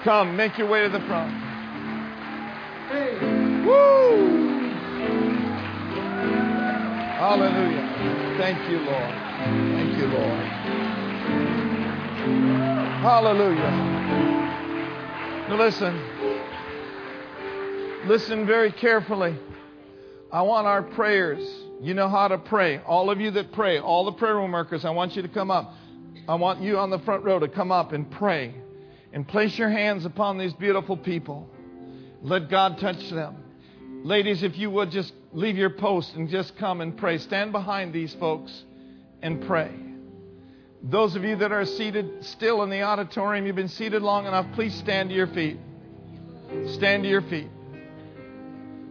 Come, 0.05 0.37
make 0.37 0.57
your 0.57 0.67
way 0.69 0.83
to 0.83 0.89
the 0.89 0.99
front. 1.07 1.33
Hey. 2.89 3.19
Woo! 3.65 4.69
Hallelujah. 7.17 8.35
Thank 8.37 8.69
you, 8.69 8.77
Lord. 8.79 9.15
Thank 9.75 9.97
you, 9.97 10.05
Lord. 12.45 12.54
Hallelujah. 13.05 13.69
Now 15.47 15.57
listen. 15.57 15.95
Listen 18.07 18.47
very 18.47 18.71
carefully. 18.71 19.37
I 20.31 20.41
want 20.41 20.65
our 20.65 20.81
prayers. 20.81 21.47
You 21.81 21.93
know 21.93 22.09
how 22.09 22.27
to 22.27 22.39
pray. 22.39 22.79
All 22.79 23.11
of 23.11 23.21
you 23.21 23.29
that 23.29 23.51
pray, 23.51 23.77
all 23.77 24.05
the 24.05 24.11
prayer 24.13 24.33
room 24.33 24.53
workers, 24.53 24.85
I 24.85 24.89
want 24.89 25.15
you 25.15 25.21
to 25.21 25.27
come 25.27 25.51
up. 25.51 25.75
I 26.27 26.33
want 26.33 26.61
you 26.61 26.79
on 26.79 26.89
the 26.89 26.97
front 26.97 27.23
row 27.23 27.37
to 27.37 27.47
come 27.47 27.71
up 27.71 27.91
and 27.91 28.09
pray 28.09 28.55
and 29.13 29.27
place 29.27 29.55
your 29.55 29.69
hands 29.69 30.05
upon 30.05 30.39
these 30.39 30.53
beautiful 30.53 30.97
people. 30.97 31.47
Let 32.23 32.49
God 32.49 32.79
touch 32.79 33.11
them. 33.11 33.35
Ladies, 34.03 34.41
if 34.41 34.57
you 34.57 34.71
would 34.71 34.89
just 34.89 35.13
leave 35.31 35.57
your 35.57 35.69
post 35.69 36.15
and 36.15 36.27
just 36.27 36.57
come 36.57 36.81
and 36.81 36.97
pray. 36.97 37.19
Stand 37.19 37.51
behind 37.51 37.93
these 37.93 38.15
folks 38.15 38.63
and 39.21 39.45
pray. 39.45 39.84
Those 40.87 41.15
of 41.15 41.23
you 41.23 41.35
that 41.37 41.51
are 41.51 41.65
seated 41.65 42.23
still 42.23 42.61
in 42.61 42.69
the 42.69 42.83
auditorium, 42.83 43.47
you've 43.47 43.55
been 43.55 43.67
seated 43.67 44.03
long 44.03 44.27
enough, 44.27 44.45
please 44.53 44.75
stand 44.75 45.09
to 45.09 45.15
your 45.15 45.25
feet. 45.25 45.57
Stand 46.67 47.03
to 47.03 47.09
your 47.09 47.23
feet. 47.23 47.49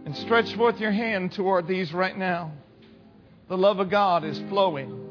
And 0.05 0.15
stretch 0.17 0.53
forth 0.55 0.79
your 0.81 0.91
hand 0.91 1.31
toward 1.31 1.67
these 1.67 1.93
right 1.93 2.17
now. 2.17 2.51
The 3.47 3.57
love 3.57 3.79
of 3.79 3.89
God 3.89 4.25
is 4.25 4.37
flowing. 4.49 5.01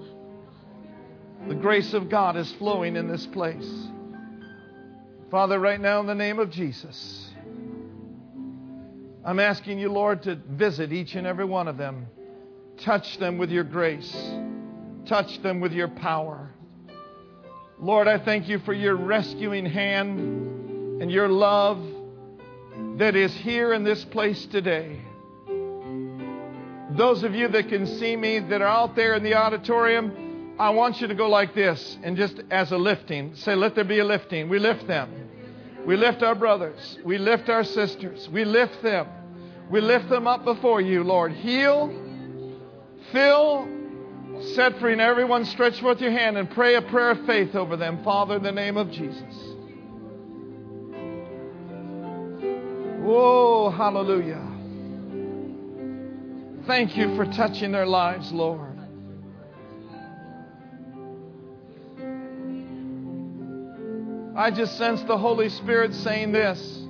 The 1.48 1.54
grace 1.54 1.94
of 1.94 2.10
God 2.10 2.36
is 2.36 2.52
flowing 2.58 2.96
in 2.96 3.08
this 3.08 3.24
place. 3.26 3.88
Father, 5.30 5.58
right 5.58 5.80
now 5.80 6.00
in 6.00 6.06
the 6.06 6.14
name 6.14 6.38
of 6.38 6.50
Jesus, 6.50 7.30
I'm 9.24 9.40
asking 9.40 9.78
you, 9.78 9.90
Lord, 9.90 10.22
to 10.24 10.36
visit 10.36 10.92
each 10.92 11.14
and 11.14 11.26
every 11.26 11.46
one 11.46 11.66
of 11.66 11.78
them. 11.78 12.06
Touch 12.82 13.18
them 13.18 13.38
with 13.38 13.50
your 13.50 13.64
grace, 13.64 14.14
touch 15.06 15.42
them 15.42 15.60
with 15.60 15.72
your 15.72 15.88
power. 15.88 16.50
Lord, 17.78 18.06
I 18.06 18.18
thank 18.18 18.48
you 18.48 18.60
for 18.60 18.72
your 18.72 18.94
rescuing 18.94 19.66
hand 19.66 21.02
and 21.02 21.10
your 21.10 21.28
love 21.28 21.84
that 22.98 23.16
is 23.16 23.34
here 23.34 23.72
in 23.72 23.82
this 23.82 24.04
place 24.04 24.46
today. 24.46 25.00
Those 26.90 27.24
of 27.24 27.34
you 27.34 27.48
that 27.48 27.68
can 27.68 27.86
see 27.86 28.14
me 28.14 28.38
that 28.38 28.62
are 28.62 28.68
out 28.68 28.94
there 28.94 29.14
in 29.14 29.24
the 29.24 29.34
auditorium, 29.34 30.54
I 30.58 30.70
want 30.70 31.00
you 31.00 31.08
to 31.08 31.14
go 31.16 31.28
like 31.28 31.54
this 31.54 31.98
and 32.04 32.16
just 32.16 32.40
as 32.50 32.70
a 32.70 32.78
lifting, 32.78 33.34
say, 33.34 33.56
Let 33.56 33.74
there 33.74 33.84
be 33.84 33.98
a 33.98 34.04
lifting. 34.04 34.48
We 34.48 34.60
lift 34.60 34.86
them. 34.86 35.12
We 35.84 35.96
lift 35.96 36.22
our 36.22 36.36
brothers. 36.36 36.98
We 37.04 37.18
lift 37.18 37.48
our 37.48 37.64
sisters. 37.64 38.28
We 38.28 38.44
lift 38.44 38.82
them. 38.82 39.08
We 39.68 39.80
lift 39.80 40.08
them 40.08 40.28
up 40.28 40.44
before 40.44 40.80
you, 40.80 41.02
Lord. 41.02 41.32
Heal, 41.32 41.92
fill, 43.10 43.68
set 44.54 44.78
free. 44.78 44.92
And 44.92 45.00
everyone, 45.00 45.44
stretch 45.44 45.80
forth 45.80 46.00
your 46.00 46.10
hand 46.10 46.36
and 46.36 46.50
pray 46.50 46.74
a 46.74 46.82
prayer 46.82 47.10
of 47.10 47.26
faith 47.26 47.54
over 47.54 47.76
them, 47.76 48.02
Father, 48.04 48.36
in 48.36 48.42
the 48.42 48.52
name 48.52 48.76
of 48.76 48.90
Jesus. 48.90 49.54
Whoa, 53.00 53.70
hallelujah. 53.70 54.42
Thank 56.66 56.96
you 56.96 57.14
for 57.16 57.26
touching 57.26 57.72
their 57.72 57.86
lives, 57.86 58.32
Lord. 58.32 58.74
I 64.36 64.50
just 64.50 64.78
sense 64.78 65.02
the 65.02 65.16
Holy 65.16 65.48
Spirit 65.48 65.94
saying 65.94 66.32
this 66.32 66.86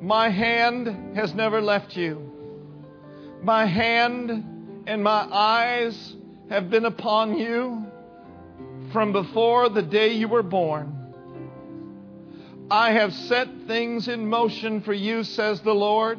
My 0.00 0.30
hand 0.30 1.14
has 1.16 1.34
never 1.34 1.60
left 1.60 1.96
you. 1.96 2.32
My 3.42 3.66
hand 3.66 4.82
and 4.86 5.04
my 5.04 5.28
eyes 5.30 6.15
have 6.48 6.70
been 6.70 6.84
upon 6.84 7.36
you 7.38 7.84
from 8.92 9.12
before 9.12 9.68
the 9.68 9.82
day 9.82 10.12
you 10.14 10.28
were 10.28 10.42
born. 10.42 10.92
I 12.70 12.92
have 12.92 13.12
set 13.12 13.48
things 13.66 14.08
in 14.08 14.28
motion 14.28 14.82
for 14.82 14.92
you, 14.92 15.24
says 15.24 15.60
the 15.60 15.74
Lord. 15.74 16.18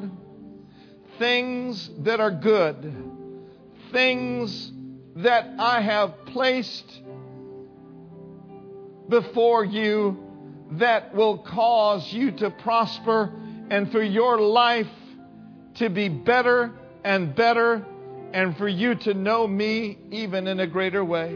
Things 1.19 1.89
that 1.99 2.19
are 2.19 2.31
good. 2.31 2.95
Things 3.91 4.71
that 5.17 5.47
I 5.59 5.81
have 5.81 6.25
placed 6.27 7.01
before 9.09 9.65
you 9.65 10.23
that 10.71 11.15
will 11.15 11.37
cause 11.39 12.11
you 12.11 12.31
to 12.31 12.49
prosper 12.49 13.33
and 13.69 13.91
for 13.91 14.03
your 14.03 14.39
life 14.39 14.87
to 15.75 15.89
be 15.89 16.09
better 16.09 16.71
and 17.03 17.33
better 17.35 17.85
and 18.33 18.57
for 18.57 18.67
you 18.67 18.95
to 18.95 19.13
know 19.13 19.47
me 19.47 19.97
even 20.11 20.47
in 20.47 20.59
a 20.59 20.67
greater 20.67 21.03
way. 21.03 21.29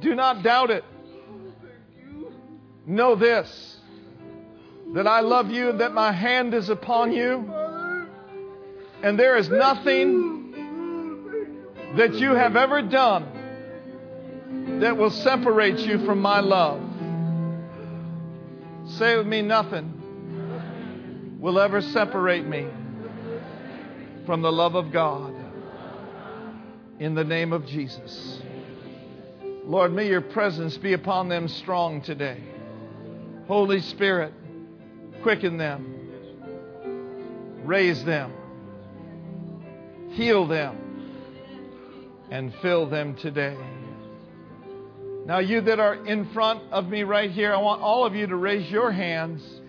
Do 0.00 0.14
not 0.14 0.42
doubt 0.42 0.70
it. 0.70 0.84
Know 2.86 3.14
this 3.14 3.76
that 4.94 5.06
I 5.06 5.20
love 5.20 5.50
you 5.50 5.72
that 5.72 5.92
my 5.92 6.10
hand 6.10 6.52
is 6.54 6.68
upon 6.68 7.12
you. 7.12 7.48
And 9.02 9.18
there 9.18 9.36
is 9.36 9.48
nothing 9.48 10.52
that 11.96 12.14
you 12.14 12.34
have 12.34 12.56
ever 12.56 12.82
done 12.82 14.78
that 14.80 14.96
will 14.96 15.10
separate 15.10 15.78
you 15.78 16.04
from 16.04 16.20
my 16.20 16.40
love. 16.40 16.82
Say 18.98 19.16
with 19.16 19.26
me, 19.26 19.42
nothing 19.42 19.96
will 21.40 21.60
ever 21.60 21.80
separate 21.80 22.46
me 22.46 22.66
from 24.30 24.42
the 24.42 24.52
love 24.52 24.76
of 24.76 24.92
God. 24.92 25.34
In 27.00 27.16
the 27.16 27.24
name 27.24 27.52
of 27.52 27.66
Jesus. 27.66 28.40
Lord, 29.64 29.92
may 29.92 30.06
your 30.06 30.20
presence 30.20 30.76
be 30.76 30.92
upon 30.92 31.28
them 31.28 31.48
strong 31.48 32.00
today. 32.00 32.40
Holy 33.48 33.80
Spirit, 33.80 34.32
quicken 35.24 35.56
them, 35.56 36.12
raise 37.64 38.04
them, 38.04 38.32
heal 40.10 40.46
them, 40.46 40.78
and 42.30 42.54
fill 42.62 42.88
them 42.88 43.16
today. 43.16 43.56
Now, 45.26 45.40
you 45.40 45.60
that 45.62 45.80
are 45.80 46.06
in 46.06 46.32
front 46.32 46.62
of 46.70 46.86
me 46.88 47.02
right 47.02 47.32
here, 47.32 47.52
I 47.52 47.58
want 47.58 47.82
all 47.82 48.06
of 48.06 48.14
you 48.14 48.28
to 48.28 48.36
raise 48.36 48.70
your 48.70 48.92
hands. 48.92 49.59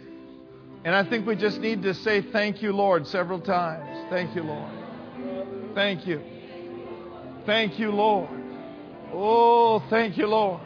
And 0.84 0.96
I 0.96 1.08
think 1.08 1.28
we 1.28 1.36
just 1.36 1.60
need 1.60 1.84
to 1.84 1.94
say 1.94 2.22
thank 2.22 2.62
you, 2.62 2.74
Lord, 2.74 3.06
several 3.06 3.40
times. 3.40 4.08
Thank 4.10 4.36
you, 4.36 4.44
Lord. 4.44 4.72
Thank 5.76 6.08
you. 6.08 6.22
Thank 7.46 7.80
you, 7.80 7.92
Lord. 7.92 8.30
Oh, 9.14 9.84
thank 9.90 10.18
you, 10.18 10.28
Lord. 10.28 10.62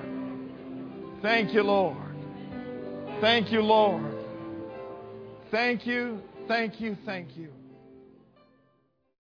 Thank 1.21 1.53
you, 1.53 1.63
Lord. 1.63 1.97
Thank 3.19 3.51
you, 3.51 3.61
Lord. 3.61 4.15
Thank 5.51 5.85
you, 5.85 6.21
thank 6.47 6.81
you, 6.81 6.97
thank 7.05 7.35
you. 7.37 7.49